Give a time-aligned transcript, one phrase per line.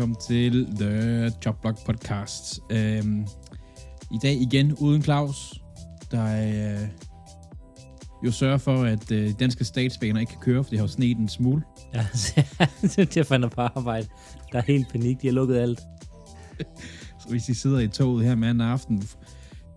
[0.00, 2.60] velkommen til The Jobblock Podcast.
[2.70, 3.26] Øhm,
[4.10, 5.60] I dag igen uden Claus,
[6.10, 6.46] der
[6.80, 6.88] øh,
[8.24, 11.18] jo sørger for, at øh, danske statsbaner ikke kan køre, for det har jo sneet
[11.18, 11.62] en smule.
[11.94, 12.06] Ja,
[12.96, 14.06] det er fandt på arbejde.
[14.52, 15.80] Der er helt panik, de har lukket alt.
[17.20, 19.02] Så hvis I sidder i toget her mandag aften,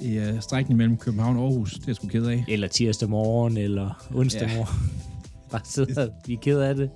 [0.02, 2.46] i uh, strækningen mellem København og Aarhus, det er jeg sgu ked af.
[2.48, 4.56] Eller tirsdag morgen, eller onsdag ja.
[4.56, 4.92] morgen.
[5.52, 6.90] Bare sidder, vi er ked af det.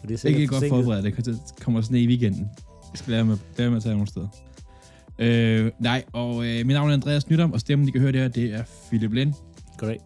[0.00, 1.26] For det er Jeg sikkert kan godt forberede det.
[1.26, 2.40] Det kommer sne i weekenden.
[2.92, 4.28] Jeg skal lære mig, lære mig at tage nogle steder.
[5.18, 8.28] Øh, nej, og øh, mit navn er Andreas Nydam, og stemmen, I kan høre der,
[8.28, 9.32] det er Philip Lind.
[9.78, 10.02] Correct.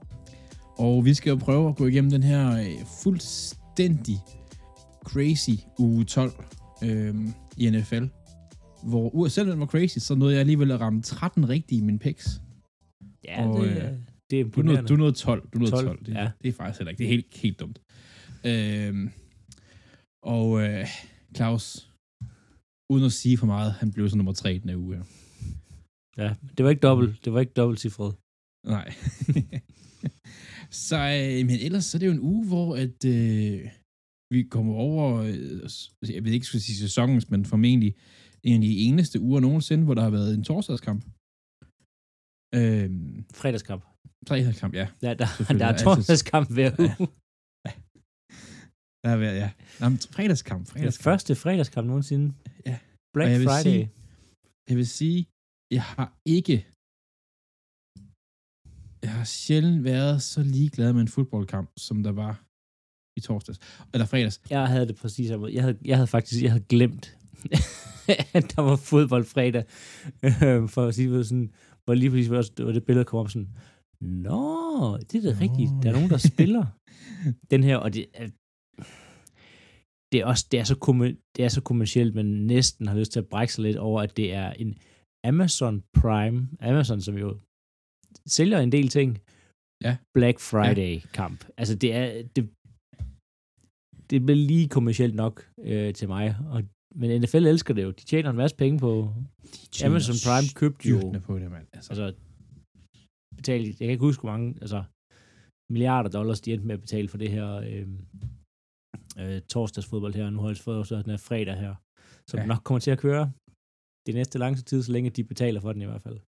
[0.79, 2.67] Og vi skal jo prøve at gå igennem den her øh,
[3.03, 4.19] fuldstændig
[5.05, 6.33] crazy uge 12
[6.85, 7.15] øh,
[7.57, 8.05] i NFL.
[8.83, 11.85] Hvor u- selvom den var crazy, så nåede jeg alligevel at ramme 13 rigtige i
[11.85, 12.41] min picks.
[13.25, 13.89] Ja, Og, det, øh, det er Du
[14.31, 14.89] nåede, imponerende.
[14.89, 15.49] du nåede 12.
[15.55, 15.87] Du nåede 12.
[15.87, 16.29] 12, Det, ja.
[16.43, 16.99] det er faktisk heller ikke.
[16.99, 17.79] Det er helt, helt dumt.
[18.45, 19.11] Øh,
[20.23, 20.87] og øh,
[21.37, 21.91] Claus,
[22.93, 24.97] uden at sige for meget, han blev så nummer 3 den her uge.
[26.17, 28.13] Ja, det var ikke dobbelt, det var ikke dobbelt cifret.
[28.77, 28.89] Nej.
[30.89, 33.61] så, øh, men ellers så er det jo en uge, hvor at, øh,
[34.35, 37.95] vi kommer over, øh, jeg ved ikke, skulle sige sæsonens, men formentlig
[38.43, 41.05] en af de eneste uger nogensinde, hvor der har været en torsdagskamp.
[42.59, 42.89] Øh,
[43.41, 43.83] Fredagskamp.
[44.29, 44.87] fredagskamp, ja.
[45.03, 45.27] Ja, der,
[45.61, 46.95] der er torsdagskamp hver Ja.
[49.03, 49.51] Der har været, ja.
[49.81, 51.05] Nå, men fredagskamp, fredagskamp.
[51.05, 52.27] første fredagskamp nogensinde.
[52.67, 52.79] Ja.
[53.15, 53.63] Black Og jeg vil Friday.
[53.79, 53.91] sige-
[54.69, 55.19] Jeg vil sige,
[55.77, 56.57] jeg har ikke
[59.05, 62.33] jeg har sjældent været så ligeglad med en fodboldkamp, som der var
[63.19, 63.59] i torsdags.
[63.95, 64.41] Eller fredags.
[64.51, 65.47] Jeg havde det præcis samme.
[65.53, 67.07] Jeg havde, jeg havde faktisk jeg havde glemt,
[68.37, 69.65] at der var fodbold fredag.
[70.25, 71.53] Øh, For at sige det sådan,
[71.85, 73.49] hvor lige præcis det var det billede kom op sådan,
[74.01, 75.71] Nå, det er da rigtigt.
[75.83, 76.67] Der er nogen, der spiller
[77.53, 78.07] den her, og det
[80.13, 80.75] det er også, det er så,
[81.37, 84.17] det er så kommercielt, men næsten har lyst til at brække sig lidt over, at
[84.17, 84.79] det er en
[85.25, 87.39] Amazon Prime, Amazon som jo
[88.27, 89.19] sælger en del ting,
[89.85, 89.97] Ja.
[90.15, 91.45] Black Friday kamp.
[91.57, 92.07] Altså det er,
[92.37, 92.51] det,
[94.11, 96.37] det bliver lige kommercielt nok øh, til mig.
[96.53, 96.63] Og,
[96.95, 97.91] men NFL elsker det jo.
[97.91, 99.15] De tjener en masse penge på.
[99.85, 101.67] Amazon Prime købte jo, på det, mand.
[101.73, 102.15] Altså, altså
[103.37, 104.85] betale, jeg kan ikke huske, hvor mange, altså
[105.73, 107.87] milliarder dollars, de endte med at betale for det her øh,
[109.19, 110.31] øh, torsdagsfodbold her.
[110.31, 111.75] Nu har jeg fået også den her fredag her,
[112.31, 112.47] som Ja.
[112.47, 113.33] nok kommer til at køre
[114.07, 116.19] det næste lang tid, så længe de betaler for den i hvert fald.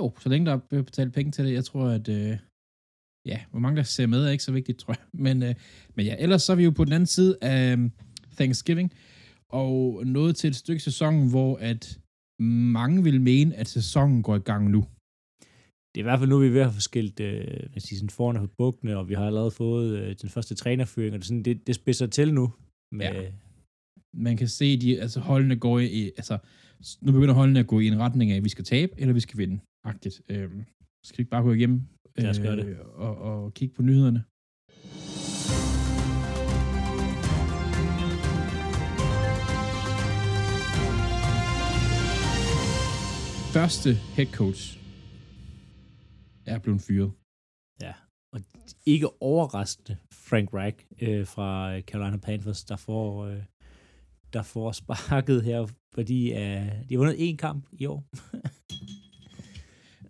[0.00, 2.38] jo, så længe der er betalt penge til det, jeg tror, at øh,
[3.26, 5.04] ja, hvor mange der ser med, er ikke så vigtigt, tror jeg.
[5.12, 5.54] Men, øh,
[5.94, 7.90] men ja, ellers så er vi jo på den anden side af øh,
[8.38, 8.92] Thanksgiving,
[9.52, 12.00] og nået til et stykke sæsonen, hvor at
[12.74, 14.86] mange vil mene, at sæsonen går i gang nu.
[15.94, 17.98] Det er i hvert fald nu, vi er ved at få skilt øh, hvad siger,
[17.98, 21.26] sådan forne på bukkene, og vi har allerede fået øh, den første trænerføring, og det,
[21.26, 22.52] sådan, det, det spidser til nu.
[22.92, 23.30] Med, Ja.
[24.14, 26.38] man kan se, de, altså holdene går i, altså,
[27.02, 29.20] nu begynder holdene at gå i en retning af, at vi skal tabe, eller vi
[29.20, 30.22] skal vinde, agtigt.
[30.28, 30.64] Øhm,
[31.04, 31.82] skal vi ikke bare gå igennem
[32.42, 32.78] gøre det.
[32.78, 34.24] og, og kigge på nyhederne?
[43.52, 44.79] Første head coach
[46.54, 47.12] er blevet fyret.
[47.86, 47.94] ja.
[48.34, 48.40] Og
[48.86, 49.94] ikke overraskende
[50.28, 53.42] Frank Reich øh, fra Carolina Panthers, der får, øh,
[54.32, 55.60] der får sparket her,
[55.94, 58.00] fordi øh, de har vundet én kamp i år.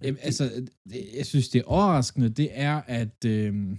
[0.02, 0.44] Jamen, altså,
[0.90, 3.70] det, jeg synes, det er overraskende, det er, at øhm,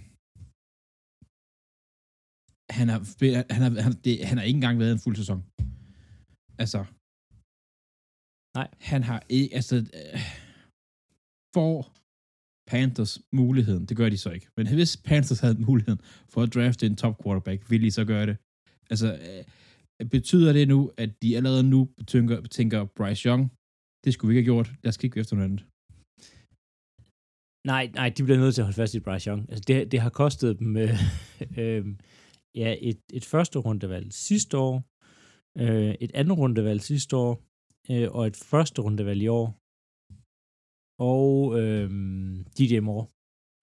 [2.78, 3.00] han, har,
[3.54, 5.40] han, har, han, det, han har ikke engang været en fuld sæson.
[6.62, 6.80] Altså,
[8.58, 8.68] Nej.
[8.90, 10.20] han har ikke, altså, øh,
[11.56, 11.76] får
[12.72, 16.00] Panthers muligheden, det gør de så ikke, men hvis Panthers havde muligheden
[16.32, 18.36] for at drafte en top quarterback, ville de så gøre det?
[18.90, 19.42] Altså, øh,
[20.16, 23.42] betyder det nu, at de allerede nu tænker, tænker Bryce Young,
[24.04, 25.62] det skulle vi ikke have gjort, lad os kigge efter noget andet.
[27.66, 29.42] Nej, nej, de bliver nødt til at holde fast i Bryce Young.
[29.50, 30.94] Altså, det, det har kostet dem øh,
[31.62, 31.86] øh,
[32.54, 34.74] ja, et, et første rundevalg sidste år,
[35.62, 37.32] øh, et andet rundevalg sidste år,
[37.90, 39.46] øh, og et første rundevalg i år,
[41.10, 41.86] og øh,
[42.58, 43.06] DJ Moore.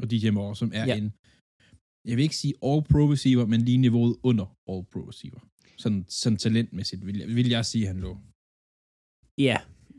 [0.01, 0.95] og DJ Moore, som er ja.
[0.97, 1.07] En,
[2.09, 5.39] jeg vil ikke sige all-pro receiver, men lige niveauet under all-pro receiver.
[5.83, 8.11] Sådan, sådan talentmæssigt vil jeg, vil jeg sige, han lå.
[9.47, 9.57] Ja,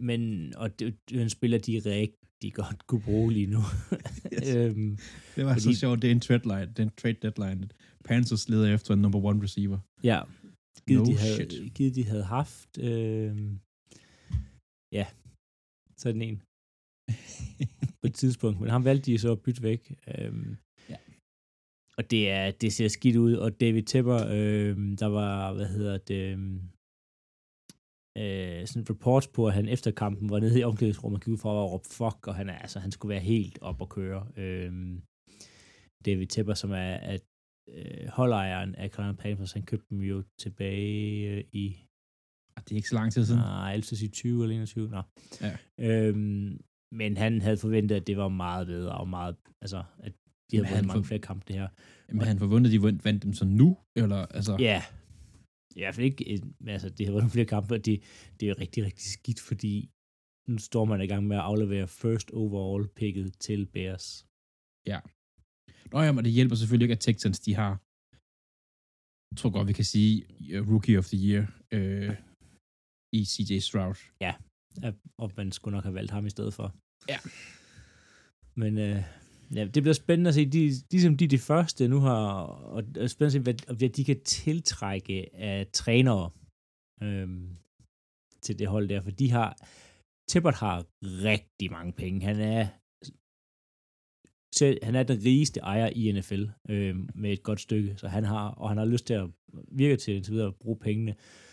[0.08, 0.20] men
[0.56, 3.58] og det, en spiller, de rigtig godt kunne bruge lige nu.
[4.34, 4.54] Yes.
[4.56, 4.98] øhm,
[5.36, 5.74] Det var Fordi...
[5.74, 7.68] Så sjovt, det er en trade line, det er en trade deadline.
[8.04, 9.78] Panthers leder efter en number one receiver.
[10.10, 10.18] ja,
[10.88, 11.74] givet, No de havde, shit.
[11.74, 13.60] givet de havde haft, øhm,
[14.98, 15.06] ja,
[16.02, 16.42] sådan en
[18.00, 19.94] på et tidspunkt, men ham valgte de så at bytte væk.
[20.18, 20.56] Øhm,
[20.88, 20.96] Ja.
[21.98, 25.98] Og det, er, det ser skidt ud, og David Tepper, øhm, der var, hvad hedder
[25.98, 26.60] det, øhm,
[28.18, 31.38] øh, sådan reports på, at han efter kampen var nede i omklædningsrummet og gik ud
[31.38, 34.28] for at råbe fuck, og han, er, altså, han skulle være helt op og køre.
[34.36, 34.72] Øh,
[36.06, 37.22] David Tepper, som er at,
[37.68, 41.76] øh, holdejeren af Carolina Panthers, han købte dem jo tilbage øh, i
[42.56, 43.40] Ah, Det er ikke så lang tid siden.
[43.40, 44.88] Nej, vil sige 20 eller 21.
[44.88, 45.02] Nå.
[45.40, 45.56] Ja.
[45.78, 46.60] Øhm,
[46.92, 50.12] men han havde forventet, at det var meget bedre, og meget, altså, at
[50.50, 51.68] de havde vundet mange for- flere kampe, det her.
[52.12, 53.68] Men han forvundet, de vandt, vandt dem så nu?
[53.96, 54.82] Eller, altså, Ja,
[55.76, 56.40] i hvert fald ikke,
[56.74, 58.02] altså, det har vundet flere kampe, og det,
[58.40, 59.90] det er rigtig, rigtig skidt, fordi
[60.48, 64.06] nu står man i gang med at aflevere first overall picket til Bears.
[65.92, 67.72] Nå ja, men det hjælper selvfølgelig ikke, at Texans, de har,
[69.30, 70.14] jeg tror godt, vi kan sige,
[70.60, 71.44] uh, Rookie of the Year
[71.76, 72.10] øh,
[73.18, 73.98] i CJ Stroud.
[74.26, 74.32] Ja,
[75.18, 76.74] og man skulle nok have valgt ham i stedet for.
[77.08, 77.18] Ja.
[78.54, 79.02] Men øh,
[79.54, 80.46] ja, det bliver spændende at se.
[80.46, 83.40] De, de som de er de første nu har, og det er spændende at se,
[83.40, 86.30] hvad, hvad de kan tiltrække af trænere
[87.02, 87.56] øhm,
[88.42, 89.56] til det hold der, for de har,
[90.28, 92.26] Tippert har rigtig mange penge.
[92.26, 92.66] Han er
[94.54, 98.24] selv, han er den rigeste ejer i NFL øh, med et godt stykke, så han
[98.24, 99.30] har, og han har lyst til at
[99.72, 101.12] virke til indtil videre at bruge pengene.
[101.12, 101.49] Så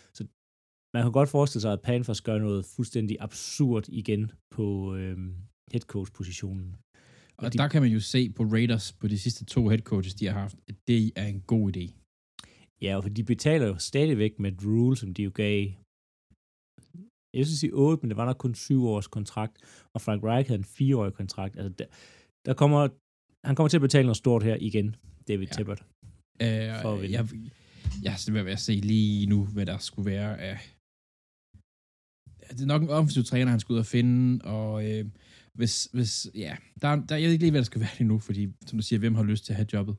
[0.94, 5.16] man kan godt forestille sig, at Panthers gør noget fuldstændig absurd igen på øh,
[5.72, 6.76] head coach positionen.
[7.38, 10.14] Og de- der kan man jo se på Raiders, på de sidste to head coaches,
[10.14, 11.84] de har haft, at det er en god idé.
[12.82, 15.60] Ja, og for de betaler jo stadigvæk med et rule, som de jo gav,
[17.34, 19.56] jeg vil sige 8, men det var nok kun 7 års kontrakt,
[19.94, 21.56] og Frank Reich havde en 4-årig kontrakt.
[21.56, 21.84] Altså, der,
[22.46, 22.88] der kommer,
[23.46, 24.96] han kommer til at betale noget stort her igen,
[25.28, 25.52] David Ja.
[25.52, 25.80] Tippert.
[26.42, 27.14] Øh, For vinde.
[27.16, 27.28] jeg,
[28.02, 30.58] jeg er simpelthen ved at se lige nu, hvad der skulle være af...
[32.50, 35.04] Det er nok en offensiv træner, han skal ud og finde, og øh,
[35.54, 38.18] hvis, hvis, ja, der, der, jeg ved ikke lige, hvad der skal være lige nu,
[38.18, 39.96] fordi, som du siger, hvem har lyst til at have jobbet?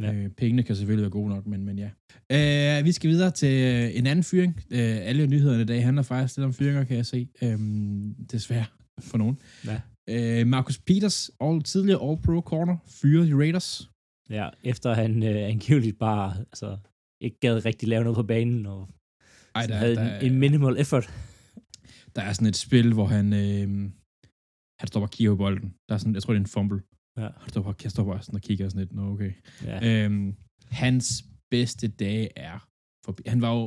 [0.00, 0.12] Ja.
[0.12, 1.90] Øh, pengene kan selvfølgelig være gode nok, men, men ja.
[2.78, 4.60] Øh, vi skal videre til øh, en anden fyring.
[4.70, 7.28] Øh, alle nyhederne i dag handler faktisk lidt om fyringer, kan jeg se.
[7.42, 7.58] Øh,
[8.30, 8.64] desværre
[9.00, 9.38] for nogen.
[9.66, 9.80] Ja.
[10.08, 13.90] Øh, Marcus Peters, all, tidligere All-Pro corner, fyret i Raiders.
[14.30, 16.76] Ja, efter han øh, angiveligt bare altså,
[17.20, 18.88] ikke gad rigtig lave noget på banen, og
[19.54, 21.10] Ej, sådan havde en, en minimal effort.
[22.18, 23.68] Der er sådan et spil, hvor han, øh,
[24.80, 25.68] han står bare og kigger på bolden.
[25.86, 26.80] Der er sådan, jeg tror, det er en fumble.
[27.20, 27.28] Ja.
[27.42, 29.32] Han står bare, jeg står bare sådan og kigger sådan lidt, nå okay.
[29.68, 29.76] Ja.
[29.88, 30.36] Øhm,
[30.82, 31.06] hans
[31.50, 32.58] bedste dage er
[33.06, 33.22] forbi.
[33.26, 33.64] Han var jo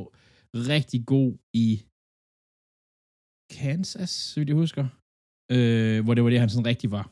[0.72, 1.30] rigtig god
[1.64, 1.68] i
[3.60, 4.84] Kansas, så vidt jeg husker.
[5.54, 7.06] Øh, hvor det var det, han sådan rigtig var.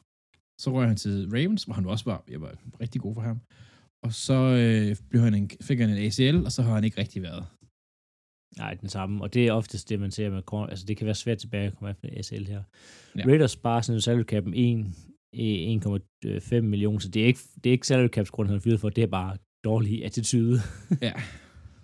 [0.62, 3.38] Så røg han til Ravens, hvor han også var, jeg var rigtig god for ham.
[4.04, 7.00] Og så øh, blev han en, fik han en ACL, og så har han ikke
[7.00, 7.46] rigtig været.
[8.58, 9.22] Nej, den samme.
[9.22, 10.66] Og det er oftest det, man ser med corner.
[10.66, 12.62] Altså, det kan være svært tilbage at komme efter SL her.
[13.16, 13.22] Ja.
[13.26, 17.72] Raiders sparer sådan en salary cap om 1,5 millioner, så det er ikke, det er
[17.72, 20.58] ikke salary caps grund, han er fyret for, det er bare dårlig attitude.
[21.02, 21.12] Ja.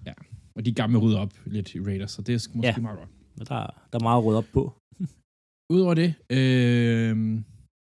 [0.06, 0.12] ja.
[0.56, 2.76] Og de gamle rydder op lidt i Raiders, så det er måske Ja.
[2.82, 3.08] meget godt.
[3.38, 3.54] Men der,
[3.92, 4.72] der er meget at rydde op på.
[5.74, 7.38] Udover det, øh,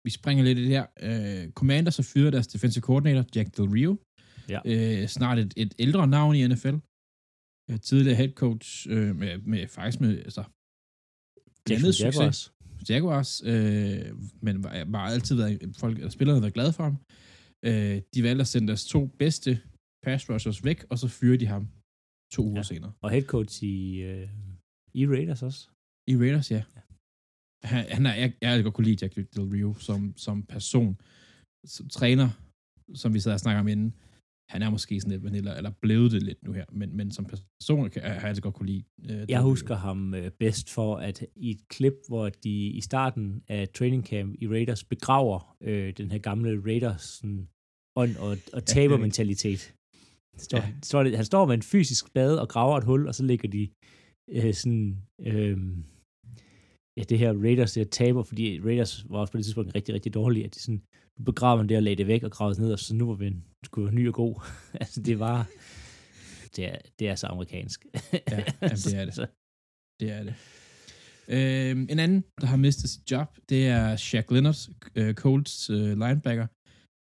[0.05, 0.87] vi springer lidt i det her.
[1.03, 3.97] Øh, Commanders har fyret deres defensive coordinator, Jack Del Rio.
[4.49, 4.61] Ja.
[4.65, 6.75] Øh, snart et, et ældre navn i NFL.
[7.71, 10.45] Øh, tidligere head coach øh, med, med faktisk med altså,
[11.67, 12.17] blandet succes.
[12.17, 12.53] Jaguars.
[12.91, 14.07] Jaguars, øh,
[14.43, 16.97] men var, var altid været, folk, eller spillerne har været glade for ham.
[17.69, 19.61] Øh, de valgte at sende deres to bedste
[20.05, 21.69] pass rushers væk, og så fyrer de ham
[22.33, 22.63] to uger Ja.
[22.63, 22.93] senere.
[23.03, 24.29] Og head coach i, øh,
[24.95, 25.69] i Raiders også.
[26.07, 26.63] I Raiders, ja.
[27.65, 31.01] Han, han er, jeg, jeg godt kunne lide Jack Del Rio som, som person.
[31.67, 32.29] Som træner,
[32.95, 33.95] som vi sad og snakker om inden,
[34.51, 37.25] han er måske sådan lidt vanilla, eller blevet det lidt nu her, men, men som
[37.25, 38.85] person kan, har jeg altid godt kunne lide.
[38.99, 43.43] Uh, Jeg husker ham øh, bedst for, at i et klip, hvor de i starten
[43.49, 47.49] af training camp i Raiders begraver øh, den her gamle Raiders sådan,
[47.97, 49.75] ånd og, og tabermentalitet.
[50.35, 50.73] Det Står, Ja.
[50.83, 53.49] står, det- han står med en fysisk spade og graver et hul, og så ligger
[53.49, 53.69] de
[54.31, 54.97] øh, sådan...
[55.21, 55.59] Øh,
[56.99, 59.95] ja, det her Raiders, det her taber, fordi Raiders var også på det tidspunkt rigtig,
[59.95, 60.83] rigtig dårlige, at de sådan,
[61.21, 63.15] nu begraver man det og lagde det væk og gravede ned, og så nu var
[63.15, 63.33] vi
[63.77, 64.35] være ny og god.
[64.83, 65.49] altså, det var...
[66.57, 67.87] Det er, det er så amerikansk.
[68.13, 68.19] Ja,
[68.63, 69.29] jamen, det er det.
[70.01, 70.35] Det er det.
[71.29, 74.57] Øh, en anden, der har mistet sit job, det er Shaq Leonard,
[74.95, 76.47] øh, Colts øh, linebacker.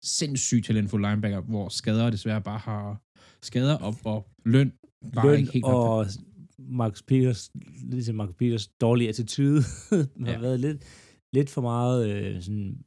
[0.05, 3.01] Sindssygt talentfuld linebacker, hvor skader desværre bare har
[3.41, 4.73] skader op og løn
[5.13, 6.05] bare løn ikke helt og
[6.59, 7.51] Marcus Peters,
[7.83, 9.61] ligesom Marcus Peters dårlige attitude,
[10.25, 10.39] har Ja.
[10.39, 10.83] været lidt,
[11.33, 12.83] lidt for meget øh, sådan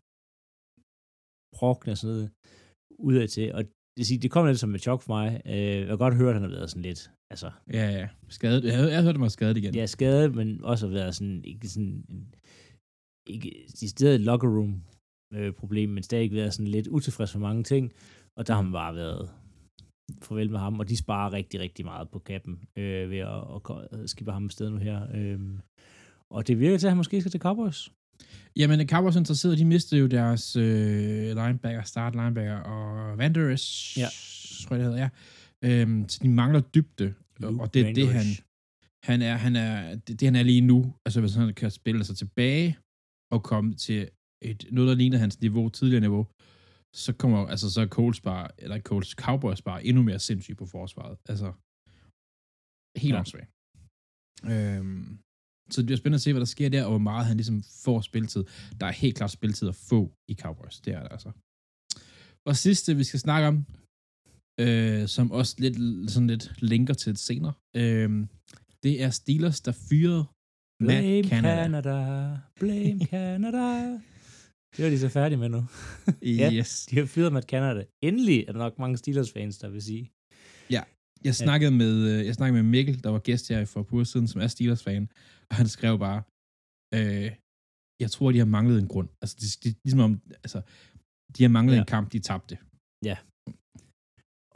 [1.54, 2.30] prokkende og sådan noget
[2.98, 3.54] udad til.
[3.54, 3.64] Og
[3.96, 5.42] det, siger, det kom lidt som et chok for mig.
[5.46, 8.08] Øh, jeg kan godt høre, at han har været sådan lidt, altså, Ja, ja.
[8.28, 8.64] Skadet.
[8.64, 9.74] Jeg, jeg hørte mig skadet igen.
[9.74, 12.04] ja, skadet, men også har været sådan, ikke sådan,
[13.26, 13.48] ikke
[13.82, 14.82] i stedet et locker room
[15.34, 17.92] øh, problem, men stadig været sådan lidt utilfreds med mange ting,
[18.38, 19.30] og der har han bare været
[20.22, 24.00] farvel med ham, og de sparer rigtig, rigtig meget på kappen øh, ved at, at,
[24.00, 25.06] at skifte ham afsted nu her.
[25.14, 25.40] Øh,
[26.30, 27.92] og det virker til, at han måske skal til Cowboys.
[28.56, 34.08] Jamen, Cowboys interesserede, de mistede jo deres øh, linebacker, start linebacker og Vanderes, Ja.
[34.62, 35.10] tror jeg det hedder, ja.
[35.82, 38.26] Øhm, så de mangler dybde, og, Luke og det er det, han,
[39.04, 42.04] han er, han er, det, det han er lige nu, altså hvis han kan spille
[42.04, 42.78] sig tilbage
[43.34, 44.08] og komme til
[44.42, 46.26] et, noget, der ligner hans niveau, tidligere niveau,
[46.96, 51.18] så kommer, altså så Coles bare, eller Coles, Cowboys bare endnu mere sindssyg på forsvaret.
[51.28, 51.48] Altså,
[53.02, 53.18] helt ja.
[53.18, 53.50] åndssvagt.
[54.52, 55.18] Øhm,
[55.70, 57.62] så det bliver spændende at se, hvad der sker der, og hvor meget han ligesom
[57.84, 58.44] får spilletid.
[58.80, 60.80] Der er helt klart spilletid at få i Cowboys.
[60.80, 61.30] Det er der altså.
[62.46, 63.66] Og sidste, vi skal snakke om,
[64.60, 68.26] øh, som også lidt, sådan lidt linker til det senere, øh,
[68.82, 70.24] det er Steelers, der fyrede
[70.80, 71.62] Matt Blame Canada.
[71.62, 72.38] Canada.
[72.60, 73.66] Blame Canada.
[74.76, 75.64] Det var de så færdige med nu.
[76.22, 76.52] Ja.
[76.52, 76.86] Yes.
[76.90, 77.84] De har fyret Matt Canada.
[78.02, 80.10] Endelig er der nok mange Steelers-fans, der vil sige.
[81.28, 84.26] Jeg snakkede, med, øh, jeg snakkede med Mikkel, der var gæst her for uger siden,
[84.28, 85.08] som er Steelers-fan,
[85.50, 86.20] og han skrev bare,
[86.96, 87.30] øh,
[88.02, 89.08] jeg tror, de har manglet en grund.
[89.22, 90.12] Altså, de, de, ligesom om,
[90.44, 90.60] altså,
[91.34, 91.76] de har manglet Ja.
[91.76, 91.82] ja.
[91.82, 92.54] en kamp, de tabte.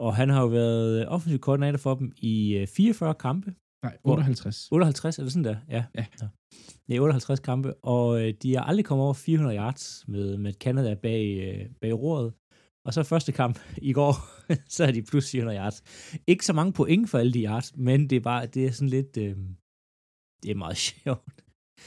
[0.05, 3.53] Og han har jo været øh, offensiv koordinator for dem i øh, 44 kampe.
[3.85, 4.67] Nej, Hvor- 58.
[4.71, 5.57] 58, er det sådan der?
[5.69, 5.85] Ja.
[5.95, 6.05] Ja.
[6.87, 10.53] Det er 58 kampe, og øh, de har aldrig kommet over 400 yards med, med
[10.53, 12.33] Canada bag, øh, bag roret.
[12.89, 14.13] Og så første kamp i går,
[14.75, 15.83] så er de plus 400 yards.
[16.27, 18.89] Ikke så mange point for alle de yards, men det er bare, det er sådan
[18.89, 19.35] lidt, øh,
[20.43, 21.41] det er meget sjovt.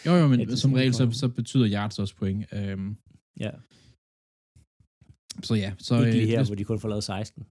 [0.07, 2.45] Jo, jo, men Ja, som regel, så, så betyder yards også point.
[2.53, 2.97] Øhm,
[3.41, 3.51] Ja,
[5.43, 5.95] så ja, så...
[5.99, 7.45] ikke lige øh, her, det- hvor de kun får lavet 16.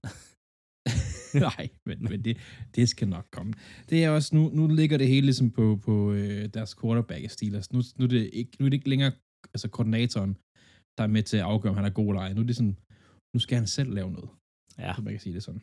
[1.48, 2.36] Nej, men, men det,
[2.74, 3.52] det skal nok komme.
[3.90, 7.72] Det er også, nu, nu ligger det hele ligesom på, på øh, deres quarterback Steelers.
[7.72, 9.12] Nu, nu, er det ikke, nu er det ikke længere
[9.54, 10.34] altså koordinatoren,
[10.98, 12.32] der er med til at afgøre, om han er god eller ej.
[12.32, 12.76] Nu er det sådan,
[13.34, 14.30] nu skal han selv lave noget,
[14.78, 15.62] Ja, så man kan sige det sådan.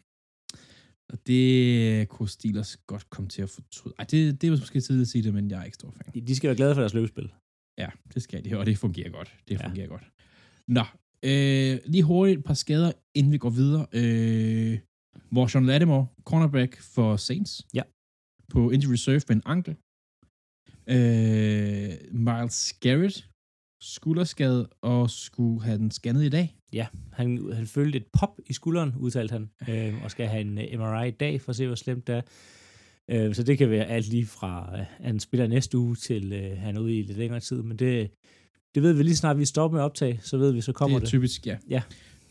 [1.12, 3.94] Og det kunne Steelers godt komme til at fortryde.
[4.00, 6.14] Ej, det, det er måske tidligt at sige det, men jeg er ikke stor fan.
[6.14, 7.34] de, de skal være glade for deres løbespil.
[7.78, 9.36] Ja, det skal de, og det fungerer godt.
[9.48, 9.68] Det Ja.
[9.68, 10.06] fungerer godt.
[10.68, 10.84] Nå,
[11.30, 13.88] øh, lige hurtigt et par skader, inden vi går videre.
[13.94, 14.80] Øh,
[15.32, 17.84] hvor Sean Lattimore, cornerback for Saints, Ja.
[18.54, 19.74] på injury reserve med en ankel.
[20.96, 21.92] Øh,
[22.28, 23.30] Miles Garrett,
[23.82, 26.59] skulderskade, og skulle have den scannet i dag.
[26.74, 30.58] Ja, han, han følte et pop i skulderen, udtalte han, øh, og skal have en
[30.58, 32.22] øh, MRI i dag for at se, hvor slemt det er.
[33.10, 36.58] Øh, så det kan være alt lige fra, øh, han spiller næste uge, til øh,
[36.58, 37.62] han er ude i lidt længere tid.
[37.62, 38.12] Men det,
[38.76, 40.98] det ved vi lige snart, vi stopper med at optage, så ved vi, så kommer
[41.00, 41.08] det det.
[41.08, 41.58] er typisk, ja.
[41.70, 41.82] Ja.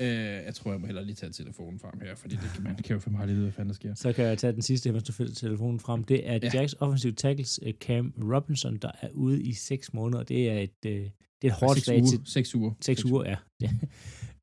[0.01, 0.09] Øh,
[0.47, 2.95] jeg tror, jeg må hellere lige tage telefonen frem her, fordi det kan, man kan
[2.95, 3.95] jo for meget lige vide, hvad fanden der sker.
[3.95, 6.05] Så kan jeg tage den sidste, mens du følger telefonen frem.
[6.05, 6.51] Det er Ja.
[6.55, 10.23] Jacks offensive tackles, øh, Cam Robinson, der er ude i 6 måneder.
[10.23, 11.11] Det er et, øh, det
[11.43, 12.73] er et hårdt slag til, Seks uger.
[12.81, 13.25] Seks uger,
[13.61, 13.69] ja.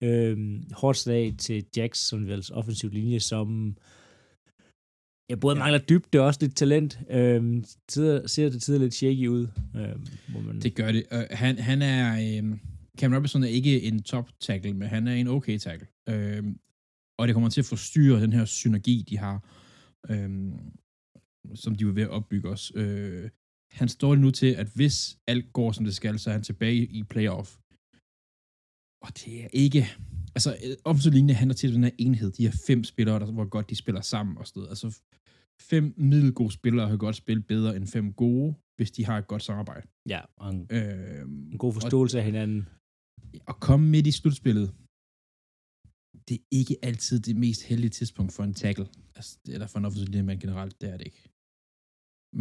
[0.05, 3.77] Øhm, hårdt slag til Jacks, som vel offensiv linje, som
[5.29, 5.59] ja, både Ja.
[5.59, 6.99] mangler dybde og også lidt talent.
[7.09, 9.47] Øhm, tider, ser det tider lidt shaky ud.
[9.75, 11.05] Øhm, hvor man, Det gør det.
[11.11, 12.39] Uh, han, han er...
[12.41, 12.59] Um,
[12.99, 15.87] Cam Robinson er ikke en top tackle, men han er en okay tackle.
[16.11, 16.59] Um,
[17.19, 19.37] og det kommer til at forstyrre den her synergi, de har,
[20.09, 20.53] um,
[21.55, 22.73] som de er ved at opbygge også.
[22.75, 23.29] Uh,
[23.71, 26.85] han står nu til, at hvis alt går, som det skal, så er han tilbage
[26.85, 27.55] i playoff.
[29.05, 29.81] Og det er ikke...
[30.37, 32.31] Altså, offensiv linje handler til den her enhed.
[32.31, 34.69] De her fem spillere, der, hvor godt de spiller sammen og sådan noget.
[34.69, 34.87] Altså,
[35.71, 39.43] fem middelgode spillere kan godt spille bedre end fem gode, hvis de har et godt
[39.43, 39.87] samarbejde.
[40.13, 41.21] ja, og en, Øh,
[41.51, 42.59] en god forståelse af hinanden.
[43.47, 44.67] at komme midt i slutspillet,
[46.27, 49.85] det er ikke altid det mest heldige tidspunkt for en tackle, altså, eller for en
[49.85, 51.23] offensiv linjemand generelt, det er det ikke.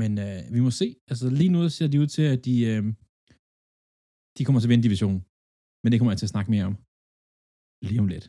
[0.00, 0.96] Men øh, vi må se.
[1.10, 2.84] Altså lige nu ser de ud til, at de, øh,
[4.38, 5.20] de kommer til at vinde divisionen.
[5.84, 6.76] Men det kommer jeg til at snakke mere om.
[7.88, 8.26] Lige om lidt.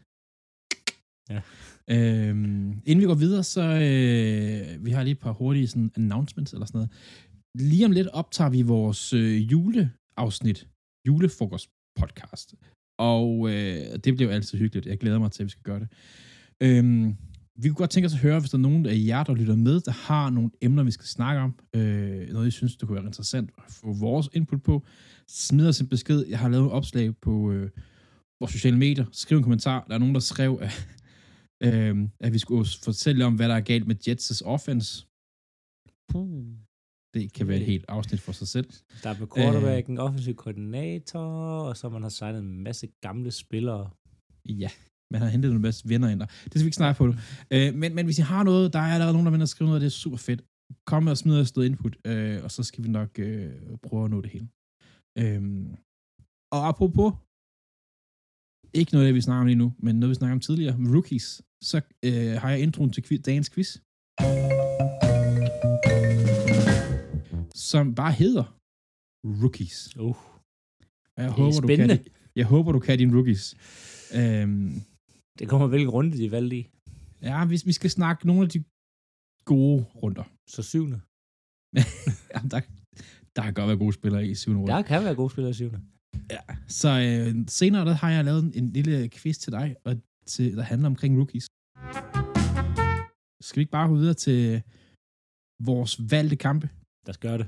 [1.34, 1.42] Ja.
[1.96, 6.54] Øhm, inden vi går videre, så øh, vi har lige et par hurtige sådan, announcements
[6.54, 6.92] eller sådan noget.
[7.72, 10.68] Lige om lidt optager vi vores øh, juleafsnit,
[11.08, 11.70] julefrokost
[12.00, 12.56] podcast.
[13.00, 14.86] Og øh, det bliver jo altid hyggeligt.
[14.86, 15.90] Jeg glæder mig til, at vi skal gøre det.
[16.66, 17.18] Øhm,
[17.58, 19.56] vi kunne godt tænke os at høre, hvis der er nogen af jer, der lytter
[19.56, 21.60] med, der har nogle emner, vi skal snakke om.
[21.76, 24.86] Øh, noget, jeg synes, det kunne være interessant at få vores input på.
[25.28, 26.26] Smid os en besked.
[26.26, 27.70] Jeg har lavet et opslag på øh,
[28.40, 29.06] vores sociale medier.
[29.12, 29.86] Skriv en kommentar.
[29.88, 30.88] Der er nogen, der skrev, at,
[31.74, 35.06] øh, at vi skulle fortælle om, hvad der er galt med Jets' offense.
[37.14, 38.70] Det kan være et helt afsnit for sig selv.
[39.04, 41.20] Der er på quarterback, en offensiv koordinator,
[41.60, 43.90] og så man har signet en masse gamle spillere.
[44.46, 44.70] Ja,
[45.12, 46.26] man har hentet nogle bedste venner ind der.
[46.26, 47.06] Det skal vi ikke snakke på.
[47.54, 49.70] Øh, men, men hvis I har noget, der er allerede nogen, der vender og skriver
[49.70, 50.42] noget, det er super fedt.
[50.88, 54.12] Kom og smid os noget input, øh, og så skal vi nok øh, prøve at
[54.12, 54.48] nå det hele.
[55.22, 55.76] Øhm,
[56.56, 57.14] og apropos,
[58.80, 61.42] ikke noget det, vi snakker om lige nu, men noget, vi snakker om tidligere, rookies,
[61.64, 63.70] så øh, har jeg introen til quiz, dagens quiz.
[67.56, 68.46] Som bare hedder
[69.42, 69.98] Rookies.
[69.98, 70.16] Uh, Og
[71.18, 72.04] Jeg er håber, du kan, spændende.
[72.36, 73.56] jeg håber, du kan dine rookies.
[74.20, 74.72] Øhm,
[75.40, 76.64] det kommer hvilken runde de valgte i.
[77.22, 78.64] ja, vi, vi skal snakke nogle af de
[79.46, 80.24] gode runder.
[80.48, 81.00] Så syvende.
[82.34, 82.60] Ja, der,
[83.36, 84.74] der kan godt være gode spillere i syvende runde.
[84.74, 85.82] Der kan være gode spillere i syvende.
[86.32, 86.42] Ja.
[86.68, 89.92] Så øh, senere der har jeg lavet en, en lille quiz til dig, og
[90.26, 91.46] til, der handler omkring rookies.
[93.48, 94.64] Skal vi ikke bare gå videre til
[95.70, 96.68] vores valgte kampe?
[97.06, 97.48] Der skal gøre det.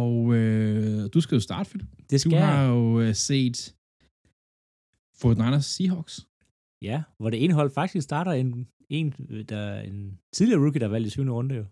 [0.00, 1.90] Og øh, du skal jo starte, Philip.
[2.10, 2.68] Det Du skal har jeg.
[2.70, 3.58] jo øh, set
[5.20, 6.14] Fort Niners Seahawks.
[6.82, 9.10] Ja, hvor det ene hold faktisk starter en, en,
[9.48, 11.64] der, en tidligere rookie, der valgte i syvende runde jo.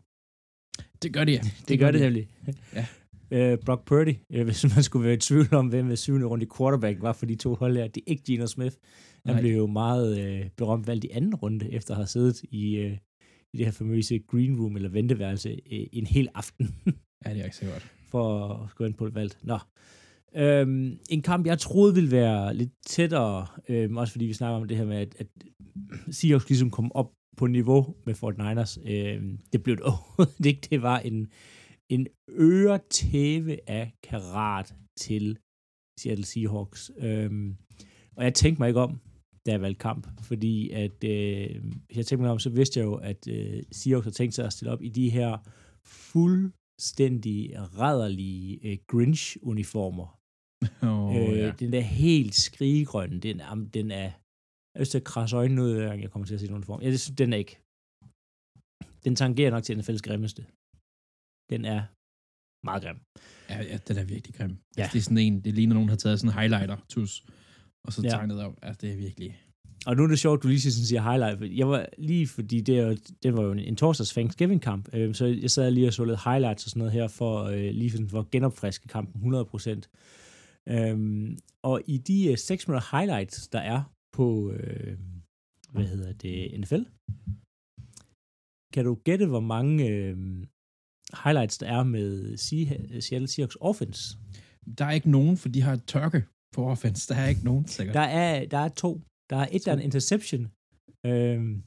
[1.02, 1.38] Det gør det, ja.
[1.38, 2.28] Det, det gør det nemlig.
[2.74, 2.86] Ja.
[3.32, 6.44] Øh, Brock Purdy, øh, hvis man skulle være i tvivl om, hvem med syvende runde
[6.44, 8.76] i quarterback var for de to hold her, det er ikke Geno Smith.
[9.26, 9.40] Han Nej.
[9.40, 12.92] blev jo meget øh, berømt valgt i anden runde, efter at have siddet i, øh,
[13.52, 16.74] i det her famøse green room eller venteværelse øh, en hel aften
[17.24, 17.92] Ja, det er ikke så godt.
[18.08, 19.32] for at gå ind på et valg.
[19.42, 19.58] Nå.
[20.36, 24.68] Øhm, en kamp, jeg troede ville være lidt tættere, øhm, også fordi vi snakker om
[24.68, 25.26] det her med, at, at
[26.10, 28.78] Seahawks ligesom kom op på niveau med Fort Niners.
[28.84, 30.68] Øhm, det blev det overhovedet ikke.
[30.70, 31.28] Det var en,
[31.88, 35.38] en øretæve af karat til
[36.00, 36.90] Seattle Seahawks.
[36.98, 37.56] Øhm,
[38.16, 39.00] og jeg tænkte mig ikke om,
[39.46, 41.64] da jeg valgte kamp, fordi at, øh,
[41.96, 44.52] jeg tænkte mig om, så vidste jeg jo, at øh, Seahawks har tænkt sig at
[44.52, 45.38] stille op i de her
[45.86, 50.19] fuldstændig rædderlige øh, Grinch-uniformer.
[50.90, 51.52] Oh, øh, ja.
[51.62, 53.40] Den der helt skrigegrønne, den,
[53.74, 54.10] den er...
[54.78, 56.80] Jeg at krasse øjnene ud, hver jeg kommer til at se den uniform.
[56.82, 57.56] Jeg synes, den er ikke...
[59.04, 60.42] Den tangerer nok til NFL's grimmeste.
[61.52, 61.80] Den er
[62.68, 62.98] meget grim.
[63.50, 64.50] Ja, ja, den er virkelig grim.
[64.50, 64.56] Ja.
[64.76, 64.82] Ja.
[64.82, 67.24] Altså, det er sådan en, det ligner nogen har taget sådan en highlighter, tus,
[67.86, 68.08] og så Ja.
[68.08, 68.54] tegnet op.
[68.62, 69.42] Altså, det er virkelig...
[69.86, 71.58] Og nu er det sjovt, du lige sådan siger highlight.
[71.58, 75.26] Jeg var lige, fordi det, er det var jo en, en torsdags Thanksgiving-kamp, øh, så
[75.26, 78.20] jeg sad lige og så lidt highlights og sådan noget her, for øh, lige for
[78.20, 79.80] at genopfriske kampen 100%.
[80.70, 84.98] Øhm, og i de øh, 6 minutter highlights, der er på, øh,
[85.72, 86.82] hvad hedder det, NFL,
[88.74, 90.16] kan du gætte, hvor mange øh,
[91.24, 94.18] highlights der er med Se- Seattle Seahawks offense?
[94.78, 97.14] Der er ikke nogen, for de har tørke på offense.
[97.14, 97.94] Der er ikke nogen, sikkert.
[97.94, 99.00] Der er, der er to.
[99.30, 100.42] Der er et, der er en interception.
[101.06, 101.62] Øhm,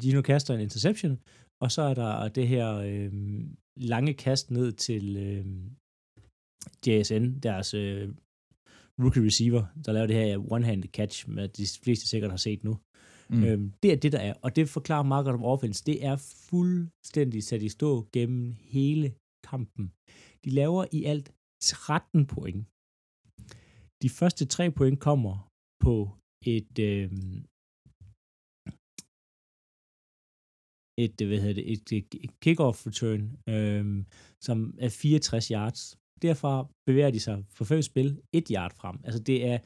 [0.00, 1.18] Gino kaster en interception,
[1.62, 5.76] og så er der det her øhm, lange kast ned til øhm,
[6.86, 8.08] JSN, deres øh,
[8.98, 12.78] rookie receiver, der laver det her one-handed catch, med de fleste sikkert har set nu.
[13.30, 13.44] Mm.
[13.44, 14.34] Øhm, det er det, der er.
[14.42, 15.84] Og det forklarer meget godt om offense.
[15.84, 16.16] Det er
[16.50, 19.92] fuldstændig sat i stå gennem hele kampen.
[20.44, 22.66] De laver i alt 13 point.
[24.02, 26.10] De første tre point kommer på
[26.46, 27.12] et, øh,
[31.04, 34.04] et, øh, hvad hedder det, et, et, et kickoff return, øh,
[34.40, 35.97] som er 64 yards.
[36.22, 38.96] Derfra bevæger de sig for fem spil et yard frem.
[39.04, 39.58] Altså det er,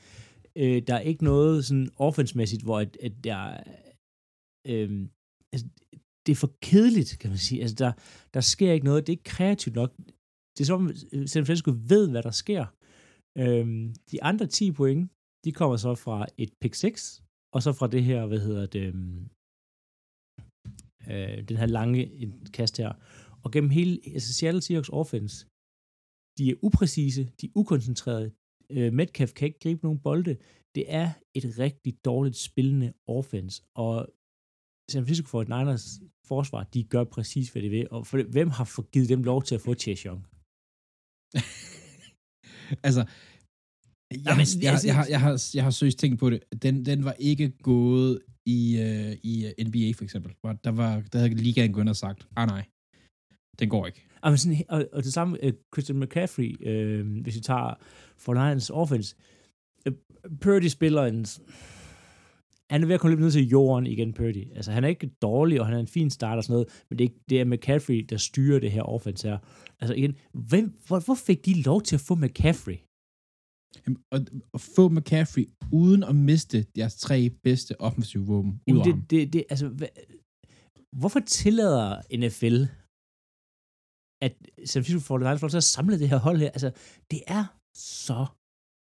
[0.56, 3.42] øh, der er ikke noget sådan offensmæssigt, hvor at, at der,
[4.68, 5.08] øh,
[5.52, 5.66] altså,
[6.26, 7.60] det er for kedeligt, kan man sige.
[7.60, 7.92] Altså der,
[8.34, 9.90] der sker ikke noget, det er ikke kreativt nok.
[10.54, 12.64] Det er som om øh, San Francisco ved, hvad der sker.
[13.38, 15.10] Øh, de andre 10 point,
[15.44, 17.22] de kommer så fra et pick 6,
[17.54, 19.28] og så fra det her, hvad hedder det, øhm,
[21.12, 22.00] øh, den her lange
[22.52, 22.92] kast her.
[23.44, 25.46] Og gennem hele, altså Seattle Seahawks offense,
[26.38, 28.32] de er upræcise, de er ukoncentrerede,
[28.70, 30.36] øh, Metcalf kan ikke gribe nogen bolde.
[30.74, 34.08] Det er et rigtig dårligt spillende offense, og
[34.90, 37.88] San Francisco 49ers forsvar, de gør præcis, hvad de vil.
[37.90, 40.26] Og for, hvem har givet dem lov til at få Chase Young?
[42.86, 43.04] altså,
[44.10, 46.40] jeg, Jamen, jeg, jeg, jeg, har, jeg, har, jeg har søgt tænkt på det.
[46.62, 50.32] Den, den var ikke gået i, uh, i øh, NBA, for eksempel.
[50.64, 52.64] Der, var, der havde ligaen gået og sagt, ah nej,
[53.58, 54.06] den går ikke.
[54.22, 57.74] Og, sådan, og, og det samme, uh, Christian McCaffrey, øh, hvis vi tager
[58.18, 59.16] for Lions offense,
[59.86, 59.92] uh,
[60.40, 61.26] Purdy spiller en...
[62.70, 64.56] Han er ved at komme lidt ned til jorden igen, Purdy.
[64.56, 66.98] Altså, han er ikke dårlig, og han er en fin start og sådan noget, men
[66.98, 69.38] det er, ikke, det er McCaffrey, der styrer det her offense her.
[69.80, 72.76] Altså igen, hvem, hvor, hvor fik de lov til at få McCaffrey?
[73.86, 74.20] Jamen, Og,
[74.52, 79.10] og få McCaffrey uden at miste deres tre bedste offensive våben ud Jamen, af det,
[79.10, 79.88] det, det, altså, hvad,
[80.92, 82.64] hvorfor tillader NFL,
[84.26, 84.34] at
[84.70, 86.50] San Francisco 49ers får lov til at samle det her hold her?
[86.56, 86.70] Altså,
[87.10, 87.44] det er
[88.02, 88.20] så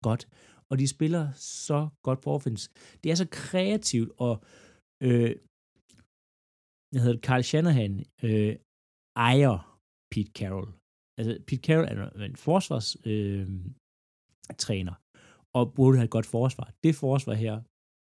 [0.07, 0.23] godt,
[0.71, 1.25] og de spiller
[1.67, 2.71] så godt på offense.
[3.03, 4.35] Det er så kreativt, og
[5.07, 5.31] øh,
[6.93, 7.93] jeg hedder det, Carl Shanahan
[8.27, 8.57] øh,
[9.17, 9.57] ejer
[10.13, 10.69] Pete Carroll.
[11.19, 13.47] Altså, Pete Carroll er en forsvarstræner, øh,
[14.65, 14.95] træner,
[15.57, 16.67] og burde have et godt forsvar.
[16.85, 17.55] Det forsvar her,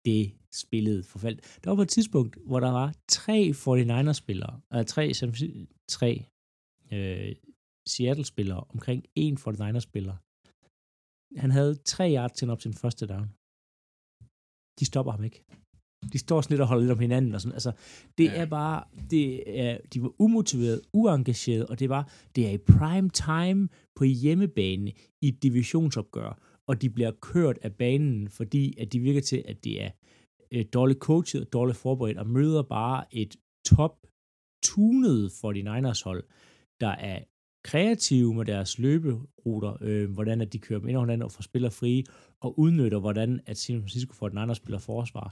[0.08, 0.23] det
[0.63, 1.38] spillede forfald.
[1.62, 5.04] Der var på et tidspunkt, hvor der var tre 49ers-spillere, og tre,
[5.95, 6.10] tre
[6.91, 7.36] øh,
[7.88, 10.15] Seattle-spillere, omkring en 49ers-spiller.
[11.39, 13.30] Han havde tre yards til op til den første down.
[14.80, 15.43] De stopper ham ikke.
[16.13, 17.34] De står sådan lidt og holder lidt om hinanden.
[17.36, 17.54] Og sådan.
[17.54, 17.71] Altså,
[18.17, 18.41] det ja.
[18.41, 23.10] er bare, det er, de var umotiveret, uengageret, og det var, det er i prime
[23.10, 29.00] time på hjemmebane i et divisionsopgør, og de bliver kørt af banen, fordi at de
[29.00, 29.91] virker til, at det er
[30.52, 34.08] øh, dårligt coachet og dårligt forberedt, og møder bare et top
[34.63, 36.24] tunet 49ers hold,
[36.84, 37.20] der er
[37.70, 41.42] kreative med deres løberuter, øh, hvordan at de kører dem ind og hinanden og får
[41.42, 41.94] spiller fri,
[42.44, 45.28] og udnytter, hvordan at San Francisco får den andre spiller forsvar.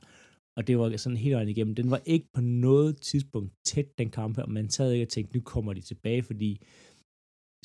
[0.57, 1.75] Og det var sådan helt øjne igennem.
[1.75, 5.09] Den var ikke på noget tidspunkt tæt, den kamp her, og man sad ikke og
[5.09, 6.49] tænkte, nu kommer de tilbage, fordi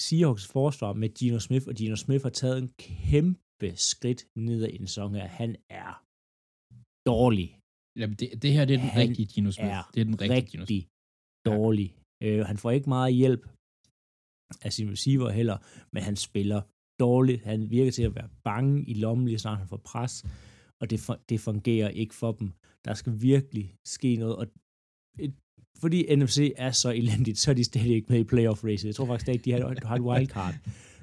[0.00, 4.70] Seahawks forsvar med Gino Smith, og Gino Smith har taget en kæmpe skridt ned ad
[4.72, 5.26] en sæson her.
[5.40, 5.92] Han er
[7.12, 7.48] dårlig.
[8.00, 9.82] Jamen, det, det her det er den han rigtige Gino Smith.
[9.94, 10.86] Det er den rigtige Gino Smith.
[11.50, 11.88] dårlig.
[12.20, 12.26] Ja.
[12.26, 13.42] Øh, han får ikke meget hjælp
[14.62, 15.56] af sin receiver heller,
[15.92, 16.62] men han spiller
[17.00, 17.44] dårligt.
[17.44, 20.24] Han virker til at være bange i lommen, lige snart han får pres,
[20.80, 22.52] og det, det fungerer ikke for dem.
[22.84, 24.46] Der skal virkelig ske noget, og
[25.18, 25.34] et,
[25.78, 28.86] fordi NFC er så elendigt, så er de stadig ikke med i playoff race.
[28.86, 30.54] Jeg tror faktisk ikke, de har, har et wildcard.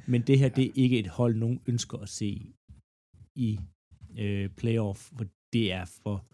[0.08, 2.54] Men det her, det er ikke et hold, nogen ønsker at se
[3.36, 3.60] i
[4.18, 6.26] øh, playoff, for det er for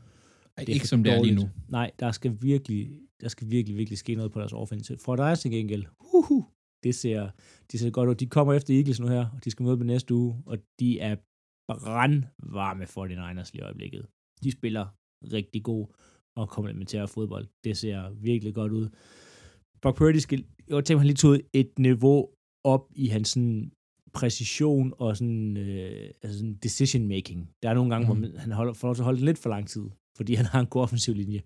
[0.59, 1.23] det er ikke for som dårligt.
[1.23, 1.49] det er lige nu.
[1.69, 4.97] Nej, der skal virkelig, der skal virkelig, virkelig ske noget på deres offensive.
[4.97, 6.43] For dig til gengæld, uh, uh,
[6.83, 7.29] det ser,
[7.71, 8.15] de ser godt ud.
[8.15, 10.99] De kommer efter Eagles nu her, og de skal møde dem næste uge, og de
[10.99, 11.15] er
[11.67, 14.05] brandvarme for de Niners lige i øjeblikket.
[14.43, 14.87] De spiller
[15.33, 15.87] rigtig god
[16.35, 17.47] og komplementære fodbold.
[17.63, 18.89] Det ser virkelig godt ud.
[19.81, 22.29] Brock Purdy skal, jeg tænker, han lige tog et niveau
[22.63, 23.71] op i hans sådan,
[24.13, 27.49] præcision og sådan, øh, altså sådan decision making.
[27.63, 28.19] Der er nogle gange, mm.
[28.19, 28.37] hvor mhm.
[28.37, 29.85] han holder, får lov til at holde lidt for lang tid,
[30.17, 31.41] fordi han har en god offensiv linje.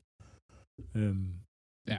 [0.95, 1.33] Øhm.
[1.87, 1.97] Ja,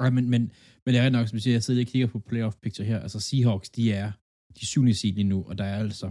[0.00, 0.52] Ja, men, men,
[0.86, 3.00] men det er nok, som jeg siger, jeg sidder og kigger på playoff picture her.
[3.00, 4.12] Altså Seahawks, de er
[4.60, 6.10] de syvende seed lige nu, og der er altså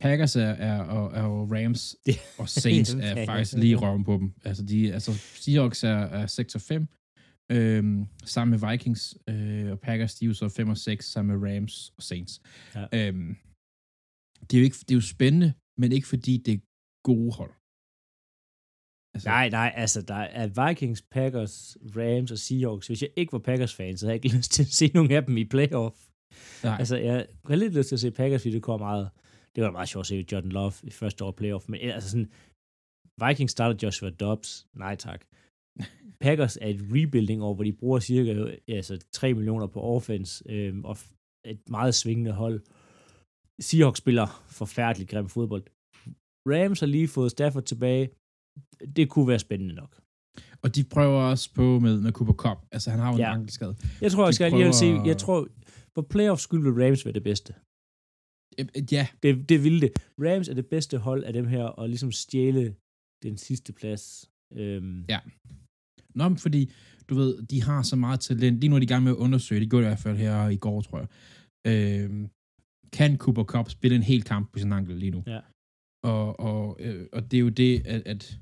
[0.00, 1.96] Packers er, er, og, er og Rams
[2.38, 4.32] og Saints er faktisk lige røven på dem.
[4.44, 6.86] Altså, de, altså Seahawks er, er 6 og 5,
[7.52, 11.40] øhm, sammen med Vikings, øh, og Packers, de er jo så 5 og 6, sammen
[11.40, 12.42] med Rams og Saints.
[12.74, 13.08] Ja.
[13.08, 13.36] Øhm,
[14.40, 16.58] det, er jo ikke, det er jo spændende, men ikke fordi det er
[17.02, 17.54] gode hold.
[19.16, 22.86] Altså, nej, nej, altså der er Vikings, Packers, Rams og Seahawks.
[22.86, 25.24] Hvis jeg ikke var Packers-fan, så havde jeg ikke lyst til at se nogen af
[25.24, 25.96] dem i playoff.
[26.64, 26.76] Nej.
[26.78, 29.10] Altså, jeg har lidt lyst til at se Packers, fordi det kommer meget...
[29.54, 32.30] Det var meget sjovt at se Jordan Love i første år playoff, men altså sådan...
[33.26, 34.66] Vikings starter Joshua Dobbs.
[34.74, 35.24] Nej, tak.
[36.24, 40.84] Packers er et rebuilding år, hvor de bruger cirka altså, 3 millioner på offense, øhm,
[40.84, 40.96] og
[41.44, 42.60] et meget svingende hold.
[43.60, 45.64] Seahawks spiller forfærdeligt grim fodbold.
[46.52, 48.10] Rams har lige fået Stafford tilbage
[48.96, 50.00] det kunne være spændende nok.
[50.62, 52.58] Og de prøver også på med, med Cooper Cup.
[52.72, 53.28] Altså, han har jo ja.
[53.28, 53.76] en ankelskade.
[54.00, 54.64] Jeg tror, jeg skal prøver...
[54.64, 55.48] lige se, jeg tror,
[55.94, 57.54] på playoffs skulle vil Rams være det bedste.
[58.92, 59.06] Ja.
[59.22, 59.92] Det, det ville det.
[60.26, 62.74] Rams er det bedste hold af dem her, og ligesom stjæle
[63.22, 64.30] den sidste plads.
[64.54, 65.04] Øhm.
[65.08, 65.20] Ja.
[66.14, 66.72] Nå, fordi,
[67.08, 68.60] du ved, de har så meget talent.
[68.60, 70.16] Lige nu er de i gang med at undersøge, det gjorde de i hvert fald
[70.16, 71.08] her i går, tror jeg.
[71.70, 72.28] Øhm,
[72.92, 75.22] kan Cooper Cup spille en hel kamp på sin ankel lige nu?
[75.26, 75.40] Ja.
[76.04, 78.38] Og, og, øh, og det er jo det, at, at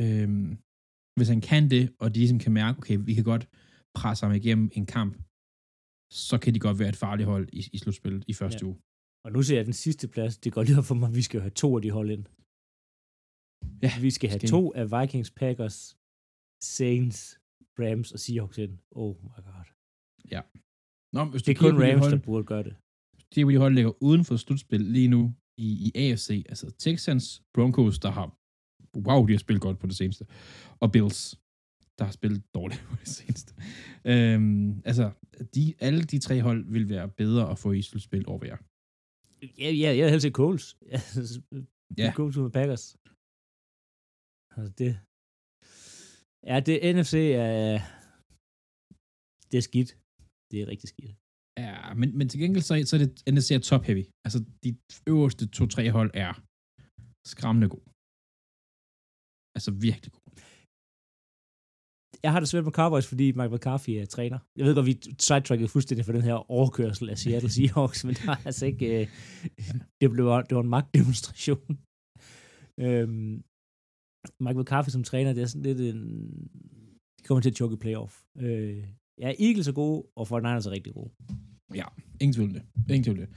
[0.00, 0.28] øh,
[1.16, 3.48] hvis han kan det, og de ligesom kan mærke, okay, vi kan godt
[3.94, 5.14] presse ham igennem en kamp,
[6.12, 8.66] så kan de godt være et farligt hold i, i slutspillet i første ja.
[8.68, 8.76] uge.
[9.24, 11.22] Og nu ser jeg den sidste plads, det går lige op for mig, at vi
[11.22, 12.24] skal have to af de hold ind.
[13.84, 15.78] Ja, vi skal have skal to af Vikings, Packers,
[16.76, 17.18] Saints,
[17.80, 18.78] Rams og Seahawks ind.
[18.90, 19.66] Oh my god.
[20.34, 20.40] Ja.
[21.16, 22.74] Nå, hvis det er kun Rams, hold, der burde gøre det.
[23.34, 25.22] Det er, de hold ligger uden for slutspil lige nu,
[25.56, 28.26] i, i AFC, altså Texans, Broncos, der har,
[28.96, 30.26] wow, de har spillet godt på det seneste,
[30.80, 31.38] og Bills,
[31.98, 33.54] der har spillet dårligt på det seneste.
[34.04, 35.10] Øhm, altså,
[35.54, 38.58] de, alle de tre hold vil være bedre at få i slutspil over jer.
[39.58, 40.76] Ja, ja, jeg er helt til Coles.
[41.98, 42.12] ja.
[42.18, 42.96] Coles med Packers.
[44.54, 44.90] Altså, det...
[46.50, 47.78] Ja, det NFC er...
[49.50, 49.90] Det er skidt.
[50.50, 51.14] Det er rigtig skidt.
[51.58, 54.04] Ja, men, men til gengæld så, så er det NFC top heavy.
[54.24, 54.70] Altså, de
[55.12, 56.32] øverste to-tre hold er
[57.32, 57.91] skræmmende god.
[59.62, 60.22] Altså, virkelig god.
[62.24, 64.38] Jeg har det svært med Cowboys, fordi Mike McCarthy er træner.
[64.58, 68.30] Jeg ved godt, vi sidetrackede fuldstændig for den her overkørsel af Seattle Seahawks, men der
[68.32, 68.86] er altså ikke...
[69.00, 69.06] Øh,
[70.00, 71.68] det, blev, det var en magtdemonstration.
[72.84, 73.34] øhm,
[74.44, 76.00] Mike McCarthy som træner, det er sådan lidt en...
[77.18, 78.12] De kommer til at choke i playoff.
[78.38, 78.84] Øh,
[79.20, 81.10] Ja, Eagles er gode, og 49ers er rigtig gode.
[81.74, 81.84] Ja,
[82.20, 82.62] ingen tvivl det.
[82.88, 83.28] Ingen tvivl det.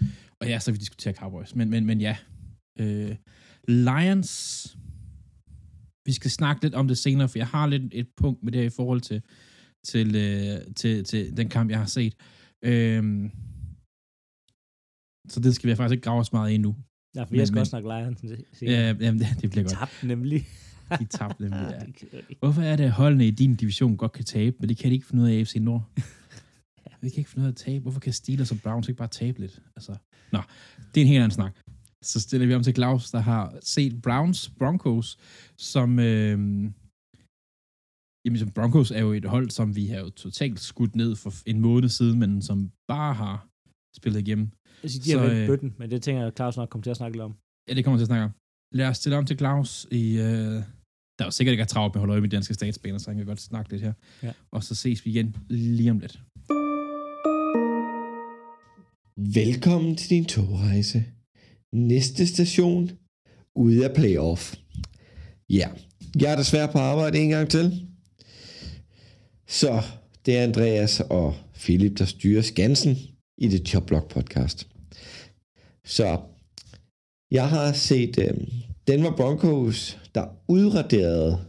[0.41, 1.55] Og ja, så vi diskuterer Cowboys.
[1.55, 2.17] Men, men, men ja,
[2.79, 3.15] øh,
[3.67, 4.31] Lions,
[6.05, 8.61] vi skal snakke lidt om det senere, for jeg har lidt et punkt med det
[8.61, 9.21] her i forhold til,
[9.85, 12.15] til, øh, til, til den kamp, jeg har set.
[12.63, 13.31] Øhm,
[15.29, 16.75] så det skal vi faktisk ikke grave os meget i nu.
[17.15, 18.41] Ja, for Men- jeg skal men- også snakke Lions.
[18.61, 19.77] Ja, jamen, det, det bliver godt.
[19.79, 20.47] Tabte nemlig.
[20.99, 21.67] De tabte nemlig,
[22.13, 22.19] Ja.
[22.39, 24.93] Hvorfor er det, at holdene i din division godt kan tabe, men det kan de
[24.95, 25.89] ikke finde ud af i AFC Nord?
[27.01, 27.81] Vi kan ikke finde ud af at tabe.
[27.81, 29.61] Hvorfor kan Steelers og Browns ikke bare tabe lidt?
[29.75, 29.95] Altså,
[30.31, 30.39] nå,
[30.95, 31.55] det er en helt anden snak.
[32.11, 35.17] Så stiller vi om til Claus, der har set Browns Broncos,
[35.57, 35.99] som...
[35.99, 36.37] Øh,
[38.25, 41.31] jamen, som Broncos er jo et hold, som vi har jo totalt skudt ned for
[41.45, 43.47] en måned siden, men som bare har
[43.97, 44.47] spillet igennem.
[44.83, 46.83] Jeg siger, de har Så, vendt øh, bøtten, men det tænker jeg, Claus nok kommer
[46.83, 47.33] til at snakke lidt om.
[47.67, 48.31] Ja, det kommer til at snakke om.
[48.79, 50.03] Lad os stille om til Claus i...
[50.17, 50.63] Øh,
[51.17, 53.09] der er jo sikkert ikke er travlt med at holde øje med danske statsbaner, så
[53.09, 53.93] han kan godt snakke lidt her.
[54.23, 54.31] Ja.
[54.51, 56.21] Og så ses vi igen lige om lidt.
[59.17, 61.14] Velkommen til din togrejse.
[61.75, 62.91] Næste station,
[63.55, 64.55] ude af playoff.
[65.49, 65.69] Ja,
[66.19, 67.87] jeg er desværre på arbejde en gang til.
[69.47, 69.81] Så
[70.25, 72.97] det er Andreas og Philip, der styrer Skansen
[73.37, 74.67] i det Chopblock podcast.
[75.85, 76.19] Så
[77.31, 78.47] jeg har set øh,
[78.87, 81.39] Denver Broncos, der udraderede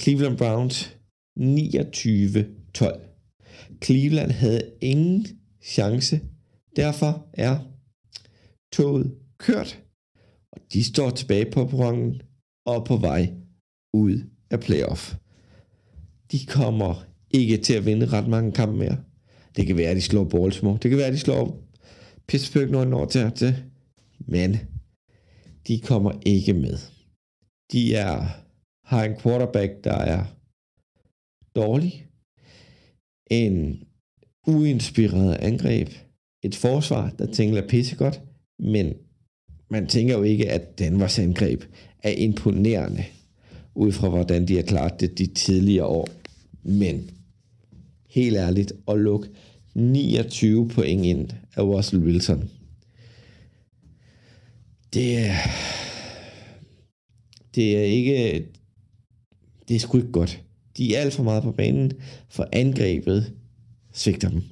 [0.00, 0.96] Cleveland Browns
[1.40, 1.44] 29-12.
[3.84, 5.26] Cleveland havde ingen
[5.62, 6.20] chance.
[6.76, 7.58] Derfor er
[8.72, 9.82] toget kørt,
[10.52, 12.22] og de står tilbage på perronen
[12.66, 13.32] og på vej
[13.94, 15.14] ud af playoff.
[16.32, 18.98] De kommer ikke til at vinde ret mange kampe mere.
[19.56, 20.78] Det kan være, at de slår Baltimore.
[20.82, 21.62] Det kan være, at de slår
[22.28, 23.64] Pittsburgh når de når til, til.
[24.18, 24.58] Men
[25.66, 26.78] de kommer ikke med.
[27.72, 28.26] De er,
[28.84, 30.24] har en quarterback, der er
[31.56, 32.06] dårlig.
[33.30, 33.84] En
[34.46, 35.88] uinspireret angreb.
[36.42, 38.20] Et forsvar, der tænker pissegodt.
[38.58, 38.94] Men
[39.68, 41.64] man tænker jo ikke, at Danmarks angreb
[42.02, 43.04] er imponerende,
[43.74, 46.08] ud fra hvordan de har klaret det de tidligere år.
[46.62, 47.10] Men
[48.08, 49.28] helt ærligt, at lukke
[49.74, 52.50] 29 point ind af Russell Wilson,
[54.94, 55.34] det er,
[57.54, 58.46] det er ikke,
[59.68, 60.42] det er sgu ikke godt.
[60.76, 61.92] De er alt for meget på banen,
[62.28, 63.32] for angrebet
[63.92, 64.42] svigter dem.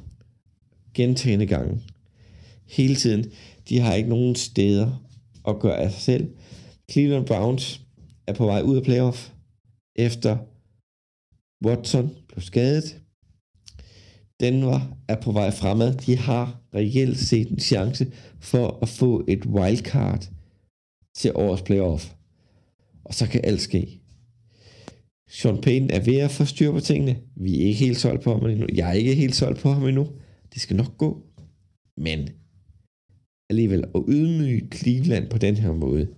[0.95, 1.81] Gentagende gange.
[2.67, 3.25] Hele tiden.
[3.69, 5.09] De har ikke nogen steder
[5.49, 6.31] at gøre af sig selv.
[6.91, 7.81] Cleveland Browns
[8.27, 9.31] er på vej ud af playoff,
[9.97, 10.37] efter
[11.67, 13.01] Watson blev skadet.
[14.41, 15.95] Denver er på vej fremad.
[15.95, 20.31] De har reelt set en chance for at få et wildcard
[21.15, 22.13] til årets playoff.
[23.05, 24.01] Og så kan alt ske.
[25.29, 27.17] Sean Payton er ved at få styr på tingene.
[27.37, 28.67] Vi er ikke helt solgt på ham endnu.
[28.75, 30.09] Jeg er ikke helt solgt på ham endnu.
[30.55, 31.23] Det skal nok gå.
[31.97, 32.29] Men
[33.51, 36.09] alligevel at ydmyge Cleveland på den her måde.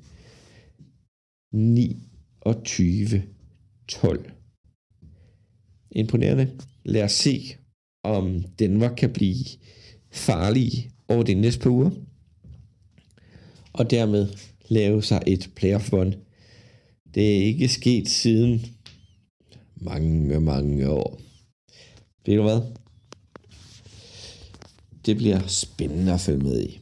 [1.54, 1.58] 29-12.
[5.90, 6.58] Imponerende.
[6.84, 7.54] Lad os se,
[8.04, 9.44] om Danmark kan blive
[10.10, 11.90] farlig over de næste par uger.
[13.72, 14.28] Og dermed
[14.68, 16.14] lave sig et playoff run.
[17.14, 18.66] Det er ikke sket siden
[19.76, 21.20] mange, mange år.
[22.26, 22.60] Ved du hvad?
[25.06, 26.80] Det bliver spændende at følge med i.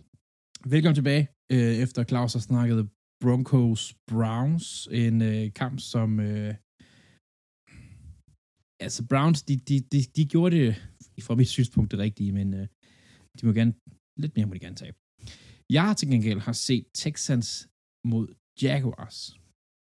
[0.75, 2.89] Velkommen tilbage, øh, efter Claus har snakket
[3.23, 4.89] Broncos Browns.
[4.91, 6.21] En øh, kamp, som...
[6.21, 6.55] Øh,
[8.81, 10.75] altså, Browns, de, de, de, de gjorde det,
[11.23, 12.67] fra mit synspunkt, det rigtige, men øh,
[13.41, 13.75] de må gerne...
[14.23, 14.97] Lidt mere må de gerne tabe.
[15.71, 17.69] Jeg til gengæld har set Texans
[18.05, 18.27] mod
[18.63, 19.19] Jaguars.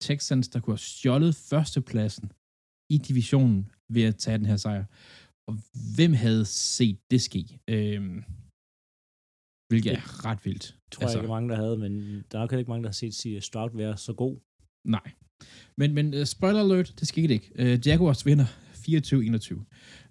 [0.00, 2.32] Texans, der kunne have stjålet førstepladsen
[2.94, 4.84] i divisionen ved at tage den her sejr.
[5.48, 5.54] Og
[5.96, 7.60] hvem havde set det ske?
[7.70, 8.24] Øhm,
[9.68, 10.62] hvilket er ret vildt.
[10.62, 11.92] Det tror altså, jeg ikke mange, der havde, men
[12.32, 13.40] der er nok heller ikke mange, der har set C.J.
[13.40, 14.36] Stroud være så god.
[14.84, 15.10] Nej.
[15.76, 17.52] Men, men uh, spoiler alert, det skete ikke.
[17.58, 18.46] Uh, Jaguars vinder
[18.88, 19.64] 24-21.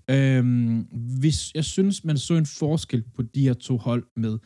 [0.09, 0.79] Øhm,
[1.19, 4.39] hvis, jeg synes, man så en forskel på de her to hold med,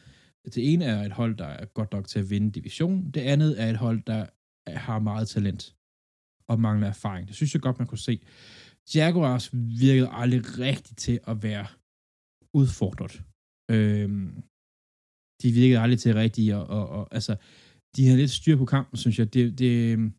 [0.45, 3.61] det ene er et hold, der er godt nok til at vinde division, det andet
[3.61, 4.25] er et hold, der
[4.67, 5.75] har meget talent
[6.47, 7.27] og mangler erfaring.
[7.27, 8.19] Det synes jeg godt, man kunne se.
[8.95, 11.67] Jaguars virkede aldrig rigtigt til at være
[12.53, 13.23] udfordret.
[13.71, 14.43] Øhm,
[15.41, 17.35] de virkede aldrig til rigtigt, og, og, og altså,
[17.95, 19.33] de havde lidt styr på kampen, synes jeg.
[19.33, 20.13] Det, det, øhm,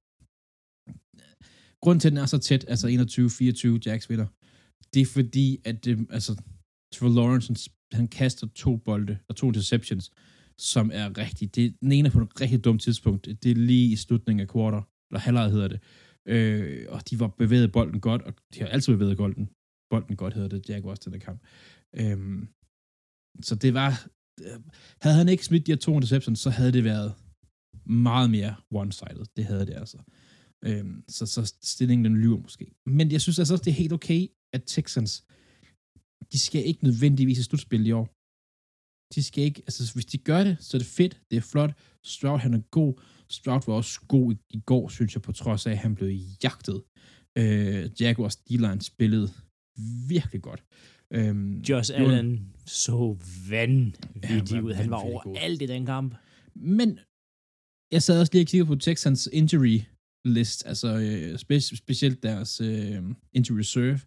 [1.83, 4.27] grunden til, at den er så tæt, altså 21-24, Jacks vinder,
[4.95, 6.33] det er fordi, at det, altså,
[6.95, 7.57] Trevor Lawrence, han,
[7.99, 10.11] han kaster to bolde og to interceptions,
[10.59, 13.93] som er rigtig, det, den ene er på et rigtig dumt tidspunkt, det er lige
[13.93, 15.81] i slutningen af quarter, eller halvleg hedder det,
[16.29, 19.49] øh, og de var bevæget bolden godt, og de har altid bevæget bolden,
[19.91, 21.41] bolden godt hedder det, Jaguars til den kamp.
[21.97, 22.49] Øhm,
[23.43, 24.07] så det var,
[24.41, 24.61] Øh,
[25.03, 27.15] havde han ikke smidt de her to interceptions, så havde det været
[27.87, 29.25] meget mere one-sided.
[29.37, 29.99] Det havde det altså.
[30.65, 32.67] Øhm, så, så stillingen den lyver måske.
[32.87, 35.25] Men jeg synes altså også, det er helt okay, at Texans,
[36.33, 38.09] de skal ikke nødvendigvis i slutspil i år.
[39.15, 41.73] De skal ikke, altså hvis de gør det, så er det fedt, det er flot.
[42.05, 42.95] Stroud, han er god.
[43.31, 46.11] Stroud var også god i, i går, synes jeg, på trods af, at han blev
[46.43, 46.83] jagtet.
[47.39, 49.29] Øh, Jaguars D-line spillede
[50.09, 50.65] virkelig godt.
[51.13, 53.17] Øhm, Josh var- Allen så
[53.51, 54.73] vanvittig Ja, ud.
[54.73, 55.13] Han var god.
[55.27, 56.15] overalt i den kamp.
[56.55, 56.99] Men
[57.93, 59.79] jeg sad også lige og kiggede på Texans injury
[60.25, 64.01] list, altså øh, spe- specielt deres øh, injury reserve.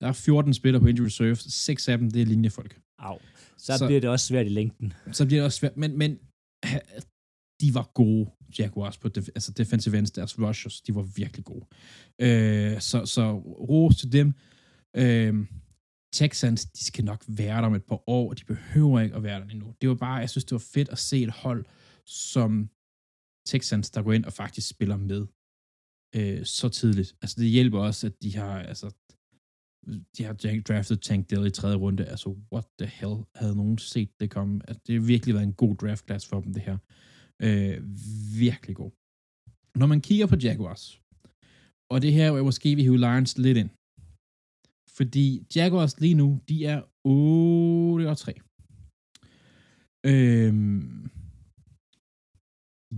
[0.00, 2.80] Der er 14 spillere på injury reserve, seks af dem, det er linjefolk.
[2.98, 3.18] Au.
[3.58, 4.92] Så, Så- bliver det også svært i længden.
[5.12, 6.10] Så bliver det også svært, men, men
[7.60, 11.66] de var gode, Jaguars, på def- altså defensive ends, deres rushers, de var virkelig gode.
[12.20, 13.32] Øh, så, så
[13.70, 14.32] ros til dem.
[14.96, 15.34] Øh,
[16.12, 19.22] Texans, de skal nok være der om et par år, og de behøver ikke at
[19.22, 19.74] være der endnu.
[19.80, 21.64] Det var bare, jeg synes, det var fedt at se et hold
[22.06, 22.70] som
[23.46, 25.26] Texans, der går ind og faktisk spiller med
[26.16, 27.16] øh, så tidligt.
[27.22, 28.90] Altså, det hjælper også, at de har, altså,
[30.16, 30.32] de har
[30.68, 32.04] draftet Tank Dell i tredje runde.
[32.04, 34.60] Altså, what the hell havde nogen set det komme?
[34.68, 36.78] Altså, det har virkelig været en god draft class for dem, det her.
[37.42, 37.82] Øh,
[38.38, 38.90] virkelig god.
[39.74, 41.00] Når man kigger på Jaguars,
[41.90, 43.70] og det her, hvor jeg måske vil hive Lions lidt ind,
[44.96, 48.32] fordi Jaguars lige nu, de er 8 og 3.
[50.06, 51.10] Øhm,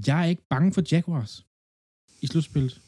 [0.07, 1.47] jeg er ikke bange for Jaguars
[2.23, 2.81] i slutspillet.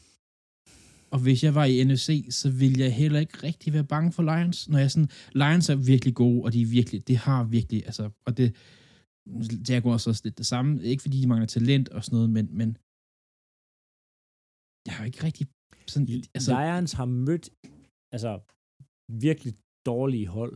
[1.11, 4.23] Og hvis jeg var i NFC, så ville jeg heller ikke rigtig være bange for
[4.23, 4.69] Lions.
[4.69, 8.09] Når jeg sådan, Lions er virkelig gode, og de er virkelig, det har virkelig, altså,
[8.25, 8.55] og det,
[9.69, 10.83] Jaguars også lidt det samme.
[10.83, 12.77] Ikke fordi de mangler talent og sådan noget, men, men
[14.87, 15.47] jeg har ikke rigtig
[15.87, 17.49] sådan, altså, Lions har mødt
[18.11, 18.31] altså,
[19.11, 19.53] virkelig
[19.85, 20.55] dårlige hold.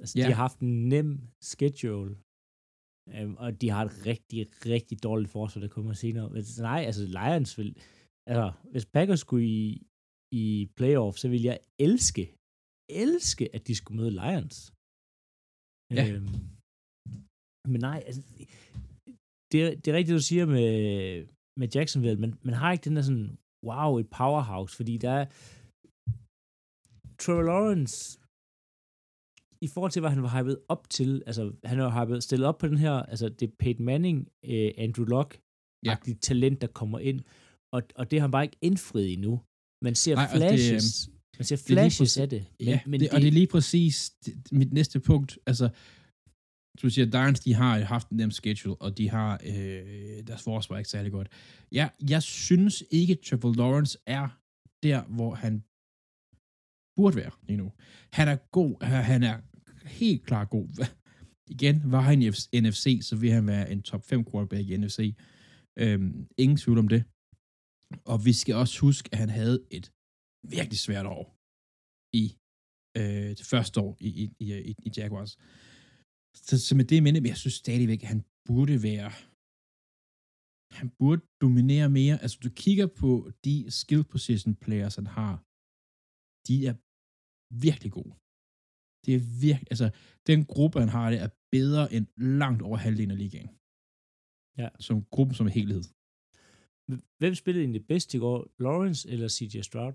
[0.00, 0.26] Altså, Ja.
[0.26, 1.10] De har haft en nem
[1.50, 2.12] schedule,
[3.16, 4.40] øhm, og de har et rigtig,
[4.74, 6.26] rigtig dårligt forsvar, der kommer senere.
[6.34, 7.70] Men så nej, altså Lions vil...
[8.30, 9.82] Altså, hvis Packers skulle i,
[10.42, 10.44] i
[10.78, 12.24] playoff, så ville jeg elske,
[13.02, 14.56] elske, at de skulle møde Lions.
[15.96, 16.04] Ja.
[16.10, 16.34] Øhm,
[17.72, 18.22] men nej, altså,
[19.52, 20.70] det, det er rigtigt, du siger med,
[21.60, 23.30] med Jacksonville, men man har ikke den der sådan,
[23.68, 25.26] wow, et powerhouse, fordi der er
[27.22, 28.18] Trevor Lawrence,
[29.62, 32.58] i forhold til, hvad han var hypet op til, altså han var hypet, stillet op
[32.58, 35.30] på den her, altså det er Peyton Manning, øh, Andrew Luck,
[35.84, 35.96] Ja.
[36.06, 36.12] ja.
[36.28, 37.20] talent, der kommer ind,
[37.74, 39.40] og, og det har han bare ikke indfriet endnu.
[39.84, 42.68] Man ser Nej, og det, flashes, man ser det er flashes præcis- af det, men,
[42.68, 45.38] ja, men det, og det er lige præcis det, mit næste punkt.
[45.46, 45.68] Altså,
[46.82, 50.76] du siger, Lions, de har haft en nem schedule, og de har, øh, deres forsvar
[50.76, 51.28] er ikke særlig godt.
[51.72, 54.28] Ja, jeg synes ikke, Trevor Lawrence er
[54.82, 55.64] der, hvor han
[57.00, 57.66] burde være endnu.
[58.18, 59.36] Han er god, øh, han er
[60.00, 60.68] helt klart god.
[61.54, 62.28] Igen, var han i
[62.64, 65.00] NFC, så vil han være en top 5 quarterback i NFC.
[65.82, 67.02] Øhm, ingen tvivl om det.
[68.12, 69.86] Og vi skal også huske, at han havde et
[70.56, 71.24] virkelig svært år
[72.22, 72.24] i
[72.98, 75.32] øh, det første år i, i, i, i, i Jaguars.
[76.46, 79.12] Så, så med det i minde, men jeg synes stadigvæk, at han burde være
[80.80, 82.22] han burde dominere mere.
[82.22, 85.34] Altså, du kigger på de skill position players, han har,
[86.48, 86.74] de er
[87.50, 88.14] virkelig gode.
[89.04, 89.90] Det er virkelig, altså,
[90.26, 93.50] den gruppe, han har, det er bedre end langt over halvdelen af ligaen.
[94.60, 94.68] Ja.
[94.86, 95.82] Som gruppen som helhed.
[97.20, 98.38] hvem spillede egentlig bedst i går?
[98.58, 99.94] Lawrence eller CJ Stroud?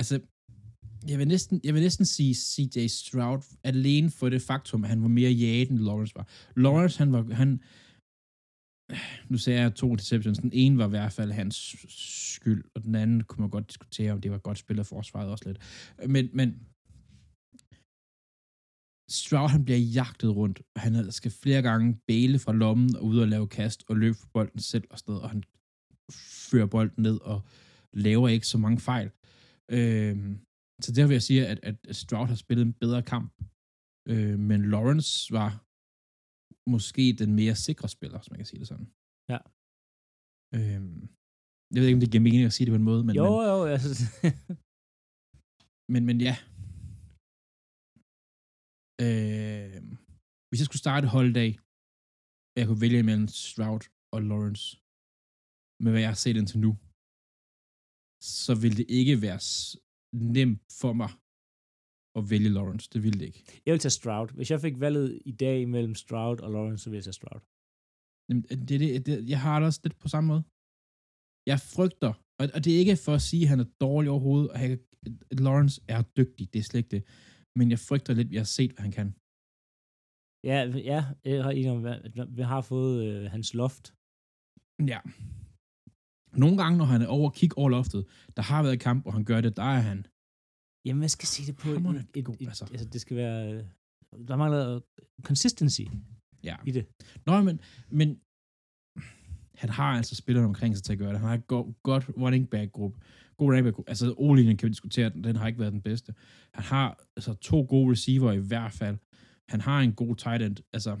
[0.00, 0.16] Altså,
[1.10, 5.02] jeg vil næsten, jeg vil næsten sige CJ Stroud alene for det faktum, at han
[5.02, 6.28] var mere jaget, end Lawrence var.
[6.56, 7.62] Lawrence, han var, han,
[9.28, 10.38] nu sagde jeg to deceptions.
[10.38, 11.76] den ene var i hvert fald hans
[12.34, 15.44] skyld, og den anden kunne man godt diskutere, om det var godt spillet forsvaret også
[15.46, 15.58] lidt.
[16.10, 16.60] Men, men
[19.10, 23.18] Stroud, han bliver jagtet rundt, og han skal flere gange bæle fra lommen og ud
[23.18, 25.42] og lave kast og løbe for bolden selv og sted, og han
[26.50, 27.42] fører bolden ned og
[27.92, 29.10] laver ikke så mange fejl.
[29.70, 30.36] Øh,
[30.82, 33.32] så der vil jeg sige, at, at Stroud har spillet en bedre kamp.
[34.08, 35.65] Øh, men Lawrence var
[36.74, 38.88] måske den mere sikre spiller, hvis man kan sige det sådan.
[39.32, 39.40] Ja.
[40.56, 41.00] Øhm,
[41.72, 43.24] jeg ved ikke, om det giver mening at sige det på en måde, men, jo,
[43.24, 43.90] men, jo, altså,
[45.92, 46.36] men, men ja.
[49.04, 49.78] Øh,
[50.48, 51.50] hvis jeg skulle starte holddag,
[52.52, 54.66] og jeg kunne vælge mellem Stroud og Lawrence,
[55.82, 56.72] med hvad jeg har set indtil nu,
[58.44, 59.40] så ville det ikke være
[60.36, 61.10] nemt for mig
[62.18, 62.90] at vælge Lawrence.
[62.92, 63.44] Det ville det ikke.
[63.66, 64.28] jeg vil tage Stroud.
[64.34, 67.40] Hvis jeg fik valget i dag mellem Stroud og Lawrence, så ville jeg tage Stroud.
[68.28, 70.42] Jamen, Det, det, det, jeg har det også lidt på samme måde.
[71.52, 74.50] Jeg frygter, og, og det er ikke for at sige, at han er dårlig overhovedet,
[74.50, 74.70] og han,
[75.46, 77.02] Lawrence er dygtig, det er slet ikke det.
[77.58, 79.08] Men jeg frygter lidt, at jeg har set, hvad han kan.
[80.50, 80.58] Ja,
[80.92, 83.84] ja, jeg har, enig om, at vi har fået øh, hans loft.
[84.92, 85.00] Ja.
[86.42, 88.02] Nogle gange, når han er over kig over loftet,
[88.36, 90.06] der har været kamp, og han gør det, der er han.
[90.86, 91.68] Jamen, hvad skal jeg sige det på?
[91.68, 92.64] Hamrende Et, et, et, altså.
[92.70, 92.88] altså.
[92.88, 93.52] det skal være...
[93.52, 93.64] øh,
[94.28, 94.80] Der mangler
[95.22, 95.80] consistency
[96.44, 96.56] Ja.
[96.66, 96.86] i det.
[97.26, 97.60] Nå, men,
[97.90, 98.20] men
[99.54, 101.18] han har altså spillerne omkring sig til at gøre det.
[101.20, 103.00] Han har et go- godt running back gruppe.
[103.36, 103.88] God running back gruppe.
[103.90, 106.14] Altså, o kan vi diskutere, den, den har ikke været den bedste.
[106.54, 108.96] Han har altså to gode receiver i hvert fald.
[109.48, 110.56] Han har en god tight end.
[110.72, 111.00] Altså,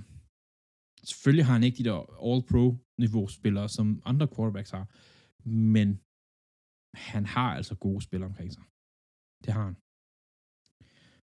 [1.04, 1.98] selvfølgelig har han ikke de der
[2.32, 4.88] all-pro-niveau spillere, som andre quarterbacks har.
[5.48, 6.00] Men
[6.94, 8.62] han har altså gode spillere omkring sig.
[9.44, 9.76] Det har han.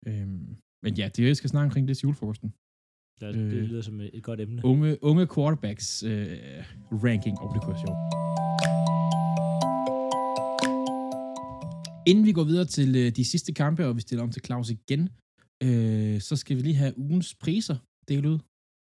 [0.08, 0.46] Øhm,
[0.84, 2.48] men ja, det er, jeg skal snakke omkring det til julefrokosten.
[3.20, 3.52] Det Øh.
[3.70, 4.64] lyder som et, godt emne.
[4.64, 6.38] Unge, unge quarterbacks øh,
[7.06, 7.96] ranking obligation.
[12.06, 14.70] Inden vi går videre til øh, de sidste kampe, og vi stiller om til Claus
[14.70, 15.02] igen,
[15.62, 17.76] øh, så skal vi lige have ugens priser
[18.08, 18.38] delt ud.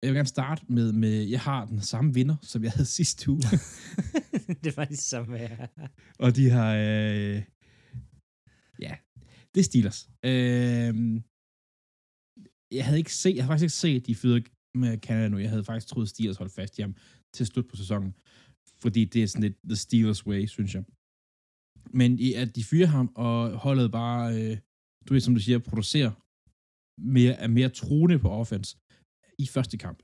[0.01, 3.31] Jeg vil gerne starte med, med, jeg har den samme vinder, som jeg havde sidste
[3.31, 3.41] uge.
[4.63, 5.67] det var det samme her.
[6.19, 7.43] og de har, øh, ja,
[9.53, 9.99] det er Steelers.
[10.29, 10.93] Øh,
[12.77, 14.43] jeg havde ikke set, jeg havde faktisk ikke set de fyrede
[14.75, 15.37] med Canada nu.
[15.37, 16.95] Jeg havde faktisk troet, Steelers holdt fast i ham
[17.35, 18.11] til slut på sæsonen.
[18.81, 20.83] Fordi det er sådan lidt the Steelers way, synes jeg.
[21.99, 24.57] Men i at de fyrer ham, og holdet bare, øh,
[25.05, 26.11] du ved, som du siger, producerer
[27.15, 28.77] mere, er mere truende på offense
[29.39, 29.99] i første kamp.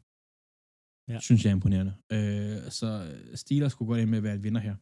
[1.12, 1.20] Ja.
[1.20, 1.94] Synes jeg er imponerende.
[2.16, 2.88] Øh, så
[3.36, 4.76] Steelers skulle godt ind med at være en vinder her.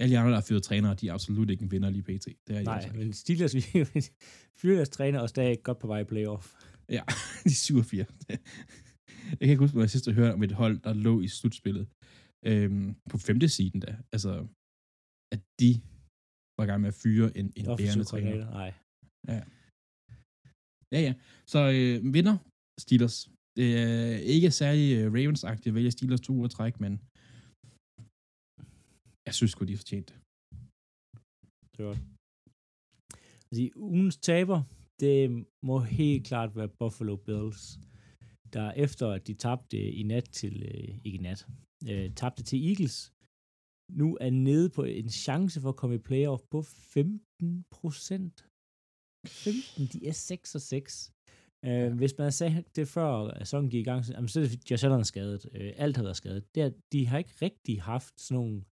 [0.00, 2.26] Alle de andre, der er fyret trænere, de er absolut ikke en vinder lige pt.
[2.26, 3.52] Det er de Nej, altså men Steelers,
[4.60, 6.46] fyrer deres træner, og stadig godt på vej i playoff.
[6.88, 7.02] Ja,
[7.48, 8.04] de er 7 og 4.
[9.30, 11.86] Jeg kan ikke huske, hvor jeg sidst hørte om et hold, der lå i slutspillet.
[12.50, 13.92] Øhm, på femte siden da.
[14.14, 14.30] Altså,
[15.34, 15.70] at de
[16.56, 18.50] var i gang med at fyre en, en bærende træner.
[18.60, 18.72] nej.
[20.92, 21.12] Ja, ja.
[21.52, 22.36] Så øh, vinder
[22.80, 23.16] Steelers.
[23.56, 26.92] Det er ikke særlig øh, Ravens-agtigt at vælge Steelers to uger træk, men
[29.26, 30.18] jeg synes sgu, de har fortjent det.
[31.76, 31.96] Det var
[33.48, 34.58] altså, ugens taber,
[35.00, 37.62] det må helt klart være Buffalo Bills,
[38.52, 41.40] der efter at de tabte i nat til, øh, ikke i nat,
[41.90, 43.12] øh, tabte til Eagles,
[44.00, 48.36] nu er nede på en chance for at komme i playoff på 15 procent.
[49.26, 51.12] 15, de er 6 og 6.
[51.64, 54.84] Øh, hvis man sagde det før sæsonen gik i gang, så, jamen, så er Josh
[54.84, 55.42] Allen skadet.
[55.52, 56.54] Øh, alt har været skadet.
[56.54, 58.64] Det er, de har ikke rigtig haft sådan nogle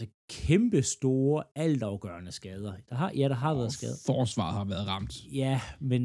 [0.00, 2.72] altså, kæmpe store, altafgørende skader.
[2.88, 3.96] Der har, ja, der har været skader.
[4.06, 5.24] Forsvaret har været ramt.
[5.32, 6.02] Ja, men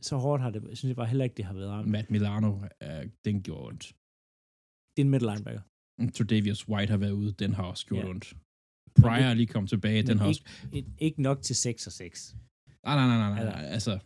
[0.00, 1.88] så hårdt har det, synes jeg bare heller ikke, det har været ramt.
[1.88, 2.50] Matt Milano,
[2.82, 3.84] øh, den gjorde ondt.
[4.96, 5.60] Det er en middle linebacker.
[6.16, 8.08] Tredavious White har været ude, den har også gjort Ja.
[8.10, 8.36] ondt.
[9.00, 10.42] Pryor er lige kommet tilbage, den har også...
[10.64, 12.36] ikke, ikke, ikke nok til 6 og 6.
[12.86, 13.40] Nej, nej, nej, nej, nej.
[13.40, 13.98] Eller- Altså,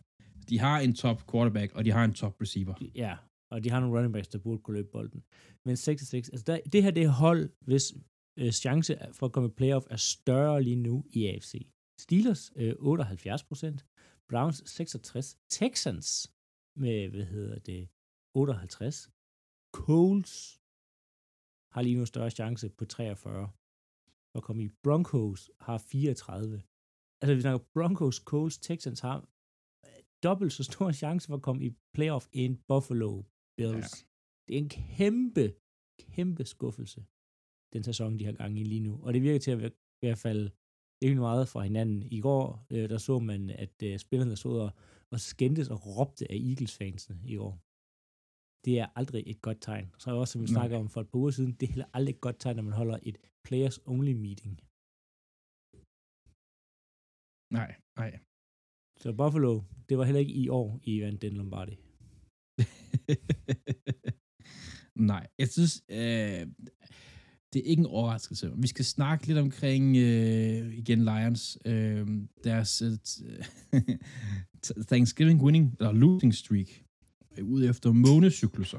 [0.48, 2.74] de har en top quarterback, og de har en top receiver.
[2.94, 3.16] Ja,
[3.52, 5.22] og de har nogle running backs, der burde kunne løbe bolden.
[5.66, 7.94] Men 6 og 6, altså der, det her det er hold, hvis
[8.37, 11.66] øh, chance for at komme i playoff er større lige nu i AFC.
[11.99, 13.87] Steelers øh, 78 procent,
[14.28, 16.32] Browns 66, Texans
[16.76, 17.89] med, hvad hedder det,
[18.34, 19.11] 58,
[19.72, 20.61] Coles
[21.72, 23.51] har lige nu større chance på 43
[24.32, 24.68] for at komme i.
[24.82, 26.62] Broncos har 34.
[27.20, 29.28] Altså, vi snakker Broncos, Coles, Texans har
[29.87, 33.22] øh, dobbelt så stor chance for at komme i playoff end Buffalo
[33.57, 33.93] Bills.
[34.03, 34.07] Ja.
[34.47, 35.55] Det er en kæmpe,
[35.99, 37.07] kæmpe skuffelse,
[37.76, 38.94] den sæson, de har gang i lige nu.
[39.04, 39.72] Og det virker til at
[40.02, 40.42] i hvert fald
[41.04, 41.98] ikke meget fra hinanden.
[42.18, 44.70] I går, øh, der så man, at øh, spillerne stod og,
[45.12, 47.54] og skændtes og råbte af Eagles-fansene i år.
[48.64, 49.86] Det er aldrig et godt tegn.
[49.98, 50.54] Så også, som vi Nej.
[50.54, 52.62] snakker om for et par uger siden, det er heller aldrig et godt tegn, når
[52.62, 53.16] man holder et
[53.46, 54.54] players-only meeting.
[57.58, 57.70] Nej,
[58.00, 58.12] nej.
[59.02, 59.52] Så Buffalo,
[59.88, 61.76] det var heller ikke i år, I vandt den Lombardi.
[65.12, 66.42] nej, jeg synes, øh,
[67.53, 68.53] det er ikke en overraskelse.
[68.57, 72.07] Vi skal snakke lidt omkring, øh, igen Lions, øh,
[72.44, 72.97] deres øh,
[74.90, 76.68] Thanksgiving winning, eller losing streak,
[77.38, 78.78] øh, ud efter månecykluser.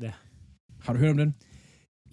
[0.00, 0.12] Ja.
[0.80, 1.34] Har du hørt om den?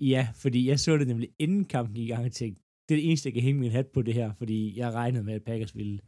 [0.02, 3.00] Ja, fordi jeg så det nemlig inden kampen gik i gang og tænkte, det er
[3.00, 5.44] det eneste, jeg kan hænge min hat på det her, fordi jeg regnede med, at
[5.44, 6.00] Packers ville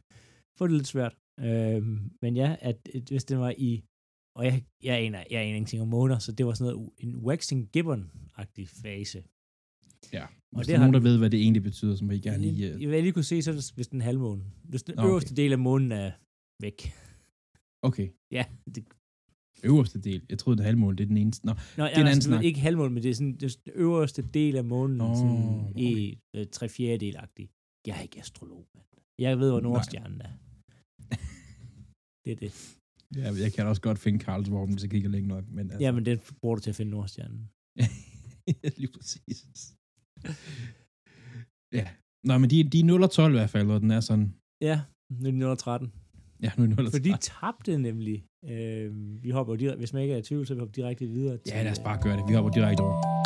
[0.58, 1.16] få det lidt svært.
[1.40, 3.84] Øhm, men ja, at, at hvis det var i,
[4.36, 7.16] og jeg, jeg, aner, jeg aner ingenting om måneder, så det var sådan noget, en
[7.16, 9.22] waxing gibbon-agtig fase.
[10.12, 10.24] Ja.
[10.24, 12.18] Og Hvis det der er nogen, der ved, hvad det egentlig betyder, så må I
[12.18, 12.66] gerne lige...
[12.66, 14.44] Jeg, Øh, jeg vil lige kunne se, så er det hvis den halvmåne.
[14.64, 15.08] Hvis den okay.
[15.08, 16.10] øverste del af månen er
[16.62, 16.92] væk.
[17.82, 18.44] okay, Ja,
[18.74, 18.84] det,
[19.64, 20.22] øverste del.
[20.28, 21.46] Jeg troede, det halvmål, det er den eneste.
[21.46, 22.44] Nå, Nå, Det er en altså, anden ved, snak.
[22.44, 25.60] Ikke halvmåne, men det er sådan det er den øverste del af månen, oh, sådan
[25.70, 25.80] okay.
[25.80, 27.50] i øh, tre fjerdedel agtig
[27.86, 28.86] Jeg er ikke astrolog, mand.
[29.18, 29.60] Jeg ved, hvor.
[29.60, 30.32] Nordstjernen er.
[32.24, 32.78] det er det.
[33.16, 35.44] Ja, jeg kan også godt finde Karls vogn, hvis jeg kigger længe nok.
[35.48, 37.50] Men altså, Ja, men den bruger du til at finde Nordstjernen.
[38.78, 39.76] lige præcis.
[41.72, 41.88] Ja.
[42.24, 44.34] Nå, men de, de er 0 og 12 i hvert fald, og den er sådan...
[44.60, 45.92] Ja, nu er det 13.
[46.42, 47.18] Ja, nu er 0 og For de 13.
[47.20, 48.24] tabte nemlig.
[48.50, 48.90] Øh,
[49.22, 51.52] vi hopper direkte, hvis man ikke er i tvivl, så vi hopper direkte videre til...
[51.54, 52.24] Ja, lad os bare gøre det.
[52.28, 53.22] Vi hopper direkte over.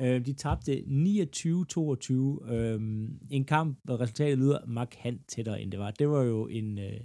[0.00, 2.52] Øh, de tabte 29-22.
[2.52, 2.80] Øh,
[3.30, 5.90] en kamp, hvor resultatet lyder markant tættere, end det var.
[5.90, 7.00] Det var jo en, øh,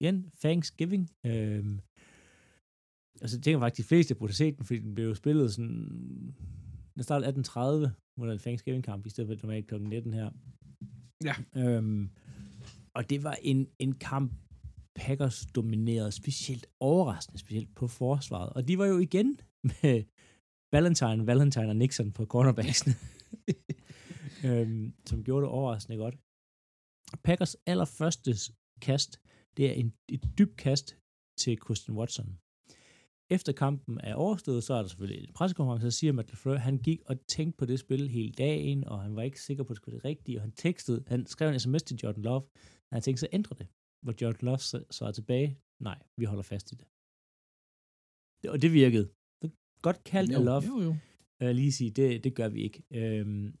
[0.00, 1.10] igen, Thanksgiving.
[1.26, 1.64] Øh,
[3.20, 5.52] altså, det tænker faktisk, de fleste burde have set den, fordi den blev jo spillet
[5.54, 6.34] sådan...
[6.94, 9.74] Den startede 18.30, hvor der er en Thanksgiving-kamp, i stedet for normalt kl.
[9.74, 10.30] 19 her.
[11.24, 11.34] Ja.
[11.56, 12.10] Øhm,
[12.94, 14.32] og det var en, en kamp,
[14.94, 18.52] Packers dominerede, specielt overraskende, specielt på forsvaret.
[18.52, 20.04] Og de var jo igen med
[20.72, 22.94] Valentine, Valentine og Nixon på cornerbacksene,
[24.46, 26.16] øhm, som gjorde det overraskende godt.
[27.24, 28.30] Packers allerførste
[28.80, 29.20] kast,
[29.56, 30.96] det er en, et dybt kast
[31.38, 32.38] til Christian Watson.
[33.30, 36.78] Efter kampen er overstået, så er der selvfølgelig en pressekonference, så siger Matt LaFleur, han
[36.78, 39.70] gik og tænkte på det spil hele dagen, og han var ikke sikker på, at
[39.70, 42.42] det skulle det rigtige, og han tekstede, han skrev en sms til Jordan Love,
[42.88, 43.66] og han tænkte, så ændre det.
[44.02, 46.86] Hvor Jordan Love så, så er tilbage, nej, vi holder fast i det.
[48.42, 49.06] det og det virkede.
[49.82, 50.62] Godt kaldt af Love.
[50.66, 50.96] Jo, jo.
[51.40, 52.82] Jeg lige sige, det, det gør vi ikke.
[52.90, 53.58] Øhm,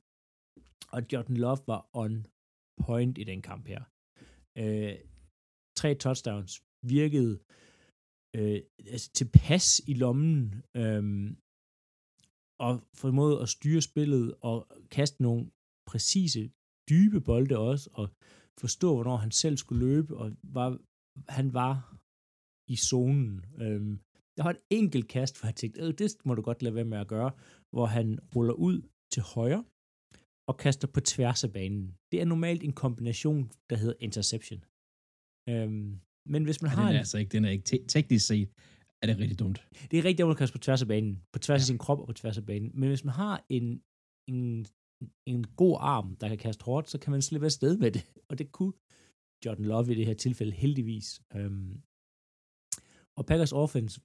[0.92, 2.26] og Jordan Love var on
[2.86, 3.82] point i den kamp her.
[4.58, 4.94] Øh,
[5.76, 6.52] tre touchdowns
[6.82, 7.65] virkede øh,
[8.36, 8.60] Øh,
[8.94, 11.02] altså tilpas i lommen, øh,
[12.66, 14.58] og formåede at styre spillet og
[14.90, 15.50] kaste nogle
[15.90, 16.50] præcise,
[16.90, 18.06] dybe bolde også, og
[18.60, 20.68] forstå, hvornår han selv skulle løbe, og var,
[21.28, 21.72] han var
[22.74, 23.44] i zonen.
[23.62, 23.98] Øh,
[24.36, 26.92] der var et enkelt kast, hvor jeg tænkte, øh, det må du godt lade være
[26.92, 27.30] med at gøre,
[27.74, 28.78] hvor han ruller ud
[29.12, 29.64] til højre
[30.48, 31.96] og kaster på tværs af banen.
[32.12, 34.60] Det er normalt en kombination, der hedder interception.
[35.48, 37.86] Øhm, men hvis man Ja, har den en, er altså ikke, den er ikke te-
[37.88, 38.48] teknisk set,
[39.02, 39.58] er det rigtig dumt.
[39.90, 41.62] det er rigtig dumt at kaste på tværs af banen, på tværs ja.
[41.62, 42.70] af sin krop og på tværs af banen.
[42.74, 43.82] Men hvis man har en,
[44.28, 44.66] en,
[45.26, 48.02] en god arm, der kan kaste hårdt, så kan man slippe afsted med det.
[48.30, 48.72] Og det kunne
[49.44, 51.20] Jordan Love i det her tilfælde heldigvis.
[51.34, 51.80] Øhm,
[53.18, 54.00] og Packers offense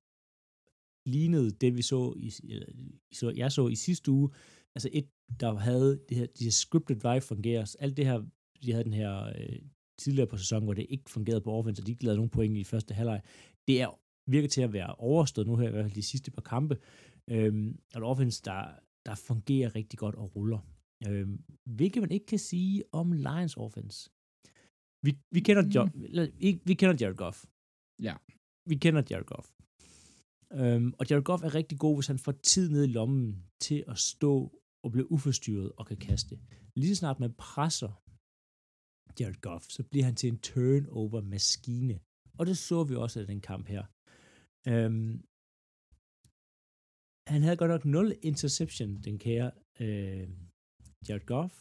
[1.16, 2.68] lignede det, vi så, i, eller,
[3.14, 4.30] så jeg så i sidste uge.
[4.76, 5.08] Altså et,
[5.40, 7.76] der havde det her, de her scripted drive fungerer.
[7.80, 8.18] Alt det her,
[8.64, 9.60] de havde den her øh,
[10.00, 12.58] tidligere på sæsonen, hvor det ikke fungerede på offense, og de ikke lavede nogen point
[12.58, 13.22] i første halvleg.
[13.68, 16.42] Det er virker til at være overstået nu her, i hvert fald de sidste par
[16.42, 16.78] kampe.
[17.30, 18.62] Øhm, og et offense, der,
[19.06, 20.60] der fungerer rigtig godt og ruller.
[21.08, 24.10] Øhm, hvilket man ikke kan sige om Lions offense.
[25.06, 25.90] Vi, vi kender John,
[26.40, 27.46] vi, vi kender Jared Goff.
[28.02, 28.16] Ja.
[28.70, 29.48] Vi kender Jared Goff.
[30.54, 33.84] Øhm, og Jared Goff er rigtig god, hvis han får tid ned i lommen til
[33.88, 36.40] at stå og blive uforstyrret og kan kaste.
[36.76, 38.01] Lige så snart man presser
[39.20, 42.00] Jared Goff, så bliver han til en turnover-maskine.
[42.38, 43.84] Og det så vi også i den kamp her.
[44.72, 45.14] Øhm,
[47.34, 49.52] han havde godt nok 0 interception, den kære
[49.84, 50.28] øh,
[51.08, 51.54] Jared Goff.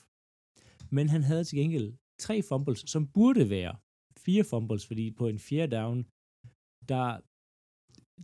[0.96, 1.88] Men han havde til gengæld
[2.24, 3.74] tre fumbles, som burde være
[4.26, 5.98] fire fumbles, fordi på en fjerde down,
[6.92, 7.06] der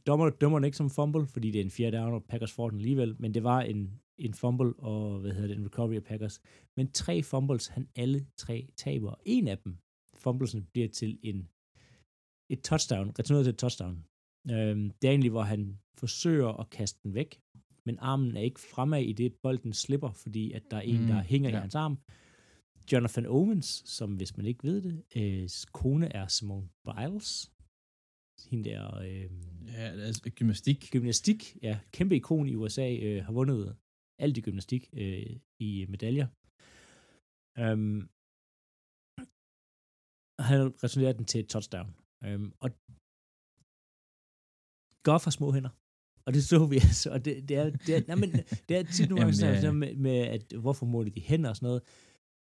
[0.08, 2.70] dommer, dømmer den ikke som fumble, fordi det er en fjerde down, og Packers får
[2.70, 6.04] den alligevel, men det var en, en fumble, og hvad hedder det, en recovery af
[6.04, 6.40] Packers.
[6.76, 9.14] Men tre fumbles, han alle tre taber.
[9.24, 9.76] En af dem,
[10.14, 11.48] fumblesen, bliver til en
[12.50, 14.04] et touchdown, returneret til et touchdown.
[14.50, 17.40] Øhm, det er egentlig, hvor han forsøger at kaste den væk,
[17.86, 21.06] men armen er ikke fremad i det, bolden slipper, fordi at der er en, Mm,
[21.06, 21.56] der hænger ja.
[21.56, 21.98] i hans arm.
[22.92, 27.52] Jonathan Owens, som hvis man ikke ved det, øh, kone er Simone Biles.
[28.50, 29.30] Hende der øh,
[29.72, 30.88] Ja, altså gymnastik.
[30.92, 33.76] gymnastik, ja, kæmpe ikon i USA, øh, har vundet
[34.18, 36.26] alt i gymnastik øh, i medaljer.
[37.60, 38.10] Um,
[40.38, 41.94] han returnerer den til et touchdown.
[42.26, 42.70] Um, og
[45.02, 45.70] Goff har små hænder.
[46.26, 48.30] Og det så vi altså, og det, det er, det er, nej, men,
[48.68, 49.72] det er tit gange Jamen, ja.
[49.72, 51.82] med, med, at hvorfor måler de hænder og sådan noget.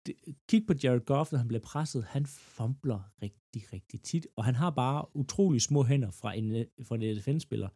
[0.07, 0.15] Det,
[0.49, 4.55] kig på Jared Goff, når han bliver presset, han fumbler rigtig, rigtig tit, og han
[4.55, 7.69] har bare utrolig små hænder fra en, fra en NFL-spiller.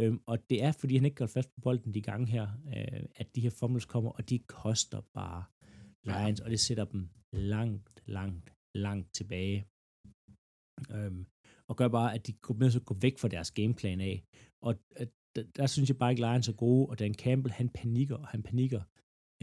[0.00, 3.02] Øhm, og det er, fordi han ikke går fast på bolden de gange her, øh,
[3.16, 5.44] at de her fumbles kommer, og de koster bare
[6.10, 9.58] Lions, og det sætter dem langt, langt, langt tilbage.
[10.94, 11.26] Øhm,
[11.68, 14.24] og gør bare, at de kommer med at gå væk fra deres gameplan af.
[14.66, 14.72] Og
[15.02, 18.16] at, der, der synes jeg bare ikke, Lions er gode, og Dan Campbell, han panikker,
[18.16, 18.82] og han panikker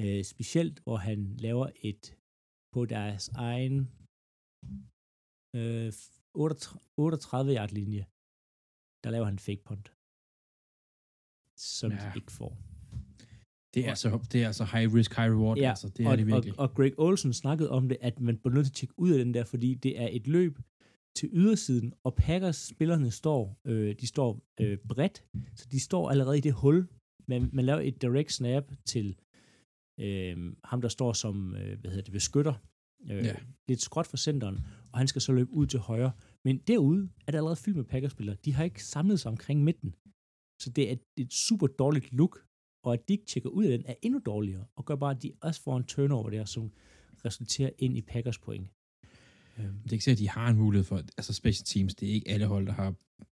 [0.02, 2.04] øh, specielt, hvor han laver et
[2.74, 3.76] på deres egen
[5.60, 5.92] øh,
[6.34, 8.04] 38 yard linje,
[9.04, 9.88] der laver han en fake punt,
[11.62, 11.98] som ja.
[11.98, 12.58] De ikke får.
[13.74, 15.58] Det er, så, det er så high risk, high reward.
[15.58, 16.60] Ja, altså, det er og, det virkelig.
[16.60, 19.12] Og, og Greg Olsen snakkede om det, at man bliver nødt til at tjekke ud
[19.12, 20.60] af den der, fordi det er et løb,
[21.16, 25.24] til ydersiden, og Packers spillerne står, øh, de står øh, bredt,
[25.56, 26.88] så de står allerede i det hul.
[27.28, 29.16] Man, man laver et direct snap til
[30.00, 32.54] øh, ham, der står som øh, hvad hedder det, beskytter,
[33.10, 33.36] øh, Ja.
[33.68, 34.60] lidt skråt for centeren,
[34.92, 36.12] og han skal så løbe ud til højre.
[36.46, 38.36] Men derude er det allerede fyldt med Packers-spillere.
[38.46, 39.96] De har ikke samlet sig omkring midten.
[40.60, 42.40] Så det er et, super dårligt look,
[42.84, 45.24] og at de ikke tjekker ud af den, er endnu dårligere, og gør bare, at
[45.24, 46.72] de også får en turnover der, som
[47.26, 48.68] resulterer ind i Packers point.
[49.60, 52.10] Øhm, Det er ikke sikkert, at de har en mulighed for, altså special teams, det
[52.10, 52.94] er ikke alle hold, der har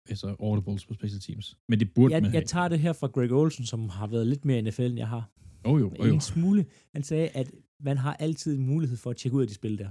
[0.09, 1.59] altså audibles på special teams.
[1.69, 2.41] Men det burde jeg, man have.
[2.41, 4.97] jeg tager det her fra Greg Olsen, som har været lidt mere i NFL, end
[4.99, 5.31] jeg har.
[5.65, 6.15] Oh, jo, oh, jo.
[6.15, 6.67] En smule.
[6.95, 7.51] Han sagde, at
[7.81, 9.91] man har altid en mulighed for at tjekke ud af de spil der.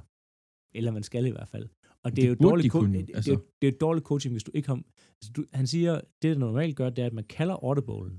[0.77, 1.69] Eller man skal i hvert fald.
[2.05, 3.33] Og det, Det er jo dårligt, de kunne, det, det, altså.
[3.33, 4.77] er, det er dårligt coaching, hvis du ikke har...
[5.17, 8.17] Altså du, han siger, det der normalt gør, det er, at man kalder audiblen,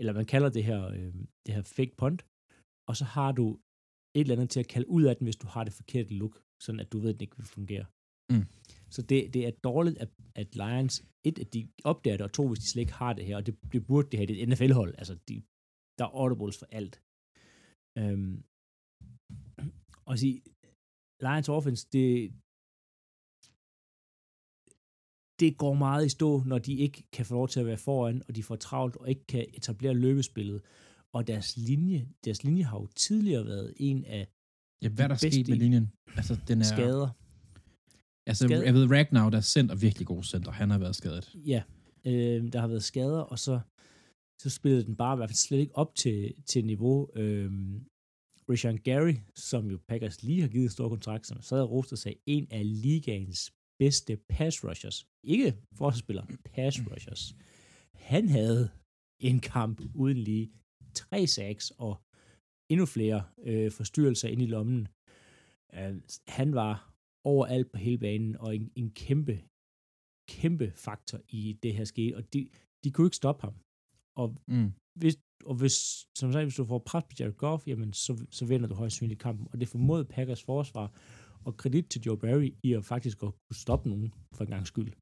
[0.00, 1.14] eller man kalder det her, øh,
[1.46, 2.20] det her fake punt,
[2.88, 3.46] og så har du
[4.16, 6.34] et eller andet til at kalde ud af den, hvis du har det forkerte look,
[6.64, 7.86] sådan at du ved, at den ikke vil fungere.
[8.32, 8.46] Mm.
[8.94, 10.10] Så det, det er dårligt, at,
[10.40, 10.94] at Lions,
[11.28, 13.46] et, at de opdager det, og to, hvis de slet ikke har det her, og
[13.46, 15.36] det, det burde det her, det er et NFL-hold, altså de,
[15.98, 16.94] der er audibles for alt.
[18.00, 18.36] Øhm,
[20.08, 20.36] og sige,
[21.24, 22.32] Lions offense, det,
[25.40, 28.22] det går meget i stå, når de ikke kan få lov til at være foran,
[28.28, 30.62] og de får travlt og ikke kan etablere løbespillet.
[31.12, 34.28] Og deres linje, deres linje har jo tidligere været en af
[34.82, 35.92] Ja, hvad er der sket med linjen?
[36.16, 36.64] Altså, den er...
[36.64, 37.08] skader.
[38.26, 40.50] Altså, Skade- jeg ved, Ragnar, der er center, virkelig god center.
[40.52, 41.34] Han har været skadet.
[41.34, 41.62] Ja,
[42.06, 43.60] øh, der har været skader, og så,
[44.42, 47.08] så spillede den bare i hvert fald slet ikke op til, til niveau.
[47.16, 47.52] Øh,
[48.50, 51.96] Rashan Gary, som jo Packers lige har givet en stor kontrakt, som sad og roste
[51.96, 55.06] sig, en af ligaens bedste pass rushers.
[55.34, 57.22] Ikke forsvarsspiller, pass rushers.
[57.94, 58.70] Han havde
[59.28, 60.50] en kamp uden lige
[60.94, 61.92] tre sacks og
[62.72, 64.88] endnu flere øh, forstyrrelser ind i lommen.
[65.74, 65.94] Øh,
[66.28, 66.74] han var
[67.24, 69.34] overalt på hele banen, og en, en kæmpe,
[70.28, 72.48] kæmpe faktor i det her skete, og de,
[72.84, 73.54] de kunne ikke stoppe ham.
[74.16, 74.72] Og Mm.
[75.00, 75.76] hvis, og hvis,
[76.18, 78.94] som sagt, hvis du får pres på Jared Goff, jamen, så, så vinder du højst
[78.96, 79.48] sandsynligt kampen.
[79.52, 80.86] Og det formodede Packers forsvar,
[81.48, 84.66] og kredit til Joe Barry i at faktisk at kunne stoppe nogen for en gang
[84.66, 84.92] skyld.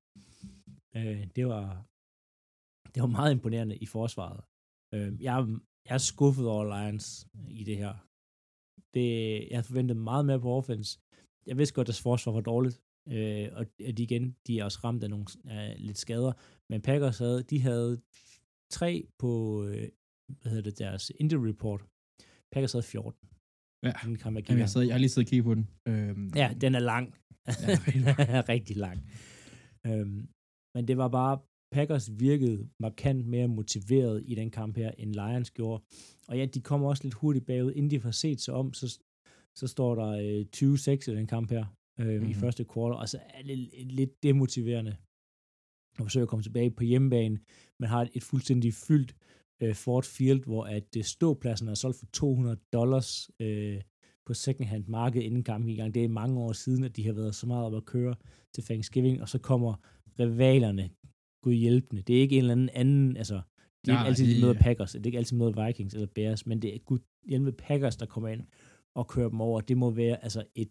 [0.97, 1.66] Øh, det var
[2.94, 4.40] det var meget imponerende i forsvaret.
[4.94, 5.34] Øh, jeg,
[5.86, 7.28] jeg er skuffet over Lions
[7.61, 7.94] i det her.
[8.94, 9.09] Det,
[9.49, 11.01] jeg havde forventet meget mere på offense.
[11.47, 14.64] Jeg vidste godt, at deres forsvar var dårligt, øh, og at de igen, de er
[14.64, 16.32] også ramt af nogle af lidt skader.
[16.70, 18.03] Men Packers havde, de havde
[18.70, 19.88] tre på, øh,
[20.28, 21.84] hvad hedder det, deres injury report.
[22.53, 23.28] Packers havde 14.
[23.87, 23.93] Ja.
[24.05, 25.68] Den kan man Jamen, jeg, sad, jeg har lige siddet og kigget på den.
[25.89, 27.14] Øhm, Ja, den er lang.
[27.47, 27.53] Ja,
[28.39, 28.99] er rigtig lang.
[29.87, 30.28] Øhm,
[30.74, 31.39] men det var bare,
[31.74, 35.82] Packers virkede markant mere motiveret i den kamp her, end Lions gjorde.
[36.28, 38.87] Og ja, de kommer også lidt hurtigt bagud, inden de får set sig om, så,
[39.59, 41.64] så står der øh, 20-6 i den kamp her,
[42.01, 42.24] øh, mm-hmm.
[42.24, 42.34] i Mhm.
[42.34, 43.59] første kvartal, og så er det
[43.99, 44.97] lidt demotiverende
[45.99, 47.39] at forsøge at komme tilbage på hjemmebane.
[47.80, 49.16] Man har et fuldstændig fyldt
[49.62, 53.80] øh, Ford Field, hvor at øh, ståpladsen er solgt for 200 dollars øh,
[54.26, 55.94] på second-hand marked inden kampen i gang.
[55.94, 58.14] Det er mange år siden, at de har været så meget op at køre
[58.54, 59.74] til Thanksgiving, og så kommer
[60.20, 60.90] rivalerne
[61.42, 62.02] Gud hjælpende.
[62.02, 63.40] Det er ikke en eller anden anden, altså,
[63.84, 66.07] det er Nej, ikke altid, de møder Packers, det er ikke altid møder Vikings eller
[66.14, 66.98] Bears, men det er Gud
[67.28, 68.42] hjælpende Packers, der kommer ind
[68.94, 69.61] og kører dem over.
[69.61, 70.68] Det må være altså et,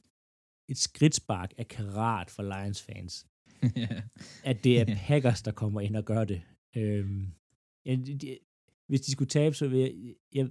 [0.70, 3.28] et skridtspark af karat for Lions fans
[4.50, 6.42] at det er Packers, der kommer ind og gør det.
[6.78, 7.28] Øhm,
[7.86, 8.38] ja, de,
[8.88, 9.94] hvis de skulle tabe, så vil jeg,
[10.34, 10.50] jeg,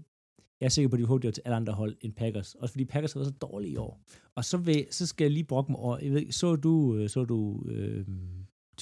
[0.60, 2.54] jeg er sikker på, at de håber, til alle andre hold end Packers.
[2.54, 4.00] Også fordi Packers har været så dårlige i år.
[4.34, 7.08] Og så, vil, så skal jeg lige brokke mig over, jeg ved, så du, øh,
[7.08, 8.06] så du øh,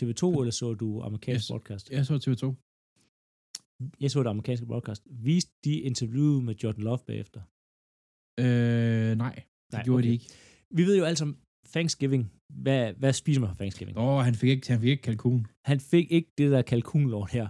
[0.01, 1.49] TV2, eller så du amerikansk Yes.
[1.51, 1.91] broadcast?
[1.91, 2.45] Jeg så TV2.
[4.01, 5.03] Jeg så det amerikanske broadcast.
[5.11, 7.41] Viste de interviewet med Jordan Love bagefter?
[8.41, 10.09] Øh, nej, det Nej, gjorde okay.
[10.09, 10.27] de ikke.
[10.71, 11.37] Vi ved jo alle sammen,
[11.73, 12.33] Thanksgiving,
[12.63, 13.99] hvad, hvad spiser man for Thanksgiving?
[13.99, 15.47] Åh, oh, han fik ikke, han fik ikke kalkun.
[15.65, 17.49] Han fik ikke det der kalkunlort her.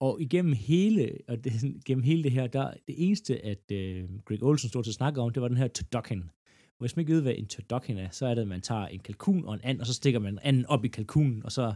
[0.00, 1.52] Og igennem hele, og det,
[1.84, 5.20] gennem hele det her, der det eneste, at øh, Greg Olsen stod til at snakke
[5.20, 6.22] om, det var den her turducken.
[6.78, 8.86] Og hvis man ikke ved, hvad en turducken er, så er det, at man tager
[8.86, 11.74] en kalkun og en and, og så stikker man anden op i kalkunen, og så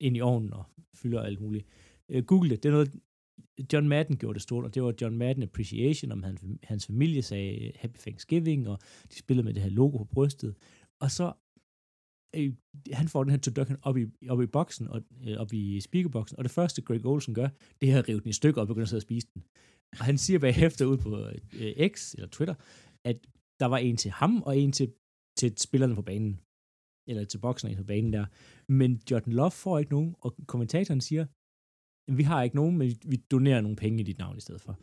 [0.00, 1.66] ind i ovnen og fylder alt muligt.
[2.08, 2.62] Øh, Google det.
[2.62, 2.94] Det er noget,
[3.72, 7.22] John Madden gjorde det stort, og det var John Madden Appreciation, om han, hans familie
[7.22, 8.78] sagde øh, Happy Thanksgiving, og
[9.12, 10.54] de spillede med det her logo på brystet.
[11.00, 11.32] Og så
[12.36, 12.52] øh,
[12.92, 16.38] han får den her turducken op i, op i boksen, og, øh, op i speakerboksen,
[16.38, 17.48] og det første Greg Olsen gør,
[17.80, 19.42] det er at rive den i stykker og begynde at sidde og spise den.
[19.98, 21.10] Og han siger bagefter ud på
[21.60, 22.54] øh, X, eller Twitter,
[23.04, 23.26] at
[23.60, 24.92] der var en til ham, og en til,
[25.38, 26.40] til spillerne på banen.
[27.08, 28.26] Eller til bokserne på banen der.
[28.68, 31.26] Men Jordan Love får ikke nogen, og kommentatoren siger,
[32.12, 34.78] vi har ikke nogen, men vi donerer nogle penge i dit navn i stedet for.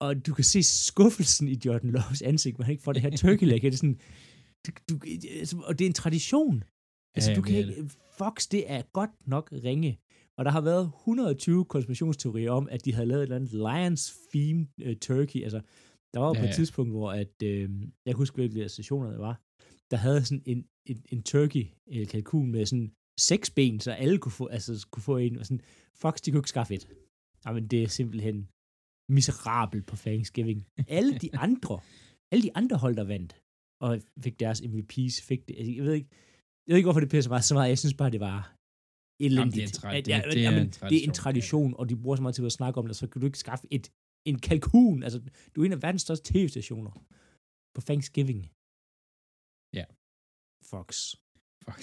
[0.00, 3.10] Og du kan se skuffelsen i Jordan Loves ansigt, når han ikke får det her
[3.10, 3.62] turkey leg.
[3.62, 4.00] Det er sådan,
[4.88, 5.00] du,
[5.40, 6.64] altså, og det er en tradition.
[7.16, 7.90] Altså, Ja, du kan ikke...
[8.18, 9.98] Fox, det er godt nok ringe.
[10.38, 14.88] Og der har været 120 konspirationsteorier om, at de havde lavet et eller andet Lions-themed
[14.88, 15.42] uh, turkey.
[15.42, 15.60] Altså,
[16.14, 16.54] der var jo Ja, på et ja.
[16.54, 17.70] tidspunkt, hvor at, øh,
[18.06, 19.40] jeg kan huske, hvilke stationer det var,
[19.90, 24.18] der havde sådan en, en, en turkey, en kalkun med sådan seks ben, så alle
[24.18, 25.38] kunne få, altså, kunne få en.
[25.38, 25.60] Og sådan,
[25.96, 26.88] Fox, de kunne ikke skaffe et.
[27.46, 28.48] Jamen, det er simpelthen
[29.08, 30.66] miserabelt på Thanksgiving.
[30.88, 31.80] Alle de andre,
[32.32, 33.36] alle de andre hold, der vandt,
[33.84, 33.90] og
[34.24, 35.54] fik deres MVP's, fik det.
[35.58, 36.08] Altså, Jeg ved ikke,
[36.66, 37.68] jeg ved ikke, hvorfor det pisser mig så meget.
[37.74, 38.40] Jeg synes bare, det var
[39.26, 39.38] elendigt.
[39.38, 41.12] Jamen, det er en tra- At- det- ja, det er jamen, en det er en
[41.12, 43.26] tradition, tradition, og de bruger så meget til at snakke om det, så kan du
[43.30, 43.84] ikke skaffe et,
[44.30, 45.02] en kalkun.
[45.06, 45.18] Altså,
[45.52, 46.92] du er en af verdens største tv-stationer
[47.74, 48.40] på Thanksgiving.
[49.78, 49.84] Ja.
[50.72, 50.88] Fox.
[51.66, 51.80] Fox.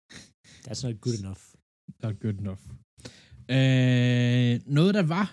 [0.66, 1.42] That's not good enough.
[2.04, 2.62] Not good enough.
[3.56, 5.26] Øh, noget, der var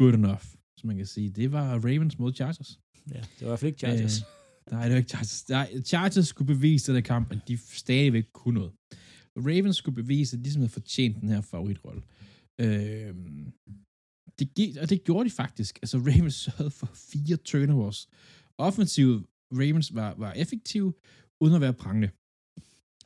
[0.00, 0.44] good enough,
[0.78, 2.70] som man kan sige, det var Ravens mod Chargers.
[3.14, 4.16] Ja, det var i hvert fald ikke Chargers.
[4.20, 4.26] Øh,
[4.70, 5.48] nej, det var ikke Chargers.
[5.48, 8.72] Nej, Chargers skulle bevise den her kamp, at de stadigvæk kunne noget.
[9.36, 12.02] Ravens skulle bevise, at de simpelthen havde fortjent den her favoritrolle.
[12.60, 13.14] Øh,
[14.38, 15.78] det, gik- og det gjorde de faktisk.
[15.82, 18.08] Altså, Ravens sørgede for fire turnovers.
[18.58, 20.94] Offensivet Ravens var, var effektive,
[21.40, 22.10] uden at være prangende.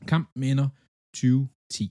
[0.07, 0.69] Kampen ender
[1.17, 1.89] 20-10.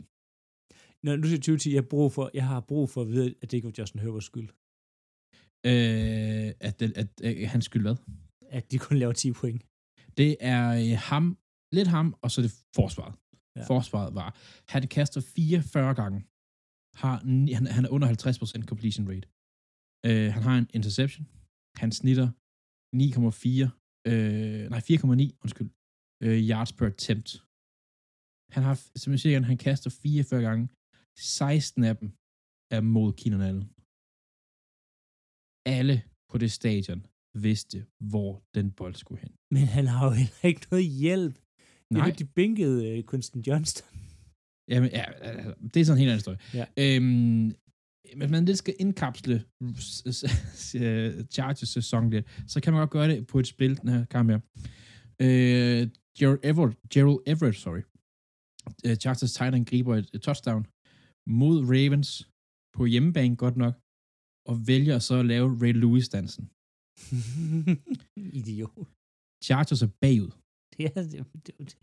[1.04, 3.52] Når du siger 2010, jeg, har brug for, jeg har brug for at vide, at
[3.52, 4.50] det ikke var Justin Herberts skyld.
[5.66, 7.96] Øh, at, at, at, at han skyld hvad?
[8.50, 9.62] At de kun laver 10 point.
[10.20, 11.26] Det er øh, ham,
[11.78, 13.16] lidt ham, og så det forsvaret.
[13.56, 13.64] Ja.
[13.74, 14.30] Forsvaret var,
[14.74, 16.20] han kaster 44 gange.
[17.02, 17.16] Har,
[17.58, 19.28] han, han er under 50% completion rate.
[20.08, 21.24] Øh, han har en interception.
[21.82, 22.28] Han snitter
[22.96, 25.70] 9,4, øh, nej 4,9, undskyld,
[26.26, 27.30] øh, yards per attempt.
[28.56, 30.64] Han har, som jeg siger, han kaster 44 gange.
[31.20, 32.08] 16 af dem
[32.76, 33.68] er mod Keenan Allen.
[35.76, 35.96] Alle
[36.30, 37.02] på det stadion
[37.44, 39.32] vidste, hvor den bold skulle hen.
[39.52, 41.36] Men han har jo heller ikke noget hjælp.
[41.92, 42.02] Nej.
[42.08, 42.16] Nej.
[42.20, 43.88] De bænkede uh, Quinton Johnston.
[44.70, 45.06] Jamen, ja,
[45.74, 46.40] det er sådan en helt anden historie.
[46.54, 46.66] Ja.
[46.78, 47.56] Øhm,
[48.18, 49.44] hvis man lidt skal indkapsle
[49.80, 50.76] s-
[51.32, 54.30] Chargers sæson lidt, så kan man godt gøre det på et spil, den her kamp
[54.30, 54.40] her.
[55.22, 55.88] Øh,
[56.20, 57.82] Gerald Everett, Gerald Everett, sorry.
[58.86, 60.68] Øh, Chargers tight end griber et, et touchdown
[61.30, 62.30] mod Ravens
[62.78, 63.74] på hjemmebane, godt nok,
[64.50, 66.50] og vælger så at lave Ray Lewis-dansen.
[68.40, 68.88] Idiot.
[69.44, 70.32] Chargers er bagud.
[70.78, 71.78] Det er, det, det, det.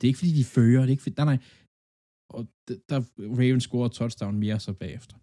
[0.00, 0.80] Det er ikke, fordi de fører.
[0.80, 1.38] Det er ikke, fordi, nej, nej.
[2.36, 2.42] Og
[2.90, 3.00] der
[3.40, 5.16] Ravens scorer touchdown mere så bagefter.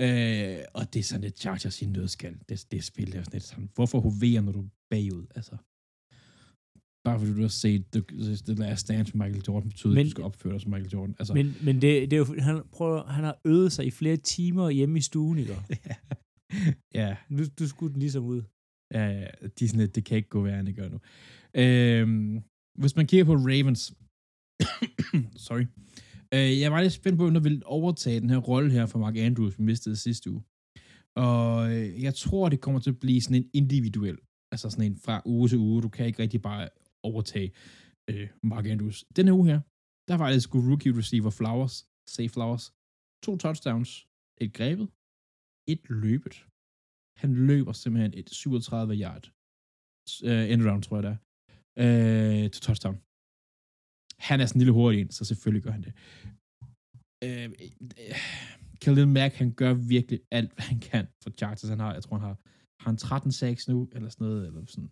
[0.00, 2.38] Øh, og det er sådan lidt Chargers i nødskal.
[2.48, 3.70] Det, det spil det er sådan lidt sådan.
[3.74, 5.26] Hvorfor hoverer, når du er bagud?
[5.34, 5.56] Altså,
[7.04, 8.02] bare fordi du har set The,
[8.48, 10.70] the Last Dance med Michael Jordan, betyder, men, Men- at du skal opføre dig som
[10.70, 11.14] Michael Jordan.
[11.18, 14.16] Altså, Men, men det, det er jo, han, prøver, han har øvet sig i flere
[14.16, 15.56] timer hjemme i stuen, ikke?
[17.00, 18.42] ja, Nu, du skulle den ligesom ud
[18.92, 19.26] ja, ja,
[19.58, 21.00] de er sådan lidt, det kan ikke gå værre, end det gør nu.
[21.54, 22.42] Øhm,
[22.78, 23.94] hvis man kigger på Ravens,
[25.46, 25.66] sorry,
[26.34, 28.98] øh, jeg var lidt spændt på, om der ville overtage den her rolle her for
[28.98, 30.42] Mark Andrews, vi mistede sidste uge.
[31.16, 34.18] Og øh, jeg tror, det kommer til at blive sådan en individuel,
[34.52, 35.82] altså sådan en fra uge til uge.
[35.82, 36.68] Du kan ikke rigtig bare
[37.02, 37.52] overtage
[38.10, 39.04] øh, Mark Andrews.
[39.16, 39.60] Den her uge her,
[40.08, 42.72] der var det sgu rookie receiver Flowers, Safe Flowers,
[43.22, 44.08] to touchdowns,
[44.40, 44.88] et grebet,
[45.66, 46.46] et løbet.
[47.22, 49.24] Han løber simpelthen et 37 yard
[50.28, 51.16] uh, end round, tror jeg der,
[51.82, 52.96] uh, øh, til touchdown.
[54.28, 55.94] Han er sådan en lille hurtig en, så selvfølgelig gør han det.
[57.26, 57.48] Uh,
[58.82, 61.68] Khalil Mack, han gør virkelig alt, hvad han kan for Chargers.
[61.68, 62.38] Han har, jeg tror, han har,
[62.82, 64.90] har han 13 sacks nu, eller sådan noget, eller sådan.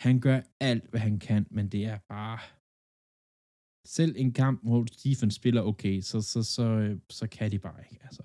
[0.00, 2.38] Han gør alt, hvad han kan, men det er bare,
[3.86, 8.04] selv en kamp, hvor Stephen spiller okay, så, så, så, så kan de bare ikke,
[8.04, 8.22] altså.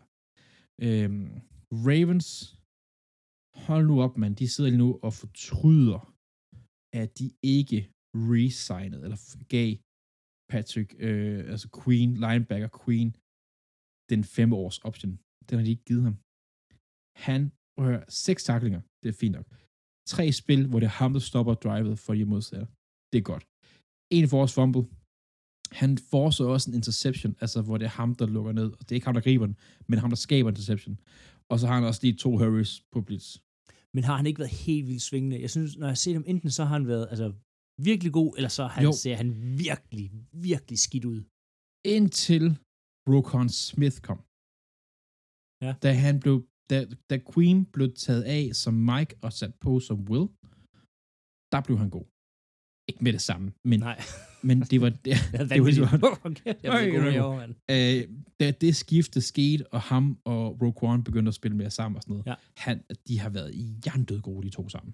[0.82, 2.58] Øhm, Ravens,
[3.68, 4.36] hold nu op, mand.
[4.41, 6.01] De sidder lige nu og fortryder,
[7.01, 7.80] at de ikke
[8.34, 9.20] resignede, eller
[9.55, 9.70] gav
[10.51, 13.09] Patrick, øh, altså Queen, linebacker Queen,
[14.12, 15.14] den fem års option.
[15.47, 16.16] Den har de ikke givet ham.
[17.28, 17.41] Han,
[17.80, 19.47] rører seks taklinger, det er fint nok.
[20.14, 22.68] Tre spil, hvor det er ham, der stopper drivet for de modsatte.
[23.12, 23.45] Det er godt.
[24.18, 24.86] En force fumble.
[25.82, 28.70] Han får så også en interception, altså hvor det er ham, der lukker ned.
[28.78, 29.57] Og det er ikke ham, der griber den,
[29.88, 30.95] men ham, der skaber interception.
[31.51, 33.28] Og så har han også lige to hurries på blitz.
[33.96, 35.42] Men har han ikke været helt vildt svingende?
[35.46, 37.28] Jeg synes, når jeg ser dem, enten så har han været altså,
[37.89, 38.92] virkelig god, eller så han, Jo.
[39.04, 39.30] ser han
[39.68, 40.06] virkelig,
[40.50, 41.20] virkelig skidt ud.
[41.96, 42.46] Indtil
[43.12, 44.20] Rokon Smith kom.
[45.66, 45.72] Ja.
[45.86, 46.36] Da han blev,
[46.72, 46.78] da,
[47.10, 50.28] da Queen blev taget af som Mike og sat på som Will,
[51.54, 52.08] der blev han god.
[52.92, 53.98] Ikke med det samme, men, Nej.
[54.48, 57.56] men det var det, Det det var okay, jeg var år, mand.
[57.72, 58.02] øh,
[58.39, 62.14] da det skifte skete, og ham og Roquan begyndte at spille mere sammen og sådan
[62.14, 62.36] noget, Ja.
[62.58, 62.76] han,
[63.08, 63.52] de har været
[63.86, 64.92] jerndød gode, de to sammen.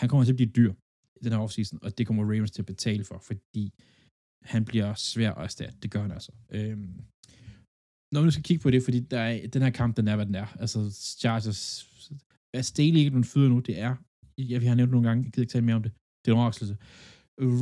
[0.00, 0.72] Han kommer til at blive dyr
[1.20, 3.64] i den her offseason, og det kommer Ravens til at betale for, fordi
[4.52, 5.78] han bliver svær at erstatte.
[5.82, 6.32] Det gør han altså.
[6.50, 6.94] Øhm,
[8.14, 10.26] når vi skal kigge på det, fordi der er, den her kamp, den er, hvad
[10.26, 10.46] den er.
[10.62, 10.78] Altså,
[11.20, 11.46] Chargers
[12.54, 13.58] er Staley ikke nogen fyder nu.
[13.58, 13.96] Det er,
[14.38, 15.92] ja, vi har nævnt nogle gange, jeg gider ikke tale mere om det.
[16.20, 16.76] Det er en overraskelse.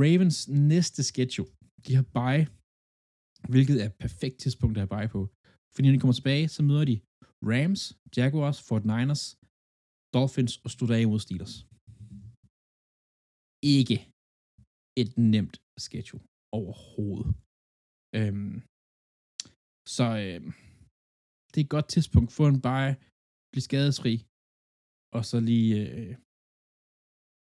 [0.03, 0.39] Ravens
[0.71, 1.51] næste schedule,
[1.87, 2.45] de har bye,
[3.53, 5.21] hvilket er et perfekt tidspunkt at have bye på.
[5.73, 6.97] Fordi når de kommer tilbage, så møder de
[7.51, 7.83] Rams,
[8.17, 9.25] Jaguars, Fort Niners,
[10.15, 11.57] Dolphins og slutter af mod Steelers.
[13.77, 13.99] Ikke
[15.03, 16.25] et nemt schedule
[16.59, 17.29] overhovedet.
[18.19, 18.55] Øhm,
[19.97, 20.51] så øhm,
[21.51, 22.29] det er et godt tidspunkt.
[22.39, 22.95] Få en bye,
[23.51, 24.15] blive skadesfri,
[25.17, 26.13] og så lige øh,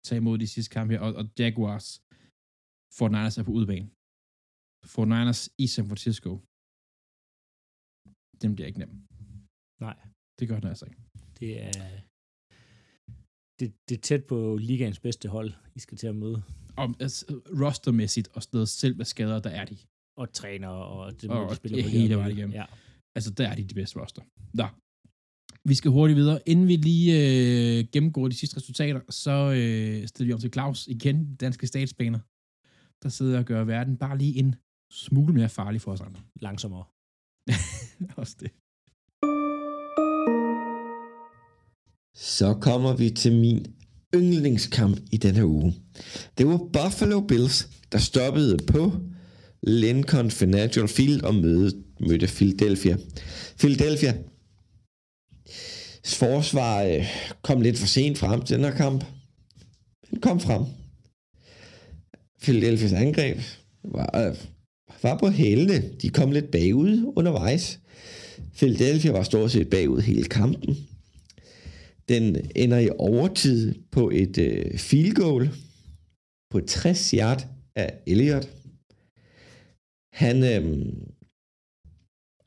[0.05, 1.01] tage imod de sidste kampe her.
[1.05, 1.87] Og, og Jaguars,
[2.97, 3.87] Fort Niners er på udebane.
[4.93, 6.31] Fort Niners i San Francisco.
[8.41, 8.93] Den bliver ikke nem.
[9.85, 9.97] Nej.
[10.37, 11.01] Det gør den altså ikke.
[11.39, 11.77] Det er,
[13.59, 14.37] det, det er tæt på
[14.69, 16.39] ligaens bedste hold, I skal til at møde.
[16.81, 17.21] Og altså,
[17.61, 19.77] rostermæssigt og sådan noget, selv med skader, der er de.
[20.21, 22.55] Og træner, og det Og måde, de spiller det på hele vejen igennem.
[22.61, 22.65] Ja.
[23.17, 24.23] Altså, der er de de bedste roster.
[24.61, 24.67] Nå.
[25.65, 26.39] Vi skal hurtigt videre.
[26.45, 30.87] Inden vi lige øh, gennemgår de sidste resultater, så øh, stiller vi om til Claus
[30.87, 32.19] igen, danske statsbaner,
[33.03, 34.55] der sidder og gør verden bare lige en
[34.91, 36.21] smule mere farlig for os andre.
[36.41, 36.83] Langsommere.
[38.21, 38.51] Også det.
[42.15, 43.65] Så kommer vi til min
[44.15, 45.73] yndlingskamp i denne uge.
[46.37, 48.91] Det var Buffalo Bills, der stoppede på
[49.63, 52.97] Lincoln Financial Field og mødte, mødte Philadelphia.
[53.59, 54.13] Philadelphia
[56.05, 57.05] forsvar øh,
[57.41, 59.05] kom lidt for sent frem til den her kamp.
[60.09, 60.63] Den kom frem.
[62.43, 63.37] Philadelphia's angreb
[63.83, 64.35] var, øh,
[65.03, 65.89] var på hælene.
[66.01, 67.79] De kom lidt bagud undervejs.
[68.55, 70.77] Philadelphia var stort set bagud hele kampen.
[72.09, 75.49] Den ender i overtid på et øh, field goal
[76.49, 78.49] på 60 yard af Elliot.
[80.13, 80.93] Han øh,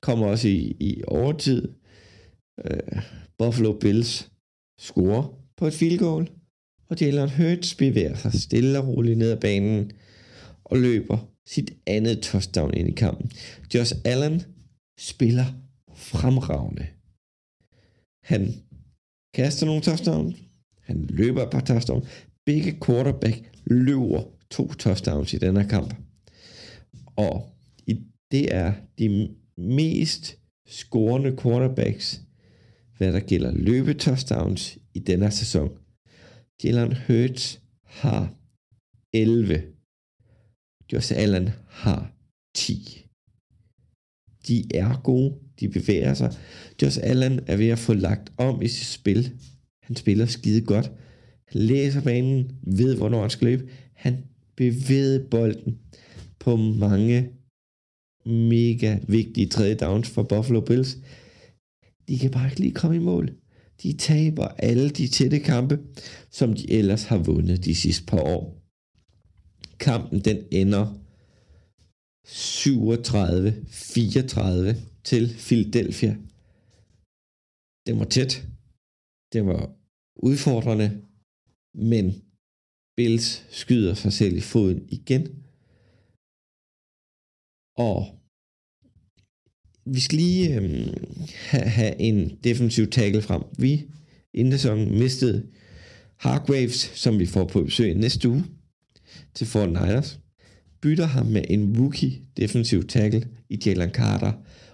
[0.02, 1.68] kommer også i, i overtid.
[2.64, 3.02] Øh,
[3.38, 4.30] Buffalo Bills
[4.78, 5.24] scorer
[5.56, 6.30] på et field goal,
[6.88, 9.92] og Jalen Hurts bevæger sig stille og roligt ned ad banen
[10.64, 13.30] og løber sit andet touchdown ind i kampen.
[13.74, 14.42] Josh Allen
[14.98, 15.44] spiller
[15.94, 16.86] fremragende.
[18.24, 18.54] Han
[19.34, 20.36] kaster nogle touchdowns,
[20.80, 22.06] han løber et par touchdowns.
[22.46, 25.94] Begge quarterback løber to touchdowns i denne kamp.
[27.16, 27.56] Og
[28.30, 32.22] det er de mest scorende quarterbacks,
[32.98, 35.70] hvad der gælder løbetouchdowns i denne sæson.
[36.64, 38.34] Jalen Hurts har
[39.12, 39.62] 11.
[40.92, 42.12] Josh Allen har
[42.54, 43.06] 10.
[44.48, 45.34] De er gode.
[45.60, 46.32] De bevæger sig.
[46.82, 49.32] Josh Allen er ved at få lagt om i sit spil.
[49.82, 50.92] Han spiller skide godt.
[51.48, 53.68] Han læser banen, ved hvornår han skal løbe.
[53.94, 54.24] Han
[54.56, 55.78] bevæger bolden
[56.38, 57.30] på mange
[58.26, 60.96] mega vigtige tredje downs for Buffalo Bills.
[62.08, 63.36] De kan bare ikke lige komme i mål.
[63.82, 65.78] De taber alle de tætte kampe,
[66.30, 68.62] som de ellers har vundet de sidste par år.
[69.78, 70.86] Kampen den ender
[72.26, 72.30] 37-34
[75.04, 76.16] til Philadelphia.
[77.86, 78.48] Den var tæt.
[79.32, 79.76] Den var
[80.16, 81.02] udfordrende,
[81.74, 82.22] men
[82.96, 85.44] Bills skyder sig selv i foden igen.
[87.76, 88.15] Og
[89.86, 90.86] vi skal lige øh,
[91.34, 93.42] have, have en defensiv tackle frem.
[93.58, 93.84] Vi
[94.34, 95.46] inden sæsonen mistede
[96.16, 98.44] Hargraves, som vi får på besøg næste uge
[99.34, 100.18] til Fort Niners.
[100.82, 104.32] Bytter ham med en rookie defensiv tackle i Jalen Carter,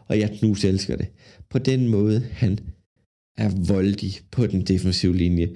[0.09, 1.07] og jeg knus elsker det.
[1.51, 2.59] På den måde, han
[3.39, 5.49] er voldig på den defensive linje.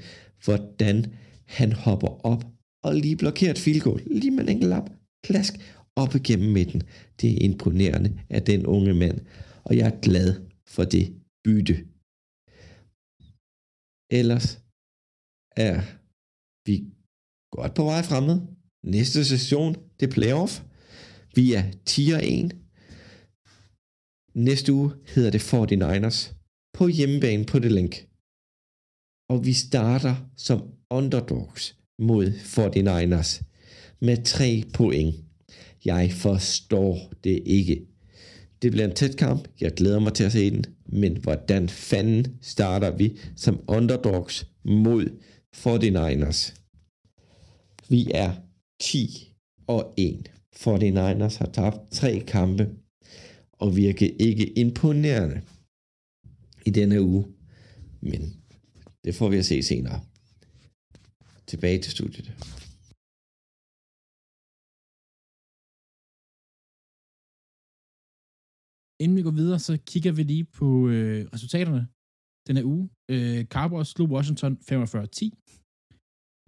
[0.45, 1.07] Hvordan
[1.45, 2.45] han hopper op
[2.83, 4.03] og lige blokerer et field goal.
[4.07, 4.91] Lige med en enkelt lap.
[5.25, 5.55] Klask
[5.97, 6.83] op igennem midten.
[7.21, 9.21] Det er imponerende af den unge mand,
[9.67, 10.31] og jeg er glad
[10.75, 11.07] for det
[11.45, 11.77] bytte.
[14.19, 14.49] Ellers
[15.69, 15.77] er
[16.67, 16.75] vi
[17.55, 18.39] godt på vej fremad.
[18.95, 20.53] Næste session, det er playoff.
[21.35, 22.53] Vi er 10 og 1.
[24.35, 26.19] Næste uge hedder det 49ers
[26.77, 27.95] på hjemmebane på det link.
[29.33, 30.59] Og vi starter som
[30.91, 31.63] underdogs
[31.99, 33.31] mod 49ers
[34.07, 35.15] med 3 point.
[35.85, 37.96] Jeg forstår det ikke.
[38.67, 39.49] Det bliver en tæt kamp.
[39.61, 40.65] Jeg glæder mig til at se den.
[40.87, 45.07] Men hvordan fanden starter vi som underdogs mod
[45.57, 46.55] 49ers?
[47.89, 48.33] Vi er
[48.81, 49.33] 10
[49.67, 50.31] og 1.
[50.57, 52.69] 49ers har tabt tre kampe
[53.53, 55.41] og virker ikke imponerende
[56.65, 57.27] i denne uge.
[58.01, 58.37] Men
[59.05, 60.01] det får vi at se senere.
[61.47, 62.33] Tilbage til studiet.
[69.03, 71.89] Inden vi går videre, så kigger vi lige på øh, resultaterne
[72.47, 72.91] den her uge.
[73.11, 74.63] Øh, Cowboys slog Washington 45-10.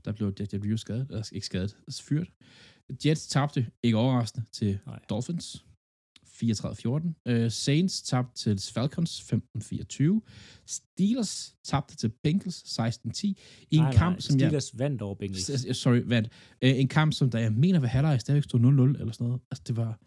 [0.05, 2.28] Der blev Jet Review skadet, eller ikke skadet, altså fyret.
[3.05, 5.01] Jets tabte, ikke overraskende, til Nej.
[5.11, 5.64] Dolphins
[6.42, 7.22] 34-14.
[7.26, 10.20] Øh, Saints tabte til Falcons 15-24.
[10.66, 13.26] Steelers tabte til Bengals 16-10.
[13.26, 13.36] I
[13.70, 14.49] en nej, kamp, nej, som jeg...
[14.49, 15.76] Steelers vandt over Bengals.
[15.76, 16.28] Sorry, vandt.
[16.62, 19.40] Øh, en kamp, som der jeg mener ved halvleg stadigvæk stod 0-0 eller sådan noget.
[19.51, 19.99] Altså, det var...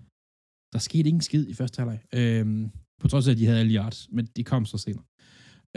[0.73, 1.99] Der skete ingen skid i første halvleg.
[2.13, 5.03] Øhm, på trods af, at de havde alle yards, men de kom så senere.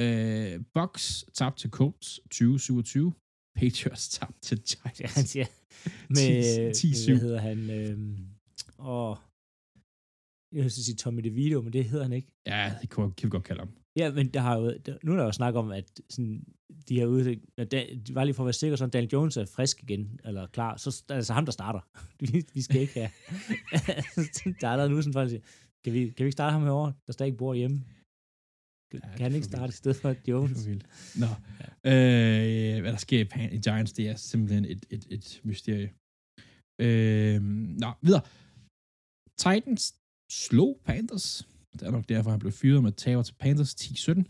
[0.01, 3.13] Øh, Bucks tabte til Colts 20-27.
[3.57, 5.01] Patriots tabte til Giants.
[5.01, 5.47] Ja, siger,
[6.17, 8.29] med, 10 med, hvad hedder han, øhm,
[8.79, 9.19] og
[10.53, 12.33] jeg vil sige Tommy DeVito, men det hedder han ikke.
[12.47, 13.84] Ja, det kunne kan vi godt kalde ham.
[13.97, 16.45] Ja, men der har jo, der, nu er der jo snak om, at sådan,
[16.89, 19.83] de her at da, bare lige for at være sikker, så Daniel Jones er frisk
[19.83, 21.81] igen, eller klar, så er altså ham, der starter.
[22.33, 23.11] vi, vi skal ikke have.
[24.61, 25.43] der er allerede nu sådan folk siger,
[25.85, 27.85] kan vi, kan vi ikke starte ham herovre, der stadig bor hjemme?
[28.91, 30.59] Kan, Ja, ja, kan han ikke starte i stedet for Jones?
[30.59, 30.87] Det er vildt.
[31.23, 31.31] Nå.
[31.91, 33.21] Øh, hvad der sker
[33.53, 35.91] i Giants, det er simpelthen et, et, et mysterie.
[36.85, 37.43] Øh,
[37.83, 38.25] nå, videre.
[39.39, 39.95] Titans
[40.33, 41.54] slog Panthers.
[41.79, 44.23] Det er nok derfor, han blev fyret med taber til Panthers 10-17.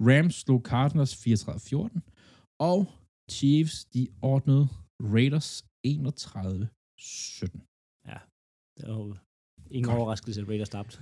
[0.00, 2.00] Rams slog Cardinals 34-14.
[2.58, 2.92] Og
[3.30, 4.68] Chiefs, de ordnede
[5.00, 5.92] Raiders 31-17.
[8.76, 9.16] Det er jo
[9.70, 9.98] ingen Godt.
[9.98, 10.98] overraskelse, at Raiders tabte.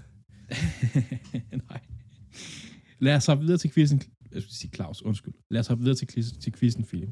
[1.68, 1.80] Nej.
[2.98, 4.02] Lad os hoppe videre til quizzen.
[4.32, 5.34] Jeg skal sige Claus, undskyld.
[5.50, 7.08] Lad os hoppe videre til, til quizzen, Philip.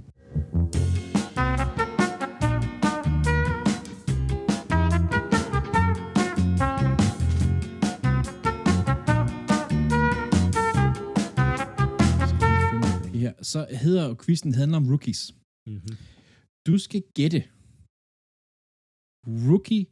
[13.52, 15.22] Så hedder quizzen handler om rookies.
[15.70, 15.94] Mm-hmm.
[16.68, 17.40] Du skal gætte
[19.48, 19.84] rookie,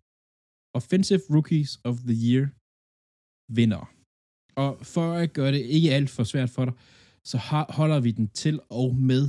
[0.79, 2.45] offensive rookies of the year
[3.59, 3.83] vinder.
[4.63, 6.75] Og for at gøre det ikke alt for svært for dig,
[7.31, 7.37] så
[7.79, 9.23] holder vi den til og med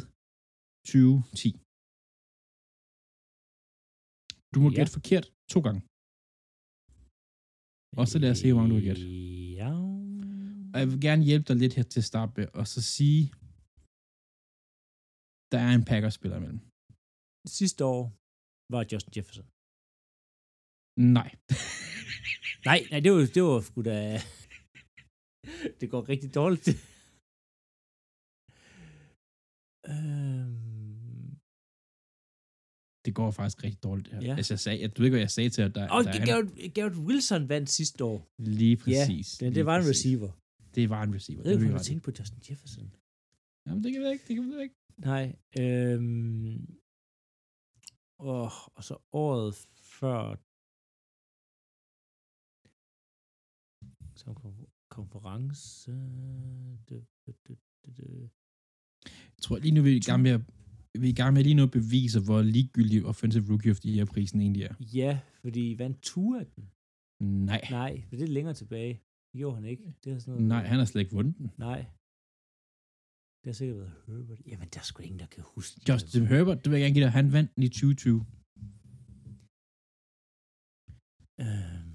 [0.91, 1.49] 2010.
[4.53, 4.75] Du må Ja.
[4.77, 5.81] gætte forkert to gange.
[7.99, 9.03] Og så lad os se, hvor mange du har gætte.
[9.61, 9.71] Ja.
[10.73, 13.21] Og jeg vil gerne hjælpe dig lidt her til at starte med, og så sige,
[15.51, 16.61] der er en Packers-spiller imellem.
[17.59, 18.03] Sidste år
[18.73, 19.47] var Justin Jefferson.
[21.17, 21.29] Nej.
[22.69, 23.95] Nej, nej, det var, det var sgu da...
[25.79, 26.67] det går rigtig dårligt.
[29.91, 31.37] øhm...
[33.05, 34.07] Det går faktisk rigtig dårligt.
[34.27, 34.33] Ja.
[34.39, 35.75] Altså, jeg sagde, jeg, du ved ikke, hvad jeg sagde til dig.
[35.75, 38.19] Der, Og der er en- Garrett, Garrett Wilson vandt sidste år.
[38.59, 39.27] Lige præcis.
[39.41, 39.95] Ja, det, det var en præcis.
[40.05, 40.31] receiver.
[40.75, 41.41] Det var en receiver.
[41.43, 41.87] Jeg ved Det ikke, i.
[41.89, 42.85] tænkte på Justin Jefferson.
[43.65, 44.25] Jamen, det kan vi ikke.
[44.27, 44.75] Det kan vi ikke.
[44.97, 45.25] Nej.
[45.59, 46.79] Øhm...
[48.19, 49.55] Og, og så året
[49.99, 50.21] før...
[54.19, 55.91] Som kon- konference...
[56.89, 58.29] Det, det, det, det, det.
[59.35, 60.41] Jeg tror lige nu, vi er i gang med at,
[61.01, 63.89] vi er i gang med lige nu at bevise, hvor ligegyldig Offensive Rookie of the
[63.95, 64.75] Year prisen egentlig er.
[65.01, 66.63] Ja, fordi vandt Tua den.
[67.51, 67.61] Nej.
[67.71, 68.93] Nej, for det er længere tilbage.
[69.31, 69.85] Det gjorde han ikke.
[70.03, 71.51] Det er sådan noget, Nej, han har slet ikke vundet den.
[71.57, 71.81] Nej.
[73.47, 74.39] Det har sikkert været Herbert.
[74.51, 75.73] Jamen, der er sgu ingen, der kan huske.
[75.79, 75.89] det.
[75.89, 78.19] Justin Herbert, det vil jeg gerne give dig, han vandt den i 2020.
[81.45, 81.91] Øhm.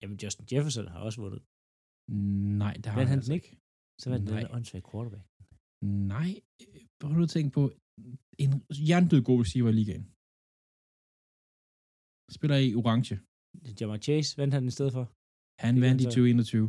[0.00, 1.42] Jamen, Justin Jefferson har også vundet.
[2.62, 3.50] Nej, det har Vandt han, han altså den ikke?
[4.00, 4.44] Så vandt den Nej.
[4.44, 5.24] en åndssvag quarterback.
[6.14, 6.30] Nej,
[6.98, 7.62] prøv nu at tænke på
[8.44, 8.52] en
[8.88, 10.04] jerndød god receiver i ligaen.
[12.36, 13.14] Spiller i orange.
[13.78, 15.04] Jamar Chase vandt han i stedet for.
[15.66, 16.66] Han vandt i kan 2021.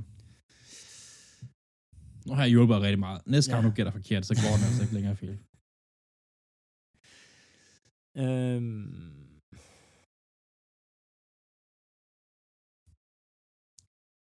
[2.27, 3.21] Nu har jeg hjulpet rigtig meget.
[3.27, 3.69] Næste gang Ja.
[3.69, 5.37] du gætter forkert, så går den altså ikke længere fejl.
[8.23, 9.39] Øhm.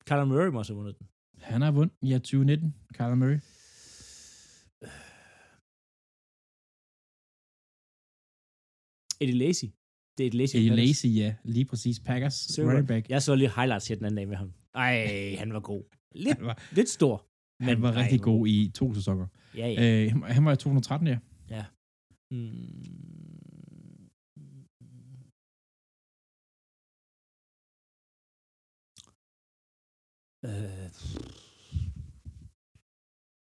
[0.07, 1.07] Kyler Murray må også have vundet den.
[1.51, 3.41] Han har vundet i 2019, Kyler Murray.
[9.21, 9.65] Eddie Lacy.
[10.19, 10.57] Det er Eddie Lacy.
[10.57, 10.77] Eddie.
[10.77, 11.35] Lacy, ja.
[11.45, 12.01] Lige præcis.
[12.01, 13.09] Packers running back.
[13.09, 14.53] Jeg så lige highlights her den anden dag med ham.
[14.75, 15.83] Ej, han var god.
[16.27, 17.28] Lidt, var, lidt stor.
[17.61, 19.27] Han var ej, rigtig god i to sæsoner.
[19.61, 20.05] Ja, ja.
[20.05, 21.19] Øh, han var- i 213, ja.
[22.31, 22.69] Mm.
[30.49, 30.89] Øh.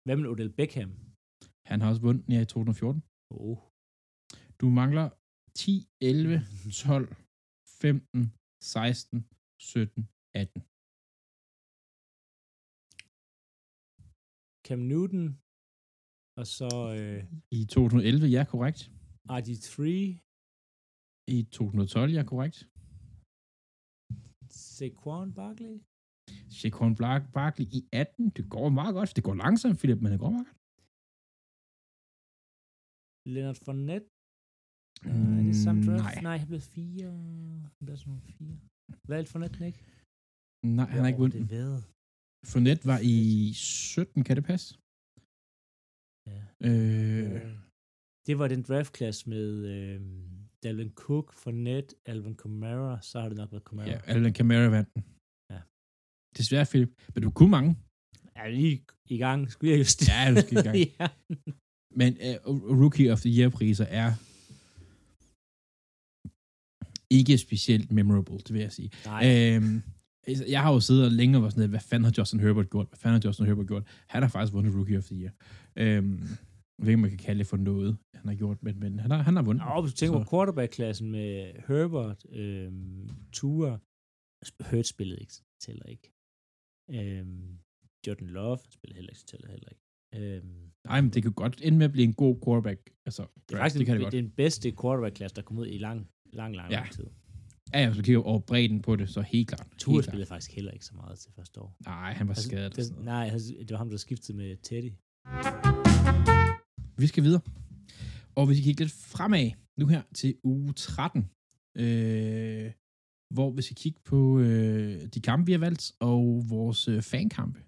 [0.06, 0.90] Hvad med Odell Beckham?
[1.70, 3.02] Han har også vundet ja, i 2014.
[3.30, 3.58] Oh.
[4.60, 5.06] Du mangler
[5.62, 6.38] 10, 11,
[6.84, 7.08] 12,
[7.82, 8.22] 15,
[8.62, 9.18] 16,
[9.60, 10.60] 17, 18.
[14.66, 15.24] Cam Newton.
[16.40, 17.20] Og så øh,
[17.58, 18.80] I 2011, ja, korrekt.
[19.36, 19.76] RG3.
[21.36, 22.58] I 2012, ja, korrekt.
[24.76, 25.76] Saquon Barkley?
[26.60, 28.30] Saquon Bar- Barkley i 18.
[28.36, 29.10] Det går meget godt.
[29.16, 30.58] Det går langsomt, Philip, men det går meget godt.
[33.34, 34.08] Leonard Fournette?
[35.06, 36.02] Mm, er det samme draft?
[36.04, 36.22] nej.
[36.28, 37.10] Nej, han blev fire.
[37.76, 38.56] Han blev sådan nogle fire.
[39.10, 39.80] Valgte Fournette ikke?
[40.78, 41.38] Nej, han har ikke vundet.
[41.40, 41.80] det været?
[42.44, 44.68] Fournette var i 17, kan det passe?
[46.30, 46.42] Ja.
[46.68, 47.42] Øh,
[48.26, 50.00] Det var den draftklasse med øh,
[50.62, 53.88] Dalvin Cook, Fournette, Alvin Kamara, så har det nok været Kamara.
[53.88, 55.02] ja, Alvin Kamara vandt den.
[55.50, 55.60] Ja.
[56.38, 56.90] Desværre, Philip.
[57.14, 57.76] Men du kunne mange.
[58.36, 59.50] Er lige i gang?
[59.52, 60.16] Skulle jeg justere?
[60.22, 60.76] Ja, du skal i gang.
[61.00, 61.08] ja.
[62.00, 62.10] Men
[62.46, 64.10] uh, Rookie of the Year-priser er
[67.10, 68.90] ikke specielt memorable, det vil jeg sige.
[69.04, 69.22] Nej,
[69.56, 69.82] Øhm,
[70.48, 72.70] jeg har jo siddet og længe og var sådan lidt, hvad fanden har Justin Herbert
[72.70, 72.86] gjort?
[72.88, 73.86] Hvad fanden har Justin Herbert gjort?
[74.08, 75.32] Han har faktisk vundet Rookie of the Year.
[75.76, 76.20] Øhm,
[76.78, 79.10] jeg ved ikke, man kan kalde det for noget, han har gjort, men, men han,
[79.10, 79.64] har, han har vundet.
[79.66, 83.78] Nå, hvis du tænker på quarterback-klassen med Herbert, øhm, Tua,
[84.70, 86.12] Hurt spillede ikke, tæller ikke.
[86.90, 87.58] Øhm,
[88.06, 89.80] Jordan Love spillede heller ikke, tæller heller ikke.
[90.16, 92.90] Øhm, Nej, men det kan godt ende med at blive en god quarterback.
[93.06, 94.12] Altså, det er faktisk det kan det den, godt.
[94.12, 96.76] den bedste quarterback-klasse, der kom ud i lang, lang, lang, Ja.
[96.76, 97.04] lang tid.
[97.74, 99.66] Ja, hvis du kigger over bredden på det, så helt klart.
[99.78, 101.76] Tua helt spillede faktisk heller ikke så meget til første år.
[101.82, 101.94] klart.
[102.02, 102.70] Nej, han var Altså, skadet.
[102.70, 103.06] og det, sådan noget.
[103.06, 104.92] nej, altså, det var ham, der skiftede med Teddy.
[107.02, 107.42] Vi skal videre.
[108.38, 109.50] Og vi skal kigge lidt fremad
[109.80, 111.20] nu her til uge 13.
[111.84, 112.72] Øh,
[113.34, 117.60] hvor vi skal kigge på øh, de kampe, vi har valgt, og vores øh, fankampe.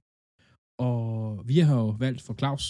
[0.88, 2.66] Og vi har jo valgt for Claus,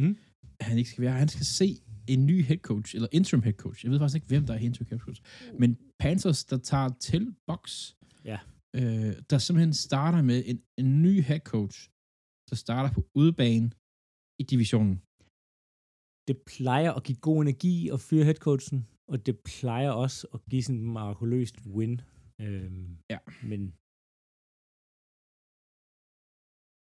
[0.00, 0.16] Mm.
[0.60, 1.12] at han ikke skal være.
[1.24, 1.68] Han skal se
[2.08, 3.84] en ny head coach, eller interim head coach.
[3.84, 5.20] Jeg ved faktisk ikke, hvem der er interim head coach.
[5.58, 7.92] Men Panthers, der tager til box,
[8.24, 8.38] Ja.
[8.76, 11.90] øh, der simpelthen starter med en, en ny head coach,
[12.50, 13.70] der starter på udebane
[14.40, 14.96] i divisionen.
[16.28, 20.62] det plejer at give god energi at fyre headcoachen, og det plejer også at give
[20.62, 22.00] sådan en mirakuløst win.
[22.40, 23.18] Øhm, Ja.
[23.42, 23.74] Men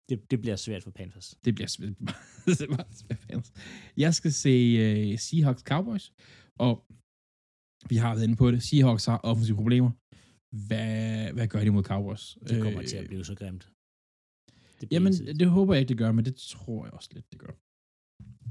[0.09, 1.27] det, det bliver svært for Panthers.
[1.45, 1.89] Det bliver svært.
[2.45, 3.51] det er meget svært for os.
[3.97, 4.53] Jeg skal se
[5.13, 6.13] uh, Seahawks Cowboys,
[6.65, 6.73] og
[7.89, 8.63] vi har været inde på det.
[8.63, 9.91] Seahawks har offensive problemer.
[10.67, 12.37] Hvad, hvad gør de mod Cowboys?
[12.49, 13.63] Det kommer Øh, til at blive så grimt.
[14.79, 15.39] Det bliver Jamen, ensidigt.
[15.39, 17.53] det håber jeg ikke, det gør, men det tror jeg også lidt, det gør.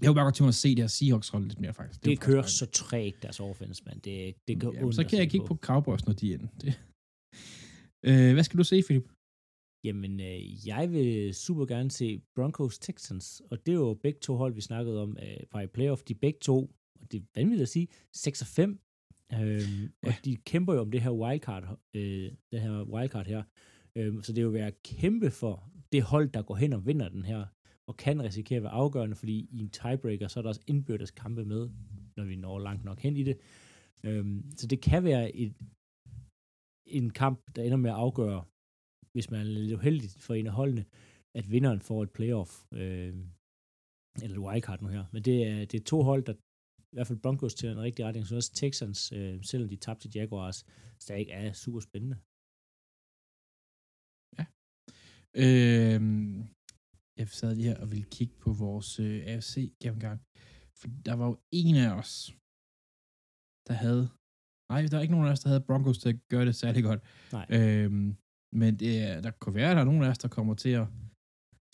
[0.00, 2.04] Jeg håber bare godt til mig at se det her Seahawks hold lidt mere, faktisk.
[2.04, 3.98] det er kører faktisk så trægt, deres offense, man.
[3.98, 6.48] Det, det går Jamen, så kan jeg kigge på Cowboys, når de er inde.
[6.60, 6.80] Det.
[8.08, 9.06] Øh, hvad skal du se, Philip?
[9.84, 14.36] Jamen, øh, jeg vil super gerne se Broncos Texans, og det er jo begge to
[14.36, 16.02] hold, vi snakkede om øh, fra i playoff.
[16.02, 16.70] De begge to,
[17.00, 18.80] og det er vanvittigt at sige, 6 og 5.
[19.32, 20.14] Øhm, Og Ja.
[20.24, 23.42] de kæmper jo om det her wildcard, øh, det her wildcard her.
[23.96, 27.24] Øhm, så det vil være kæmpe for det hold, der går hen og vinder den
[27.24, 27.46] her,
[27.88, 31.10] og kan risikere at være afgørende, fordi i en tiebreaker, så er der også indbyrdes
[31.10, 31.70] kampe med,
[32.16, 33.38] når vi når langt nok hen i det.
[34.04, 35.54] Øhm, så det kan være et,
[36.86, 38.44] en kamp, der ender med at afgøre,
[39.18, 40.84] hvis man er lidt uheldig for en af holdene,
[41.38, 43.14] at vinderen får et playoff, øh,
[44.22, 45.04] eller et wildcard nu her.
[45.12, 46.34] Men det er, det er to hold, der
[46.92, 50.02] i hvert fald Broncos til en rigtig retning, så også Texans, øh, selvom de tabte
[50.02, 50.58] til Jaguars,
[50.98, 52.16] stadig er super spændende.
[55.44, 56.00] Øh,
[57.18, 60.18] jeg sad lige her og ville kigge på vores øh, AFC gennemgang.
[60.78, 62.12] For der var jo en af os,
[63.68, 64.04] der havde...
[64.70, 66.82] Nej, der er ikke nogen af os, der havde Broncos til at gøre det særlig
[66.88, 67.00] godt.
[67.32, 67.46] Nej.
[67.56, 68.08] Øhm,
[68.52, 70.68] men det, er- der kunne være, at der er nogen af os, der kommer til
[70.82, 70.86] at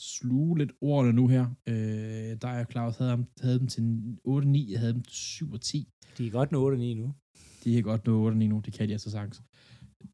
[0.00, 1.44] sluge lidt ordene nu her.
[1.68, 3.80] Øh, der er Claus havde, ham- havde dem til
[4.28, 5.88] 8-9, jeg havde dem til 7-10.
[6.18, 7.14] De er godt nå 8 9 nu.
[7.64, 9.42] De er godt nå 8 nu, det kan de altså sagtens.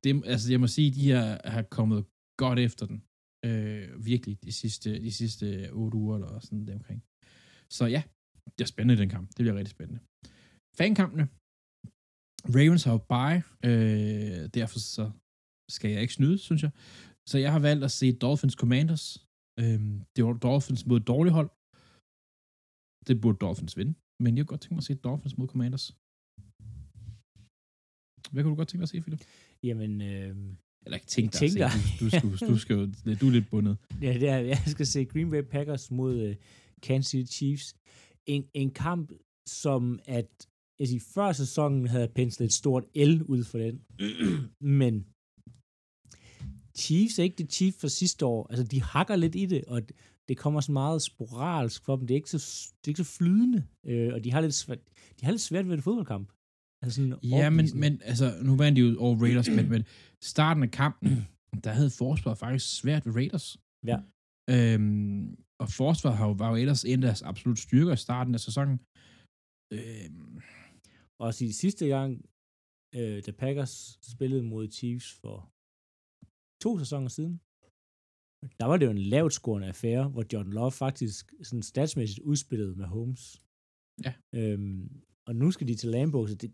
[0.05, 2.05] Det, altså, jeg må sige, de her har kommet
[2.39, 3.03] godt efter den.
[3.49, 7.01] Øh, virkelig, de sidste, de sidste 8 uger, eller sådan der omkring.
[7.77, 8.03] Så ja,
[8.59, 9.29] det er spændende, den kamp.
[9.29, 10.01] Det bliver rigtig spændende.
[10.81, 11.29] Fankampene.
[12.57, 15.11] Ravens har jo bye, øh, derfor så
[15.77, 16.71] skal jeg ikke snyde, synes jeg.
[17.31, 19.05] Så jeg har valgt at se Dolphins Commanders.
[19.61, 19.81] Øh,
[20.17, 21.51] det var Dolphins mod dårligt hold.
[23.09, 23.95] Det burde Dolphins vinde.
[24.23, 25.87] Men jeg kunne godt tænke mig at se Dolphins mod Commanders.
[28.33, 29.23] Hvad kunne du godt tænke dig at se, Philip?
[29.63, 30.37] Jamen, øh,
[30.85, 31.67] Eller ikke tænke dig Tænker.
[31.67, 31.99] at se.
[32.01, 33.77] Du, du, skal, du, skal, jo- du er lidt bundet.
[34.07, 36.37] ja, det er, jeg skal se Green Bay Packers mod øh,
[36.83, 37.75] Kansas City Chiefs.
[38.27, 39.13] En, en kamp,
[39.49, 40.47] som at
[40.79, 43.83] jeg siger, før sæsonen havde penslet et stort L ud for den.
[44.81, 45.07] Men
[46.81, 48.47] Chiefs er ikke det Chiefs for sidste år.
[48.51, 49.97] Altså, de hakker lidt i det, og det-
[50.45, 52.07] kommer så meget sporadisk for dem.
[52.07, 52.39] Det er ikke så,
[52.79, 54.79] det er ikke så flydende, øh, og de har, lidt svært,
[55.21, 56.29] de har lidt svært ved en fodboldkamp.
[56.83, 59.83] Altså sådan Ja, men, men altså, nu vandt de jo over Raiders, men, men
[60.23, 61.11] starten af kampen,
[61.65, 63.47] der havde forsvaret faktisk svært ved Raiders.
[63.91, 63.99] Ja.
[64.55, 68.35] Øhm, og forsvaret har jo, var jo ellers en af deres absolut styrker i starten
[68.35, 68.77] af sæsonen.
[69.77, 70.41] Øhm,
[71.23, 72.11] Og sige, sidste gang,
[72.99, 75.37] øh, da Packers spillede mod Chiefs for
[76.65, 77.35] to sæsoner siden,
[78.61, 82.75] der var det jo en lavt scorende affære, hvor John Love faktisk sådan statsmæssigt udspillede
[82.81, 83.23] med Holmes.
[84.07, 84.13] Ja.
[84.39, 84.85] Øhm,
[85.29, 86.51] og nu skal de til Lambeau, så det,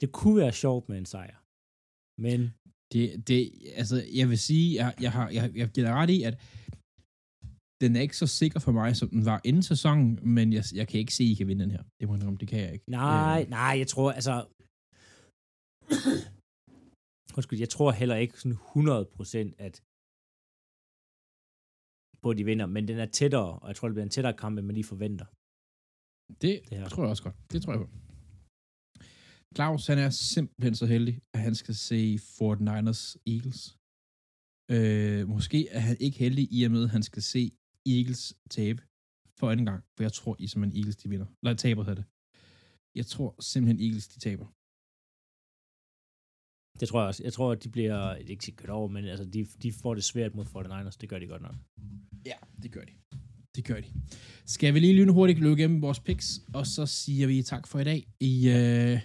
[0.00, 1.38] det kunne være sjovt med en sejr.
[2.26, 2.40] Men
[2.92, 3.40] Det, det,
[3.80, 6.34] altså, jeg vil sige, jeg, jeg, har, jeg, jeg giver dig ret i, at
[7.82, 10.86] den er ikke så sikker for mig, som den var inden sæsonen, men jeg, jeg
[10.88, 11.82] kan ikke se, at I kan vinde den her.
[12.00, 12.84] Det må jeg det kan jeg ikke.
[12.90, 14.34] nej, Øh, nej, jeg tror, altså...
[17.36, 18.58] Undskyld, jeg tror heller ikke sådan
[19.52, 19.74] 100% at
[22.22, 24.36] på, at de vinder, men den er tættere, og jeg tror, det bliver en tættere
[24.42, 25.26] kamp, end man lige forventer.
[26.42, 26.88] det, det her.
[26.88, 27.36] tror jeg også godt.
[27.52, 27.88] Det tror jeg på.
[29.56, 33.60] Claus, han er simpelthen så heldig, at han skal se Fort Niners Eagles.
[34.74, 37.42] Øh, måske er han ikke heldig i og med, at han skal se
[37.86, 38.80] Eagles tabe
[39.38, 41.28] for anden gang, for jeg tror i simpelthen Eagles, de vinder.
[41.42, 42.06] Eller taber hedder det.
[42.98, 44.46] Jeg tror simpelthen Eagles, de taber.
[46.80, 47.22] Det tror jeg også.
[47.24, 50.34] Jeg tror, at de bliver ikke sikkert over, men altså, de, de får det svært
[50.34, 50.96] mod 49ers.
[51.00, 51.56] Det gør de godt nok.
[52.26, 52.92] Ja, det gør de.
[53.56, 53.88] Det gør de.
[54.46, 57.84] Skal vi lige lynhurtigt løbe igennem vores picks, og så siger vi tak for i
[57.84, 58.96] dag i øh,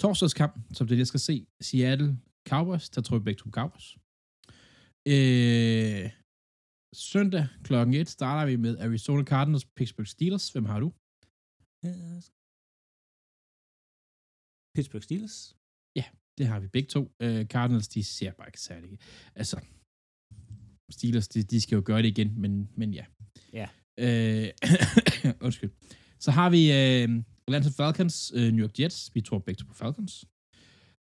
[0.00, 1.46] torsdagskamp, som det jeg skal se.
[1.62, 2.18] Seattle
[2.50, 3.88] Cowboys, der tror jeg begge to Cowboys.
[5.14, 6.04] Øh,
[7.12, 10.46] søndag klokken 1 starter vi med Arizona Cardinals, Pittsburgh Steelers.
[10.52, 10.88] Hvem har du?
[14.76, 15.38] Pittsburgh Steelers.
[16.38, 17.12] Det har vi begge to.
[17.20, 18.98] Øh, Cardinals, de ser bare ikke særlig.
[19.34, 19.60] Altså,
[20.90, 23.04] Steelers, de, de skal jo gøre det igen, men, men ja.
[23.52, 23.68] Ja.
[23.98, 24.48] Øh,
[25.46, 25.70] undskyld.
[26.20, 29.14] Så har vi øh, Atlanta Falcons, øh, New York Jets.
[29.14, 30.24] Vi tror begge to på Falcons.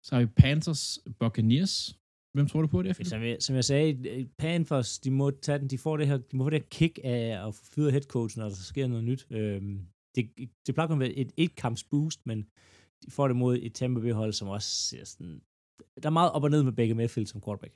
[0.04, 1.96] Så har vi Panthers, Buccaneers.
[2.34, 3.08] Hvem tror du på det?
[3.08, 6.18] Som jeg, som jeg sagde, øh, Panthers, de må tage den, de får det her,
[6.18, 9.04] de må få det her kick af at få fyret headcoachen, når der sker noget
[9.04, 9.28] nyt.
[9.30, 9.82] Øhm,
[10.16, 10.30] det,
[10.68, 12.46] det plejer kun at være et et-kamps boost, men
[13.06, 15.42] de får det mod et Tampa Bay-hold, som også ser sådan...
[16.04, 17.74] Der er meget op og ned med Baker Mayfield som quarterback.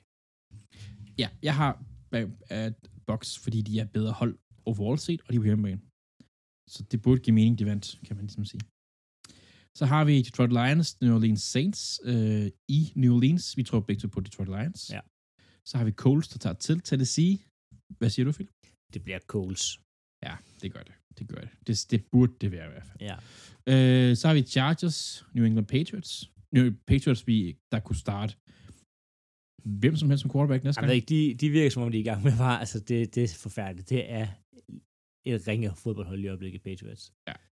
[1.18, 1.70] Ja, jeg har
[2.16, 2.72] uh,
[3.06, 5.80] Bucks, fordi de er bedre hold overall set, og de er på hjemmebane.
[6.74, 8.60] Så det burde give mening, de vandt, kan man ligesom sige.
[9.78, 13.56] Så har vi Detroit Lions, New Orleans Saints øh, i New Orleans.
[13.56, 14.90] Vi tror begge på Detroit Lions.
[14.90, 15.00] Ja.
[15.68, 17.38] Så har vi Coles, der tager til Tennessee.
[17.98, 18.52] Hvad siger du, Philip?
[18.94, 19.80] Det bliver Coles.
[20.24, 20.92] Ja, det gør det.
[21.18, 21.48] Det gør det.
[21.66, 22.98] Det, det burde det være i hvert fald.
[23.00, 23.16] Ja.
[24.10, 26.30] Øh, så har vi Chargers, New England Patriots.
[26.52, 28.36] New Patriots, vi, der kunne starte
[29.64, 30.92] hvem som helst som quarterback næste gang.
[30.94, 33.24] ikke, de, de virker som om, de er i gang med bare, altså det, det
[33.24, 33.88] er forfærdeligt.
[33.88, 34.26] Det er
[35.26, 37.12] et ringe fodboldhold i øjeblikket, Patriots.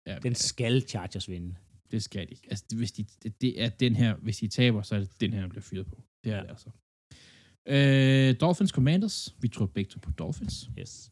[0.07, 1.55] Ja, Den skal Chargers vinde.
[1.91, 2.37] Det skal de.
[2.51, 5.33] Altså, hvis de, det, det er den her, hvis de taber, så er det den
[5.33, 6.03] her, der bliver fyret på.
[6.25, 6.43] Det er Ja.
[6.43, 6.71] det altså.
[7.69, 9.35] Øh, Dolphins Commanders.
[9.41, 10.71] Vi tror begge to på Dolphins.
[10.79, 11.11] Yes.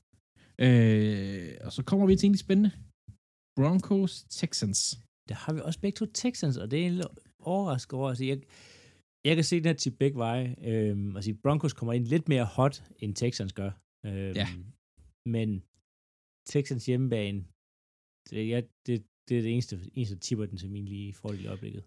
[0.66, 2.70] Øh, og så kommer vi til en spændende.
[3.58, 4.80] Broncos Texans.
[5.28, 7.06] Der har vi også begge to Texans, og det er en lidt
[7.52, 8.08] overrasket over.
[8.08, 8.38] Altså, jeg,
[9.26, 10.48] jeg kan se den her til begge veje.
[10.70, 13.70] Øhm, altså, Broncos kommer ind lidt mere hot, end Texans gør.
[14.06, 14.46] Øhm, Ja.
[15.36, 15.48] Men
[16.52, 17.38] Texans hjemmebane,
[18.30, 18.94] det, ja, det,
[19.28, 21.84] det er det eneste, eneste tipper den til min lige fordel i øjeblikket.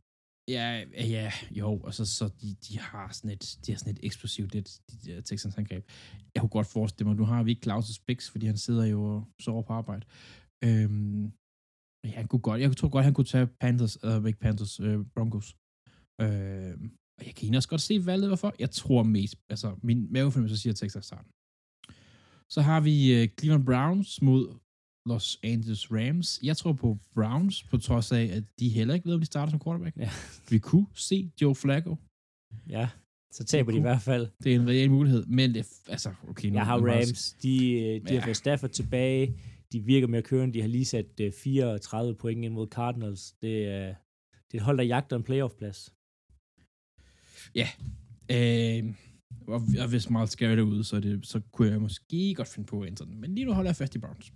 [0.48, 0.86] Ja,
[1.16, 4.54] ja, jo, og så, så de, de har sådan et, de har sådan et eksplosivt,
[4.54, 5.90] det, de der Texans angreb.
[6.34, 9.04] Jeg kunne godt forestille mig, nu har vi ikke Claus' Bix, fordi han sidder jo
[9.16, 10.06] og sover på arbejde.
[10.64, 11.24] Øhm,
[12.06, 15.06] ja, han kunne godt, jeg tror godt, han kunne tage Panthers, eller ikke Panthers, øh,
[15.16, 15.58] Broncos.
[16.22, 16.86] Øhm,
[17.18, 18.54] og jeg kan egentlig også godt se valget, hvorfor.
[18.60, 21.32] Jeg tror mest, altså min mavefornemmelse siger Texas starten.
[22.50, 24.44] Så har vi øh, Cleveland Browns mod
[25.06, 26.40] Los Angeles Rams.
[26.44, 29.52] Jeg tror på Browns, på trods af, at de heller ikke ved, om de starter
[29.52, 29.98] som quarterback.
[29.98, 30.10] Ja.
[30.50, 31.96] Vi kunne se Joe Flacco.
[32.70, 32.90] Ja,
[33.32, 34.28] så taber de i hvert fald.
[34.44, 36.50] Det er en reel mulighed, men det, altså, okay.
[36.50, 37.34] Nu, Jeg har Rams.
[37.44, 38.20] De, øh, de Ja.
[38.20, 39.40] har fået Stafford tilbage.
[39.72, 40.54] De virker mere kørende.
[40.54, 43.32] De har lige sat øh, 34 point ind mod Cardinals.
[43.42, 43.88] Det er,
[44.52, 45.94] det er et hold, der jagter en playoff-plads.
[48.32, 48.94] Øh,
[49.48, 52.66] og, og hvis Miles Garrett er ude, så, det, så kunne jeg måske godt finde
[52.68, 53.22] på at ændre den.
[53.22, 54.34] Men lige nu holder jeg fast i Browns.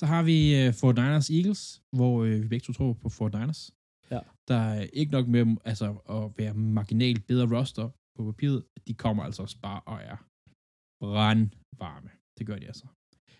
[0.00, 0.36] Så har vi
[0.68, 3.70] uh, Fort Niners Eagles, hvor øh, vi begge to tror på Fort Niners.
[4.10, 4.20] Ja.
[4.48, 5.86] Der er ikke nok med altså,
[6.16, 7.86] at være marginalt bedre roster
[8.16, 8.64] på papiret.
[8.88, 10.16] De kommer altså også bare og er
[11.04, 12.10] brandvarme.
[12.38, 12.86] Det gør de altså.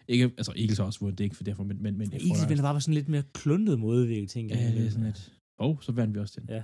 [0.08, 2.44] Ikke, altså Eagles har også vundet det, ikke for derfor, men, men, men Eagles der
[2.44, 4.72] er- ville bare være sådan lidt mere kluntet modvirke, tænker Ja, jeg.
[4.76, 5.32] det er sådan lidt.
[5.60, 6.48] Åh, oh, så vandt vi også den.
[6.56, 6.62] Ja.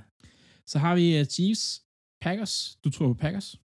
[0.67, 1.83] Så har vi uh, Chiefs,
[2.25, 2.79] Packers.
[2.85, 3.61] Du tror på Packers?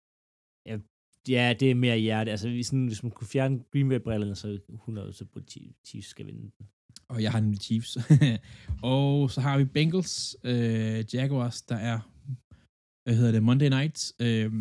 [1.28, 2.30] Ja, det er mere hjerte.
[2.30, 5.40] Altså, hvis, sådan, hvis man kunne fjerne Green Bay-brillerne, så 100 så på
[5.86, 6.66] Chiefs skal vinde den.
[7.08, 7.98] Og jeg har nemlig Chiefs.
[8.82, 11.98] og så har vi Bengals, øh, Jaguars, der er,
[13.04, 14.12] hvad hedder det, Monday Night.
[14.20, 14.52] Øh,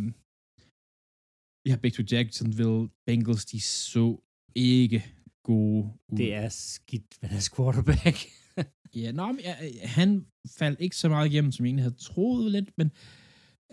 [1.64, 2.90] vi har begge to Jacksonville.
[3.06, 4.18] Bengals, de så
[4.56, 5.06] ikke
[5.44, 6.18] gode ud.
[6.18, 8.18] Det er skidt med deres quarterback.
[8.96, 10.26] Ja, nå, men, ja, han
[10.58, 12.92] faldt ikke så meget igennem, som jeg egentlig havde troet lidt, men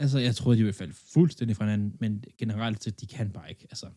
[0.03, 3.51] Altså, jeg troede, de ville falde fuldstændig fra hinanden, men generelt set, de kan bare
[3.51, 3.67] ikke.
[3.71, 3.89] Altså,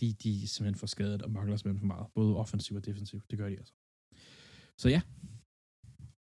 [0.00, 2.06] de, de er simpelthen for skadet og mangler simpelthen for meget.
[2.14, 3.20] Både offensiv og defensiv.
[3.30, 3.74] Det gør de altså.
[4.82, 5.00] Så ja.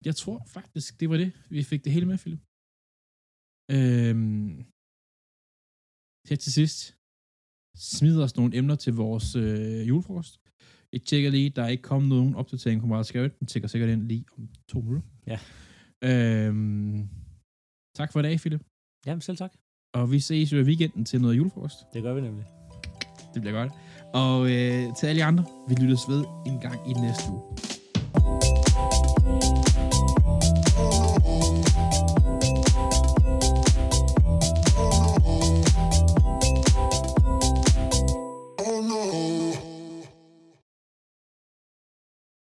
[0.05, 1.31] Jeg tror faktisk, det var det.
[1.49, 2.41] Vi fik det hele med, Philip.
[3.75, 4.55] Øhm,
[6.29, 6.79] her til sidst
[7.75, 10.39] smider os nogle emner til vores øh, julefrokost.
[10.93, 13.39] Jeg tjekker lige, der er ikke kommet nogen opdatering på meget skrevet.
[13.39, 15.07] Den tjekker sikkert ind lige om to minutter.
[15.27, 15.39] Ja.
[16.09, 17.09] Øhm,
[17.99, 18.61] tak for i dag, Philip.
[19.05, 19.51] Jamen, selv tak.
[19.93, 21.77] Og vi ses jo i weekenden til noget julefrokost.
[21.93, 22.45] Det gør vi nemlig.
[23.33, 23.71] Det bliver godt.
[24.13, 27.41] Og øh, til alle jer andre, vi lyttes ved en gang i næste uge.